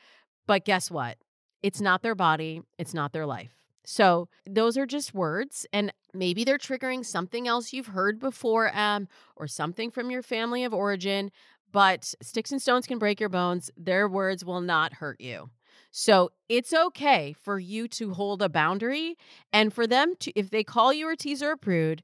but 0.46 0.64
guess 0.64 0.90
what? 0.90 1.18
It's 1.62 1.80
not 1.80 2.03
their 2.03 2.14
body, 2.14 2.62
it's 2.78 2.94
not 2.94 3.12
their 3.12 3.26
life. 3.26 3.55
So 3.84 4.28
those 4.46 4.76
are 4.76 4.86
just 4.86 5.14
words, 5.14 5.66
and 5.72 5.92
maybe 6.14 6.44
they're 6.44 6.59
triggering 6.59 7.05
something 7.05 7.48
else 7.48 7.72
you've 7.72 7.88
heard 7.88 8.20
before, 8.20 8.76
um, 8.76 9.09
or 9.36 9.46
something 9.46 9.90
from 9.90 10.11
your 10.11 10.22
family 10.22 10.64
of 10.64 10.72
origin. 10.72 11.30
But 11.72 12.14
sticks 12.22 12.53
and 12.53 12.61
stones 12.61 12.86
can 12.86 12.98
break 12.98 13.18
your 13.18 13.28
bones. 13.28 13.70
Their 13.76 14.09
words 14.09 14.44
will 14.44 14.61
not 14.61 14.94
hurt 14.94 15.20
you. 15.20 15.50
So 15.93 16.30
it's 16.49 16.72
okay 16.72 17.34
for 17.38 17.59
you 17.59 17.86
to 17.88 18.14
hold 18.14 18.40
a 18.40 18.49
boundary 18.49 19.16
and 19.53 19.72
for 19.72 19.86
them 19.86 20.14
to, 20.20 20.32
if 20.34 20.49
they 20.49 20.64
call 20.64 20.93
you 20.93 21.11
a 21.11 21.16
teaser 21.16 21.51
or 21.51 21.57
prude, 21.57 22.03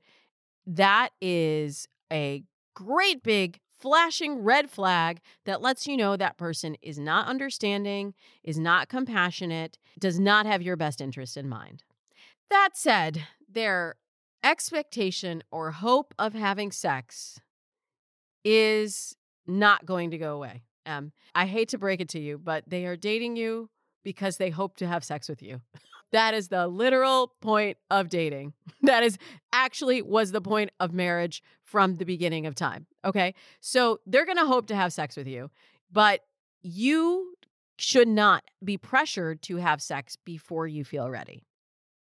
that 0.66 1.10
is 1.22 1.88
a 2.12 2.44
great 2.74 3.22
big 3.22 3.58
flashing 3.78 4.42
red 4.44 4.68
flag 4.68 5.20
that 5.46 5.62
lets 5.62 5.86
you 5.86 5.96
know 5.96 6.16
that 6.16 6.36
person 6.36 6.76
is 6.82 6.98
not 6.98 7.28
understanding, 7.28 8.12
is 8.44 8.58
not 8.58 8.90
compassionate, 8.90 9.78
does 9.98 10.20
not 10.20 10.44
have 10.44 10.60
your 10.60 10.76
best 10.76 11.00
interest 11.00 11.38
in 11.38 11.48
mind. 11.48 11.82
That 12.50 12.70
said, 12.74 13.24
their 13.50 13.94
expectation 14.44 15.42
or 15.50 15.70
hope 15.70 16.12
of 16.18 16.34
having 16.34 16.72
sex 16.72 17.40
is 18.44 19.16
not 19.46 19.86
going 19.86 20.10
to 20.10 20.18
go 20.18 20.36
away. 20.36 20.62
Um, 20.84 21.12
I 21.34 21.46
hate 21.46 21.70
to 21.70 21.78
break 21.78 22.00
it 22.00 22.08
to 22.10 22.20
you, 22.20 22.36
but 22.36 22.64
they 22.66 22.84
are 22.84 22.96
dating 22.96 23.36
you 23.36 23.70
because 24.08 24.38
they 24.38 24.48
hope 24.48 24.78
to 24.78 24.86
have 24.86 25.04
sex 25.04 25.28
with 25.28 25.42
you. 25.42 25.60
That 26.12 26.32
is 26.32 26.48
the 26.48 26.66
literal 26.66 27.34
point 27.42 27.76
of 27.90 28.08
dating. 28.08 28.54
That 28.82 29.02
is 29.02 29.18
actually 29.52 30.00
was 30.00 30.32
the 30.32 30.40
point 30.40 30.70
of 30.80 30.94
marriage 30.94 31.42
from 31.62 31.96
the 31.96 32.06
beginning 32.06 32.46
of 32.46 32.54
time. 32.54 32.86
Okay. 33.04 33.34
So 33.60 34.00
they're 34.06 34.24
going 34.24 34.38
to 34.38 34.46
hope 34.46 34.68
to 34.68 34.74
have 34.76 34.94
sex 34.94 35.14
with 35.14 35.26
you, 35.26 35.50
but 35.92 36.20
you 36.62 37.34
should 37.76 38.08
not 38.08 38.44
be 38.64 38.78
pressured 38.78 39.42
to 39.42 39.56
have 39.56 39.82
sex 39.82 40.16
before 40.16 40.66
you 40.66 40.84
feel 40.84 41.10
ready. 41.10 41.42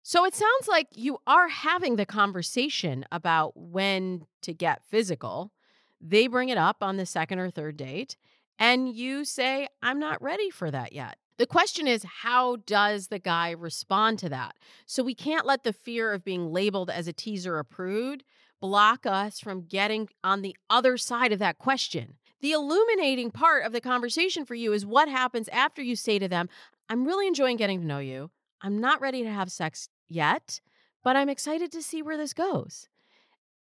So 0.02 0.26
it 0.26 0.36
sounds 0.36 0.68
like 0.68 0.88
you 0.96 1.20
are 1.28 1.48
having 1.48 1.96
the 1.96 2.06
conversation 2.06 3.06
about 3.12 3.56
when 3.56 4.26
to 4.42 4.54
get 4.54 4.84
physical. 4.90 5.54
They 6.02 6.28
bring 6.28 6.50
it 6.50 6.58
up 6.58 6.78
on 6.82 6.98
the 6.98 7.06
second 7.06 7.40
or 7.40 7.52
third 7.52 7.78
date, 7.78 8.18
and 8.60 8.94
you 8.94 9.24
say, 9.24 9.68
I'm 9.82 10.00
not 10.00 10.22
ready 10.22 10.50
for 10.50 10.70
that 10.72 10.92
yet. 10.94 11.18
The 11.38 11.46
question 11.46 11.88
is, 11.88 12.06
how 12.22 12.58
does 12.66 13.08
the 13.08 13.20
guy 13.20 13.52
respond 13.52 14.20
to 14.20 14.30
that? 14.30 14.56
So 14.86 15.04
we 15.04 15.14
can't 15.14 15.46
let 15.46 15.64
the 15.64 15.74
fear 15.74 16.14
of 16.14 16.24
being 16.24 16.54
labeled 16.54 16.90
as 16.90 17.08
a 17.08 17.14
teaser 17.14 17.58
or 17.58 17.64
prude 17.64 18.24
block 18.62 19.06
us 19.06 19.40
from 19.40 19.66
getting 19.66 20.08
on 20.24 20.42
the 20.42 20.56
other 20.70 20.98
side 20.98 21.34
of 21.34 21.40
that 21.40 21.58
question. 21.58 22.16
The 22.42 22.54
illuminating 22.54 23.32
part 23.32 23.66
of 23.66 23.74
the 23.74 23.82
conversation 23.82 24.46
for 24.46 24.56
you 24.56 24.72
is 24.72 24.86
what 24.86 25.10
happens 25.10 25.50
after 25.50 25.82
you 25.82 25.96
say 25.96 26.20
to 26.20 26.28
them, 26.28 26.48
I'm 26.90 27.06
really 27.06 27.28
enjoying 27.28 27.58
getting 27.58 27.82
to 27.82 27.88
know 27.88 28.00
you. 28.00 28.32
I'm 28.62 28.80
not 28.80 29.02
ready 29.02 29.24
to 29.24 29.30
have 29.30 29.52
sex 29.52 29.90
yet, 30.08 30.62
but 31.04 31.16
I'm 31.16 31.30
excited 31.30 31.72
to 31.74 31.82
see 31.82 32.02
where 32.02 32.18
this 32.18 32.34
goes. 32.34 32.88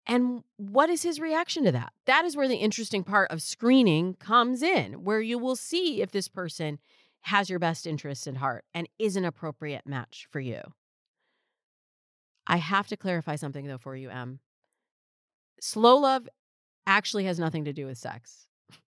And 0.07 0.43
what 0.57 0.91
is 0.91 1.05
his 1.05 1.21
reaction 1.21 1.65
to 1.65 1.73
that? 1.73 1.93
That 2.07 2.25
is 2.25 2.37
where 2.37 2.49
the 2.49 2.57
interesting 2.57 3.05
part 3.05 3.31
of 3.31 3.41
screening 3.41 4.15
comes 4.15 4.63
in, 4.63 5.05
where 5.05 5.21
you 5.21 5.39
will 5.39 5.57
see 5.57 6.03
if 6.03 6.11
this 6.11 6.29
person 6.29 6.79
has 7.23 7.49
your 7.49 7.59
best 7.59 7.87
interests 7.87 8.27
at 8.27 8.37
heart 8.37 8.65
and 8.75 8.89
is 8.99 9.17
an 9.17 9.25
appropriate 9.25 9.87
match 9.87 10.27
for 10.31 10.41
you. 10.41 10.61
I 12.47 12.57
have 12.57 12.89
to 12.89 12.97
clarify 12.97 13.37
something 13.37 13.67
though 13.67 13.79
for 13.79 13.97
you, 13.97 14.11
M. 14.11 14.41
Slow 15.61 15.97
love 15.97 16.29
actually 16.87 17.25
has 17.25 17.39
nothing 17.39 17.65
to 17.65 17.73
do 17.73 17.87
with 17.87 17.99
sex. 17.99 18.49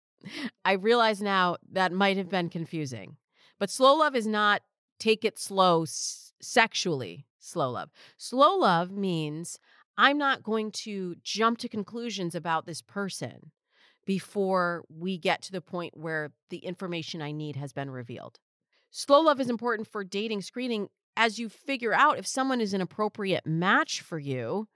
I 0.66 0.74
realize 0.74 1.22
now 1.22 1.58
that 1.72 1.92
might 1.92 2.18
have 2.18 2.30
been 2.30 2.50
confusing, 2.50 3.18
but 3.60 3.70
slow 3.70 3.96
love 3.96 4.16
is 4.16 4.28
not 4.28 4.62
take 5.00 5.26
it 5.26 5.38
slow 5.38 5.84
s- 5.84 6.32
sexually. 6.42 7.26
Slow 7.40 7.72
love. 7.72 7.90
Slow 8.18 8.56
love 8.56 8.92
means 8.92 9.60
I'm 9.98 10.18
not 10.18 10.44
going 10.44 10.72
to 10.72 11.16
jump 11.24 11.58
to 11.60 11.68
conclusions 11.68 12.36
about 12.36 12.66
this 12.66 12.82
person 12.82 13.52
before 14.06 14.84
we 14.89 15.18
get 15.18 15.41
to 15.43 15.52
the 15.52 15.62
point 15.62 15.95
where 15.95 16.32
the 16.49 16.58
information 16.58 17.22
I 17.22 17.32
need 17.32 17.56
has 17.56 17.74
been 17.74 17.89
revealed. 17.89 18.39
Slow 18.89 19.22
love 19.22 19.39
is 19.39 19.49
important 19.49 19.88
for 19.88 20.04
dating 20.04 20.41
screening 20.41 20.89
as 21.16 21.39
you 21.39 21.49
figure 21.49 21.93
out 21.93 22.18
if 22.18 22.28
someone 22.28 22.62
is 22.62 22.74
an 22.74 22.82
appropriate 22.82 23.45
match 23.45 24.02
for 24.02 24.20
you 24.20 24.68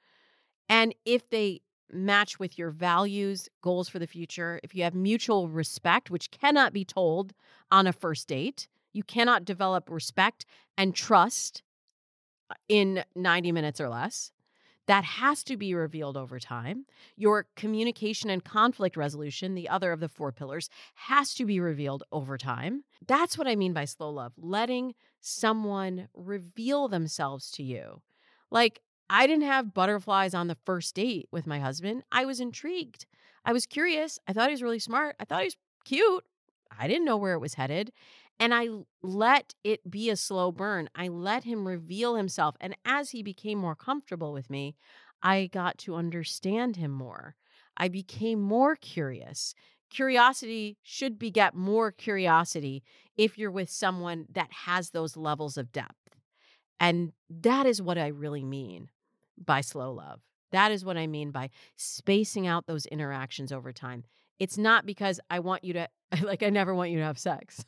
and 0.69 0.93
if 1.05 1.30
they 1.30 1.61
match 1.91 2.39
with 2.39 2.57
your 2.57 2.71
values, 2.71 3.47
goals 3.61 3.89
for 3.89 3.99
the 3.99 4.07
future, 4.07 4.59
if 4.63 4.73
you 4.76 4.84
have 4.84 4.95
mutual 4.95 5.47
respect, 5.47 6.09
which 6.09 6.32
cannot 6.32 6.73
be 6.73 6.84
told 6.84 7.34
on 7.71 7.88
a 7.88 7.93
first 7.93 8.28
date. 8.28 8.67
You 8.93 9.03
cannot 9.03 9.45
develop 9.45 9.89
respect 9.89 10.45
and 10.78 10.95
trust 10.95 11.63
uh, 12.49 12.55
in 12.69 13.03
90 13.15 13.51
minutes 13.51 13.82
or 13.82 13.89
less 13.89 14.32
that 14.88 15.03
has 15.03 15.43
to 15.43 15.57
be 15.57 15.73
revealed 15.73 16.17
over 16.17 16.39
time. 16.39 16.86
Your 17.15 17.47
communication 17.55 18.29
and 18.29 18.43
conflict 18.43 18.97
resolution, 18.97 19.55
the 19.55 19.69
other 19.69 19.91
of 19.91 19.99
the 19.99 20.09
four 20.09 20.31
pillars, 20.31 20.69
has 20.95 21.33
to 21.36 21.45
be 21.45 21.59
revealed 21.59 22.03
over 22.11 22.38
time. 22.38 22.83
That's 23.07 23.38
what 23.38 23.47
I 23.47 23.55
mean 23.55 23.73
by 23.73 23.86
slow 23.86 24.09
love, 24.09 24.33
letting 24.38 24.93
someone 25.21 26.07
reveal 26.13 26.88
themselves 26.88 27.51
to 27.51 27.63
you. 27.63 28.01
Like, 28.51 28.81
I 29.09 29.27
didn't 29.27 29.43
have 29.43 29.73
butterflies 29.73 30.33
on 30.33 30.47
the 30.47 30.57
first 30.65 30.95
date 30.95 31.27
with 31.31 31.45
my 31.45 31.59
husband. 31.59 32.03
I 32.11 32.25
was 32.25 32.39
intrigued. 32.39 33.05
I 33.43 33.53
was 33.53 33.65
curious. 33.65 34.17
I 34.27 34.33
thought 34.33 34.49
he 34.49 34.53
was 34.53 34.63
really 34.63 34.79
smart. 34.79 35.15
I 35.19 35.25
thought 35.25 35.41
he 35.41 35.47
was 35.47 35.57
cute. 35.83 36.23
I 36.77 36.88
didn't 36.88 37.05
know 37.05 37.17
where 37.17 37.33
it 37.33 37.39
was 37.39 37.53
headed. 37.53 37.91
And 38.39 38.53
I 38.53 38.67
let 39.01 39.53
it 39.63 39.89
be 39.89 40.09
a 40.09 40.17
slow 40.17 40.51
burn. 40.51 40.89
I 40.95 41.07
let 41.07 41.45
him 41.45 41.67
reveal 41.67 42.15
himself. 42.15 42.55
And 42.59 42.75
as 42.86 43.11
he 43.11 43.23
became 43.23 43.57
more 43.57 43.75
comfortable 43.75 44.33
with 44.33 44.49
me, 44.49 44.75
I 45.23 45.47
got 45.51 45.77
to 45.79 45.95
understand 45.95 46.75
him 46.75 46.91
more. 46.91 47.36
I 47.77 47.88
became 47.88 48.41
more 48.41 48.75
curious. 48.75 49.55
Curiosity 49.89 50.77
should 50.83 51.17
beget 51.17 51.55
more 51.55 51.91
curiosity 51.91 52.83
if 53.17 53.38
you're 53.38 53.51
with 53.51 53.69
someone 53.69 54.25
that 54.31 54.51
has 54.51 54.89
those 54.89 55.15
levels 55.15 55.57
of 55.57 55.71
depth. 55.71 56.17
And 56.79 57.13
that 57.29 57.65
is 57.65 57.81
what 57.81 57.97
I 57.97 58.07
really 58.07 58.43
mean 58.43 58.89
by 59.38 59.61
slow 59.61 59.93
love. 59.93 60.21
That 60.51 60.71
is 60.71 60.86
what 60.86 60.97
I 60.97 61.07
mean 61.07 61.31
by 61.31 61.49
spacing 61.75 62.47
out 62.47 62.65
those 62.67 62.86
interactions 62.86 63.51
over 63.51 63.71
time. 63.71 64.03
It's 64.39 64.57
not 64.57 64.86
because 64.86 65.19
I 65.29 65.39
want 65.39 65.63
you 65.63 65.73
to, 65.73 65.88
like, 66.21 66.43
I 66.43 66.49
never 66.49 66.75
want 66.75 66.91
you 66.91 66.97
to 66.99 67.05
have 67.05 67.19
sex. 67.19 67.65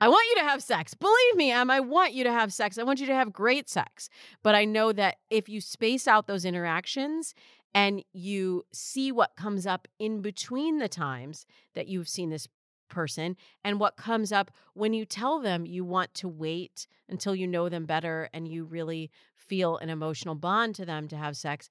I 0.00 0.08
want 0.08 0.26
you 0.30 0.42
to 0.42 0.48
have 0.48 0.62
sex. 0.62 0.94
Believe 0.94 1.36
me, 1.36 1.50
M, 1.50 1.70
I 1.70 1.80
want 1.80 2.12
you 2.12 2.24
to 2.24 2.32
have 2.32 2.52
sex. 2.52 2.78
I 2.78 2.82
want 2.82 3.00
you 3.00 3.06
to 3.06 3.14
have 3.14 3.32
great 3.32 3.68
sex. 3.68 4.08
But 4.42 4.54
I 4.54 4.64
know 4.64 4.92
that 4.92 5.16
if 5.30 5.48
you 5.48 5.60
space 5.60 6.06
out 6.06 6.26
those 6.26 6.44
interactions 6.44 7.34
and 7.74 8.02
you 8.12 8.64
see 8.72 9.12
what 9.12 9.36
comes 9.36 9.66
up 9.66 9.88
in 9.98 10.20
between 10.20 10.78
the 10.78 10.88
times 10.88 11.46
that 11.74 11.88
you've 11.88 12.08
seen 12.08 12.30
this 12.30 12.48
person 12.88 13.36
and 13.64 13.78
what 13.78 13.96
comes 13.96 14.32
up 14.32 14.50
when 14.74 14.94
you 14.94 15.04
tell 15.04 15.40
them 15.40 15.66
you 15.66 15.84
want 15.84 16.14
to 16.14 16.28
wait 16.28 16.86
until 17.08 17.34
you 17.34 17.46
know 17.46 17.68
them 17.68 17.84
better 17.84 18.30
and 18.32 18.48
you 18.48 18.64
really 18.64 19.10
feel 19.34 19.76
an 19.78 19.90
emotional 19.90 20.34
bond 20.34 20.74
to 20.74 20.86
them 20.86 21.06
to 21.08 21.16
have 21.16 21.36
sex. 21.36 21.68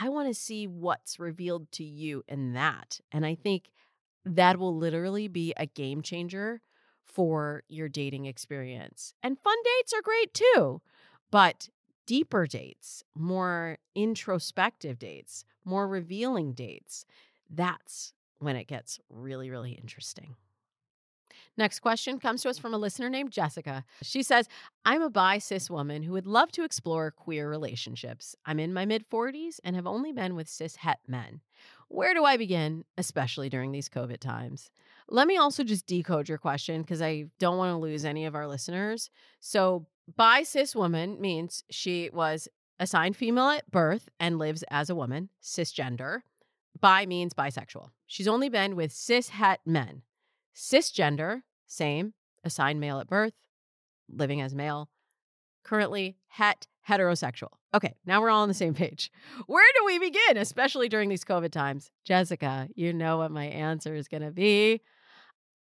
I 0.00 0.08
want 0.08 0.28
to 0.28 0.34
see 0.34 0.66
what's 0.66 1.18
revealed 1.18 1.72
to 1.72 1.84
you 1.84 2.22
in 2.28 2.52
that. 2.52 3.00
And 3.10 3.24
I 3.24 3.34
think 3.34 3.70
that 4.24 4.58
will 4.58 4.76
literally 4.76 5.28
be 5.28 5.54
a 5.56 5.66
game 5.66 6.02
changer 6.02 6.60
for 7.08 7.62
your 7.68 7.88
dating 7.88 8.26
experience. 8.26 9.14
And 9.22 9.38
fun 9.38 9.56
dates 9.64 9.92
are 9.92 10.02
great 10.02 10.34
too, 10.34 10.80
but 11.30 11.68
deeper 12.06 12.46
dates, 12.46 13.02
more 13.14 13.78
introspective 13.94 14.98
dates, 14.98 15.44
more 15.64 15.88
revealing 15.88 16.52
dates, 16.52 17.04
that's 17.50 18.12
when 18.38 18.56
it 18.56 18.66
gets 18.66 19.00
really, 19.10 19.50
really 19.50 19.72
interesting. 19.72 20.36
Next 21.58 21.80
question 21.80 22.20
comes 22.20 22.42
to 22.42 22.50
us 22.50 22.56
from 22.56 22.72
a 22.72 22.78
listener 22.78 23.10
named 23.10 23.32
Jessica. 23.32 23.84
She 24.02 24.22
says, 24.22 24.48
I'm 24.84 25.02
a 25.02 25.10
bi 25.10 25.38
cis 25.38 25.68
woman 25.68 26.04
who 26.04 26.12
would 26.12 26.26
love 26.26 26.52
to 26.52 26.62
explore 26.62 27.10
queer 27.10 27.50
relationships. 27.50 28.36
I'm 28.46 28.60
in 28.60 28.72
my 28.72 28.84
mid 28.84 29.10
40s 29.10 29.58
and 29.64 29.74
have 29.74 29.86
only 29.86 30.12
been 30.12 30.36
with 30.36 30.48
cis 30.48 30.76
het 30.76 31.00
men. 31.08 31.40
Where 31.88 32.14
do 32.14 32.24
I 32.24 32.36
begin, 32.36 32.84
especially 32.96 33.48
during 33.48 33.72
these 33.72 33.88
COVID 33.88 34.20
times? 34.20 34.70
Let 35.08 35.26
me 35.26 35.36
also 35.36 35.64
just 35.64 35.86
decode 35.88 36.28
your 36.28 36.38
question 36.38 36.82
because 36.82 37.02
I 37.02 37.24
don't 37.40 37.58
want 37.58 37.72
to 37.72 37.78
lose 37.78 38.04
any 38.04 38.24
of 38.24 38.36
our 38.36 38.46
listeners. 38.46 39.10
So, 39.40 39.86
bi 40.16 40.44
cis 40.44 40.76
woman 40.76 41.20
means 41.20 41.64
she 41.70 42.08
was 42.12 42.46
assigned 42.78 43.16
female 43.16 43.48
at 43.48 43.68
birth 43.68 44.08
and 44.20 44.38
lives 44.38 44.62
as 44.70 44.90
a 44.90 44.94
woman, 44.94 45.30
cisgender. 45.42 46.20
Bi 46.80 47.04
means 47.04 47.34
bisexual. 47.34 47.90
She's 48.06 48.28
only 48.28 48.48
been 48.48 48.76
with 48.76 48.92
cis 48.92 49.30
het 49.30 49.58
men. 49.66 50.02
Cisgender, 50.54 51.42
same, 51.68 52.14
assigned 52.44 52.80
male 52.80 52.98
at 52.98 53.06
birth, 53.06 53.34
living 54.10 54.40
as 54.40 54.54
male. 54.54 54.88
Currently, 55.64 56.16
het, 56.28 56.66
heterosexual. 56.88 57.50
Okay, 57.74 57.94
now 58.06 58.20
we're 58.20 58.30
all 58.30 58.42
on 58.42 58.48
the 58.48 58.54
same 58.54 58.74
page. 58.74 59.12
Where 59.46 59.66
do 59.78 59.84
we 59.84 59.98
begin, 59.98 60.36
especially 60.36 60.88
during 60.88 61.08
these 61.08 61.24
COVID 61.24 61.52
times? 61.52 61.90
Jessica, 62.04 62.68
you 62.74 62.92
know 62.92 63.18
what 63.18 63.30
my 63.30 63.44
answer 63.44 63.94
is 63.94 64.08
going 64.08 64.22
to 64.22 64.30
be 64.30 64.80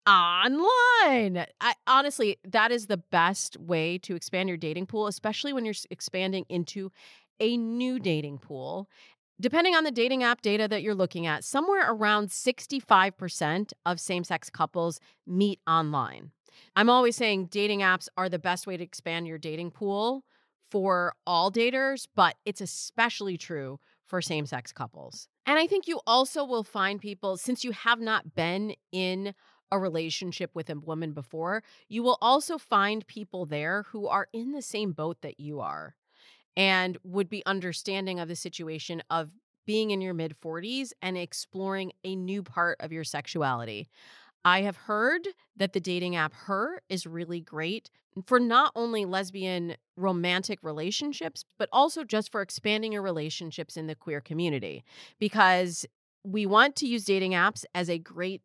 online. 0.08 1.46
I, 1.60 1.74
honestly, 1.86 2.38
that 2.46 2.72
is 2.72 2.88
the 2.88 2.98
best 2.98 3.58
way 3.58 3.98
to 4.00 4.16
expand 4.16 4.48
your 4.48 4.58
dating 4.58 4.86
pool, 4.86 5.08
especially 5.08 5.52
when 5.52 5.66
you're 5.66 5.74
expanding 5.90 6.46
into 6.48 6.92
a 7.40 7.58
new 7.58 8.00
dating 8.00 8.40
pool. 8.40 8.90
Depending 9.40 9.76
on 9.76 9.84
the 9.84 9.92
dating 9.92 10.24
app 10.24 10.42
data 10.42 10.68
that 10.68 10.82
you're 10.82 10.96
looking 10.96 11.28
at, 11.28 11.44
somewhere 11.44 11.92
around 11.92 12.30
65% 12.30 13.72
of 13.86 14.00
same 14.00 14.24
sex 14.24 14.50
couples 14.50 15.00
meet 15.28 15.60
online. 15.68 16.32
I'm 16.76 16.90
always 16.90 17.16
saying 17.16 17.50
dating 17.52 17.82
apps 17.82 18.08
are 18.18 18.30
the 18.30 18.40
best 18.40 18.66
way 18.66 18.78
to 18.78 18.84
expand 18.84 19.28
your 19.28 19.38
dating 19.38 19.72
pool 19.72 20.24
for 20.72 21.14
all 21.28 21.52
daters, 21.52 22.08
but 22.16 22.36
it's 22.46 22.62
especially 22.62 23.38
true 23.38 23.80
for 24.08 24.24
same 24.24 24.48
sex 24.48 24.72
couples. 24.72 25.28
And 25.46 25.60
I 25.60 25.68
think 25.68 25.88
you 25.88 26.02
also 26.08 26.44
will 26.44 26.64
find 26.64 27.00
people, 27.00 27.38
since 27.38 27.64
you 27.64 27.74
have 27.74 28.00
not 28.00 28.34
been 28.34 28.74
in 28.92 29.36
a 29.72 29.78
relationship 29.78 30.50
with 30.56 30.68
a 30.72 30.80
woman 30.80 31.12
before, 31.12 31.62
you 31.88 32.02
will 32.02 32.18
also 32.22 32.58
find 32.58 33.06
people 33.06 33.46
there 33.46 33.84
who 33.92 34.08
are 34.08 34.28
in 34.34 34.54
the 34.54 34.64
same 34.64 34.94
boat 34.94 35.18
that 35.22 35.40
you 35.40 35.60
are 35.60 35.96
and 36.58 36.98
would 37.04 37.30
be 37.30 37.46
understanding 37.46 38.20
of 38.20 38.28
the 38.28 38.36
situation 38.36 39.02
of 39.10 39.30
being 39.66 39.92
in 39.92 40.02
your 40.02 40.14
mid 40.14 40.36
40s 40.42 40.92
and 41.02 41.18
exploring 41.18 41.92
a 42.04 42.16
new 42.16 42.42
part 42.42 42.78
of 42.80 42.92
your 42.92 43.04
sexuality. 43.04 43.88
I 44.44 44.62
have 44.62 44.78
heard 44.78 45.28
that 45.58 45.74
the 45.74 45.80
dating 45.80 46.16
app 46.16 46.34
Her 46.34 46.82
is 46.90 47.06
really 47.06 47.42
great 47.42 47.92
for 48.26 48.40
not 48.40 48.72
only 48.76 49.06
lesbian 49.06 49.76
romantic 49.96 50.60
relationships, 50.64 51.44
but 51.60 51.70
also 51.72 52.04
just 52.04 52.32
for 52.32 52.42
expanding 52.42 52.94
your 52.94 53.02
relationships 53.02 53.78
in 53.78 53.88
the 53.88 53.96
queer 53.96 54.22
community 54.22 54.84
because 55.20 55.86
we 56.24 56.46
want 56.46 56.76
to 56.78 56.88
use 56.88 57.06
dating 57.06 57.34
apps 57.34 57.66
as 57.76 57.90
a 57.90 58.00
great 58.00 58.42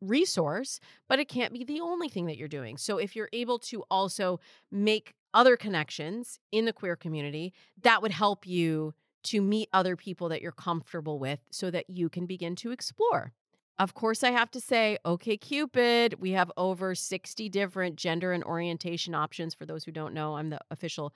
resource, 0.00 0.80
but 1.08 1.18
it 1.18 1.28
can't 1.28 1.52
be 1.52 1.64
the 1.64 1.80
only 1.80 2.08
thing 2.08 2.26
that 2.26 2.36
you're 2.36 2.48
doing. 2.48 2.76
So 2.76 2.98
if 2.98 3.16
you're 3.16 3.30
able 3.32 3.58
to 3.60 3.84
also 3.90 4.40
make 4.70 5.14
other 5.34 5.56
connections 5.56 6.38
in 6.52 6.64
the 6.64 6.72
queer 6.72 6.96
community, 6.96 7.52
that 7.82 8.00
would 8.00 8.12
help 8.12 8.46
you 8.46 8.94
to 9.24 9.42
meet 9.42 9.68
other 9.72 9.96
people 9.96 10.28
that 10.28 10.40
you're 10.40 10.52
comfortable 10.52 11.18
with 11.18 11.40
so 11.50 11.70
that 11.70 11.90
you 11.90 12.08
can 12.08 12.26
begin 12.26 12.54
to 12.56 12.70
explore. 12.70 13.32
Of 13.78 13.94
course, 13.94 14.22
I 14.22 14.30
have 14.30 14.52
to 14.52 14.60
say, 14.60 14.98
OKCupid, 15.04 16.20
we 16.20 16.30
have 16.30 16.52
over 16.56 16.94
60 16.94 17.48
different 17.48 17.96
gender 17.96 18.32
and 18.32 18.44
orientation 18.44 19.16
options. 19.16 19.52
For 19.52 19.66
those 19.66 19.82
who 19.82 19.90
don't 19.90 20.14
know, 20.14 20.36
I'm 20.36 20.50
the 20.50 20.60
official 20.70 21.12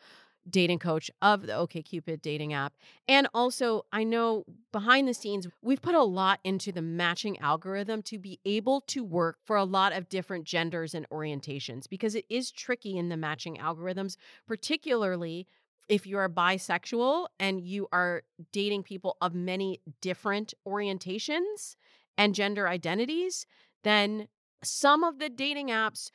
dating 0.50 0.78
coach 0.78 1.10
of 1.22 1.46
the 1.46 1.52
OKCupid 1.52 2.22
dating 2.22 2.52
app. 2.52 2.74
And 3.06 3.28
also, 3.34 3.84
I 3.92 4.04
know 4.04 4.44
behind 4.72 5.08
the 5.08 5.14
scenes, 5.14 5.46
we've 5.62 5.82
put 5.82 5.94
a 5.94 6.02
lot 6.02 6.40
into 6.44 6.72
the 6.72 6.82
matching 6.82 7.38
algorithm 7.40 8.02
to 8.02 8.18
be 8.18 8.40
able 8.44 8.80
to 8.82 9.04
work 9.04 9.38
for 9.44 9.56
a 9.56 9.64
lot 9.64 9.92
of 9.92 10.08
different 10.08 10.44
genders 10.44 10.94
and 10.94 11.08
orientations 11.10 11.88
because 11.88 12.14
it 12.14 12.24
is 12.28 12.50
tricky 12.50 12.96
in 12.96 13.08
the 13.08 13.16
matching 13.16 13.56
algorithms, 13.56 14.16
particularly 14.46 15.46
if 15.88 16.06
you 16.06 16.18
are 16.18 16.28
bisexual 16.28 17.28
and 17.40 17.60
you 17.60 17.88
are 17.92 18.22
dating 18.52 18.82
people 18.82 19.16
of 19.20 19.34
many 19.34 19.80
different 20.00 20.54
orientations 20.66 21.76
and 22.16 22.34
gender 22.34 22.68
identities, 22.68 23.46
then 23.84 24.28
some 24.62 25.04
of 25.04 25.18
the 25.18 25.28
dating 25.28 25.68
apps 25.68 26.10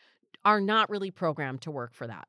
are 0.45 0.61
not 0.61 0.89
really 0.89 1.11
programmed 1.11 1.61
to 1.61 1.71
work 1.71 1.93
for 1.93 2.05
that. 2.05 2.27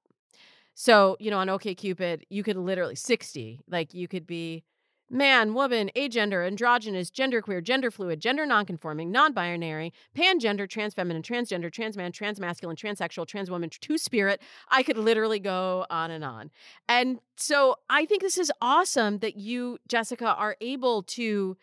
So, 0.74 1.16
you 1.20 1.30
know, 1.30 1.38
on 1.38 1.48
OKCupid, 1.48 2.22
you 2.28 2.42
could 2.42 2.56
literally 2.56 2.96
60, 2.96 3.60
like 3.68 3.94
you 3.94 4.08
could 4.08 4.26
be 4.26 4.64
man, 5.10 5.54
woman, 5.54 5.90
agender, 5.94 6.46
androgynous, 6.46 7.10
genderqueer, 7.10 7.62
gender 7.62 7.90
fluid, 7.90 8.20
gender 8.20 8.46
nonconforming, 8.46 9.12
non-binary, 9.12 9.92
pangender, 10.16 10.66
transfeminine, 10.66 11.22
transgender, 11.22 11.72
transman, 11.72 12.10
transmasculine, 12.10 12.76
transsexual, 12.76 13.26
transwoman, 13.26 13.70
two-spirit. 13.80 14.40
I 14.70 14.82
could 14.82 14.98
literally 14.98 15.38
go 15.38 15.86
on 15.90 16.10
and 16.10 16.24
on. 16.24 16.50
And 16.88 17.20
so 17.36 17.76
I 17.88 18.06
think 18.06 18.22
this 18.22 18.38
is 18.38 18.50
awesome 18.60 19.18
that 19.18 19.36
you, 19.36 19.78
Jessica, 19.88 20.34
are 20.34 20.56
able 20.60 21.02
to 21.04 21.56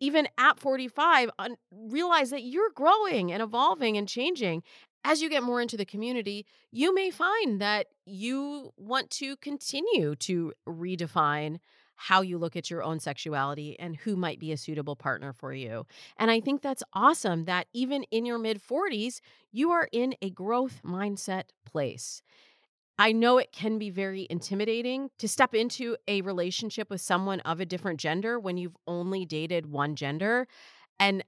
even 0.00 0.26
at 0.36 0.58
45 0.58 1.30
un- 1.38 1.56
realize 1.70 2.30
that 2.30 2.42
you're 2.42 2.70
growing 2.74 3.30
and 3.30 3.40
evolving 3.40 3.96
and 3.96 4.08
changing 4.08 4.64
as 5.04 5.20
you 5.20 5.28
get 5.28 5.42
more 5.42 5.60
into 5.60 5.76
the 5.76 5.84
community, 5.84 6.46
you 6.70 6.94
may 6.94 7.10
find 7.10 7.60
that 7.60 7.86
you 8.06 8.72
want 8.76 9.10
to 9.10 9.36
continue 9.36 10.14
to 10.16 10.52
redefine 10.68 11.58
how 11.96 12.20
you 12.20 12.36
look 12.36 12.56
at 12.56 12.70
your 12.70 12.82
own 12.82 12.98
sexuality 12.98 13.78
and 13.78 13.96
who 13.96 14.16
might 14.16 14.40
be 14.40 14.50
a 14.50 14.56
suitable 14.56 14.96
partner 14.96 15.32
for 15.32 15.52
you. 15.52 15.86
And 16.16 16.30
I 16.30 16.40
think 16.40 16.60
that's 16.60 16.82
awesome 16.94 17.44
that 17.44 17.68
even 17.72 18.02
in 18.10 18.24
your 18.24 18.38
mid 18.38 18.60
40s, 18.60 19.20
you 19.52 19.70
are 19.70 19.88
in 19.92 20.14
a 20.20 20.30
growth 20.30 20.80
mindset 20.84 21.44
place. 21.64 22.22
I 22.98 23.12
know 23.12 23.38
it 23.38 23.52
can 23.52 23.78
be 23.78 23.90
very 23.90 24.26
intimidating 24.30 25.10
to 25.18 25.28
step 25.28 25.54
into 25.54 25.96
a 26.08 26.20
relationship 26.22 26.90
with 26.90 27.00
someone 27.00 27.40
of 27.40 27.60
a 27.60 27.66
different 27.66 28.00
gender 28.00 28.38
when 28.38 28.58
you've 28.58 28.76
only 28.86 29.24
dated 29.24 29.66
one 29.66 29.96
gender. 29.96 30.46
And 31.00 31.24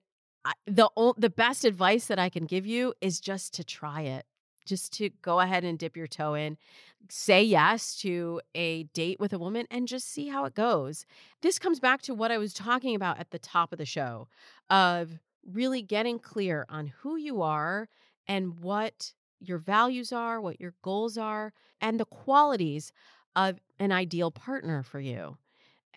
the 0.67 0.89
the 1.17 1.31
best 1.31 1.65
advice 1.65 2.07
that 2.07 2.19
I 2.19 2.29
can 2.29 2.47
give 2.47 2.67
you 2.67 2.95
is 3.01 3.21
just 3.21 3.55
to 3.55 3.65
try 3.65 4.03
it. 4.03 4.27
Just 4.67 4.95
to 4.95 5.11
go 5.21 5.41
ahead 5.41 5.63
and 5.63 5.79
dip 5.79 5.95
your 5.95 6.07
toe 6.07 6.33
in, 6.33 6.57
say 7.11 7.43
yes 7.43 7.97
to 7.97 8.41
a 8.55 8.85
date 8.85 9.21
with 9.21 9.35
a 9.35 9.39
woman 9.39 9.67
and 9.71 9.87
just 9.87 10.11
see 10.11 10.29
how 10.29 10.47
it 10.47 10.55
goes. 10.55 11.05
This 11.43 11.59
comes 11.59 11.81
back 11.81 12.01
to 12.03 12.15
what 12.15 12.31
I 12.31 12.39
was 12.39 12.55
talking 12.55 12.95
about 12.95 13.19
at 13.19 13.31
the 13.31 13.39
top 13.39 13.73
of 13.73 13.79
the 13.79 13.85
show 13.85 14.27
of 14.71 15.19
really 15.47 15.83
getting 15.83 16.19
clear 16.19 16.65
on 16.71 16.87
who 16.87 17.17
you 17.17 17.43
are 17.43 17.89
and 18.27 18.61
what 18.61 19.13
your 19.39 19.59
values 19.59 20.13
are, 20.13 20.41
what 20.41 20.61
your 20.61 20.73
goals 20.83 21.19
are, 21.19 21.53
and 21.81 22.01
the 22.01 22.07
qualities 22.07 22.91
of 23.37 23.59
an 23.79 23.93
ideal 23.93 24.31
partner 24.31 24.83
for 24.83 25.01
you. 25.01 25.37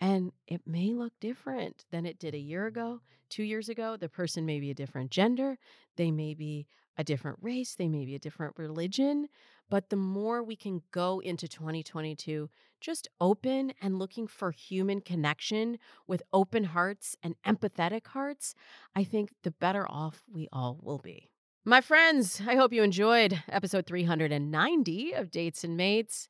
And 0.00 0.32
it 0.46 0.62
may 0.66 0.92
look 0.92 1.12
different 1.20 1.84
than 1.90 2.06
it 2.06 2.18
did 2.18 2.34
a 2.34 2.38
year 2.38 2.66
ago, 2.66 3.00
two 3.28 3.42
years 3.42 3.68
ago. 3.68 3.96
The 3.96 4.08
person 4.08 4.46
may 4.46 4.60
be 4.60 4.70
a 4.70 4.74
different 4.74 5.10
gender, 5.10 5.58
they 5.96 6.10
may 6.10 6.34
be 6.34 6.66
a 6.96 7.04
different 7.04 7.38
race, 7.40 7.74
they 7.74 7.88
may 7.88 8.04
be 8.04 8.14
a 8.14 8.20
different 8.20 8.54
religion. 8.56 9.28
But 9.70 9.90
the 9.90 9.96
more 9.96 10.42
we 10.42 10.56
can 10.56 10.82
go 10.92 11.20
into 11.20 11.46
2022 11.46 12.48
just 12.80 13.08
open 13.20 13.72
and 13.82 13.98
looking 13.98 14.26
for 14.26 14.52
human 14.52 15.00
connection 15.00 15.78
with 16.06 16.22
open 16.32 16.64
hearts 16.64 17.16
and 17.22 17.34
empathetic 17.44 18.06
hearts, 18.06 18.54
I 18.94 19.04
think 19.04 19.32
the 19.42 19.50
better 19.50 19.86
off 19.90 20.22
we 20.32 20.48
all 20.52 20.78
will 20.80 20.98
be. 20.98 21.30
My 21.64 21.80
friends, 21.80 22.40
I 22.46 22.54
hope 22.54 22.72
you 22.72 22.82
enjoyed 22.82 23.42
episode 23.48 23.86
390 23.86 25.12
of 25.12 25.30
Dates 25.30 25.64
and 25.64 25.76
Mates. 25.76 26.28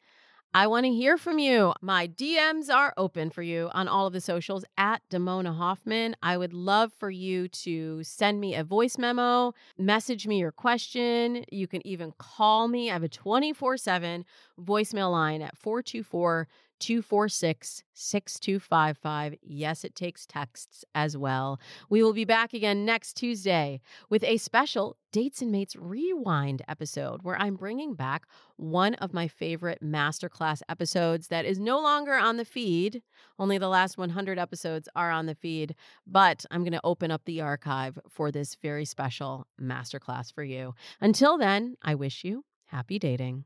I 0.54 0.66
want 0.66 0.86
to 0.86 0.90
hear 0.90 1.18
from 1.18 1.38
you. 1.38 1.74
My 1.82 2.08
DMs 2.08 2.72
are 2.74 2.94
open 2.96 3.28
for 3.28 3.42
you 3.42 3.68
on 3.74 3.86
all 3.86 4.06
of 4.06 4.14
the 4.14 4.20
socials 4.20 4.64
at 4.78 5.02
Damona 5.10 5.54
Hoffman. 5.54 6.16
I 6.22 6.38
would 6.38 6.54
love 6.54 6.90
for 6.94 7.10
you 7.10 7.48
to 7.48 8.02
send 8.02 8.40
me 8.40 8.54
a 8.54 8.64
voice 8.64 8.96
memo, 8.96 9.52
message 9.76 10.26
me 10.26 10.38
your 10.38 10.50
question. 10.50 11.44
You 11.52 11.66
can 11.66 11.86
even 11.86 12.12
call 12.16 12.66
me. 12.66 12.88
I 12.88 12.94
have 12.94 13.02
a 13.02 13.08
24 13.08 13.76
7 13.76 14.24
voicemail 14.58 15.12
line 15.12 15.42
at 15.42 15.56
424 15.58 16.48
246 16.78 17.82
6255. 17.92 19.34
Yes, 19.42 19.84
it 19.84 19.94
takes 19.94 20.26
texts 20.26 20.84
as 20.94 21.16
well. 21.16 21.60
We 21.88 22.02
will 22.02 22.12
be 22.12 22.24
back 22.24 22.54
again 22.54 22.84
next 22.84 23.14
Tuesday 23.14 23.80
with 24.08 24.22
a 24.24 24.36
special 24.36 24.96
Dates 25.10 25.40
and 25.40 25.50
Mates 25.50 25.74
Rewind 25.74 26.62
episode 26.68 27.22
where 27.22 27.40
I'm 27.40 27.56
bringing 27.56 27.94
back 27.94 28.26
one 28.56 28.94
of 28.94 29.14
my 29.14 29.26
favorite 29.26 29.82
masterclass 29.82 30.60
episodes 30.68 31.28
that 31.28 31.44
is 31.44 31.58
no 31.58 31.80
longer 31.80 32.14
on 32.14 32.36
the 32.36 32.44
feed. 32.44 33.02
Only 33.38 33.58
the 33.58 33.68
last 33.68 33.96
100 33.96 34.38
episodes 34.38 34.88
are 34.94 35.10
on 35.10 35.26
the 35.26 35.34
feed, 35.34 35.74
but 36.06 36.44
I'm 36.50 36.62
going 36.62 36.72
to 36.72 36.80
open 36.84 37.10
up 37.10 37.24
the 37.24 37.40
archive 37.40 37.98
for 38.08 38.30
this 38.30 38.56
very 38.60 38.84
special 38.84 39.46
masterclass 39.60 40.32
for 40.32 40.44
you. 40.44 40.74
Until 41.00 41.38
then, 41.38 41.76
I 41.82 41.94
wish 41.94 42.24
you 42.24 42.44
happy 42.66 42.98
dating. 42.98 43.44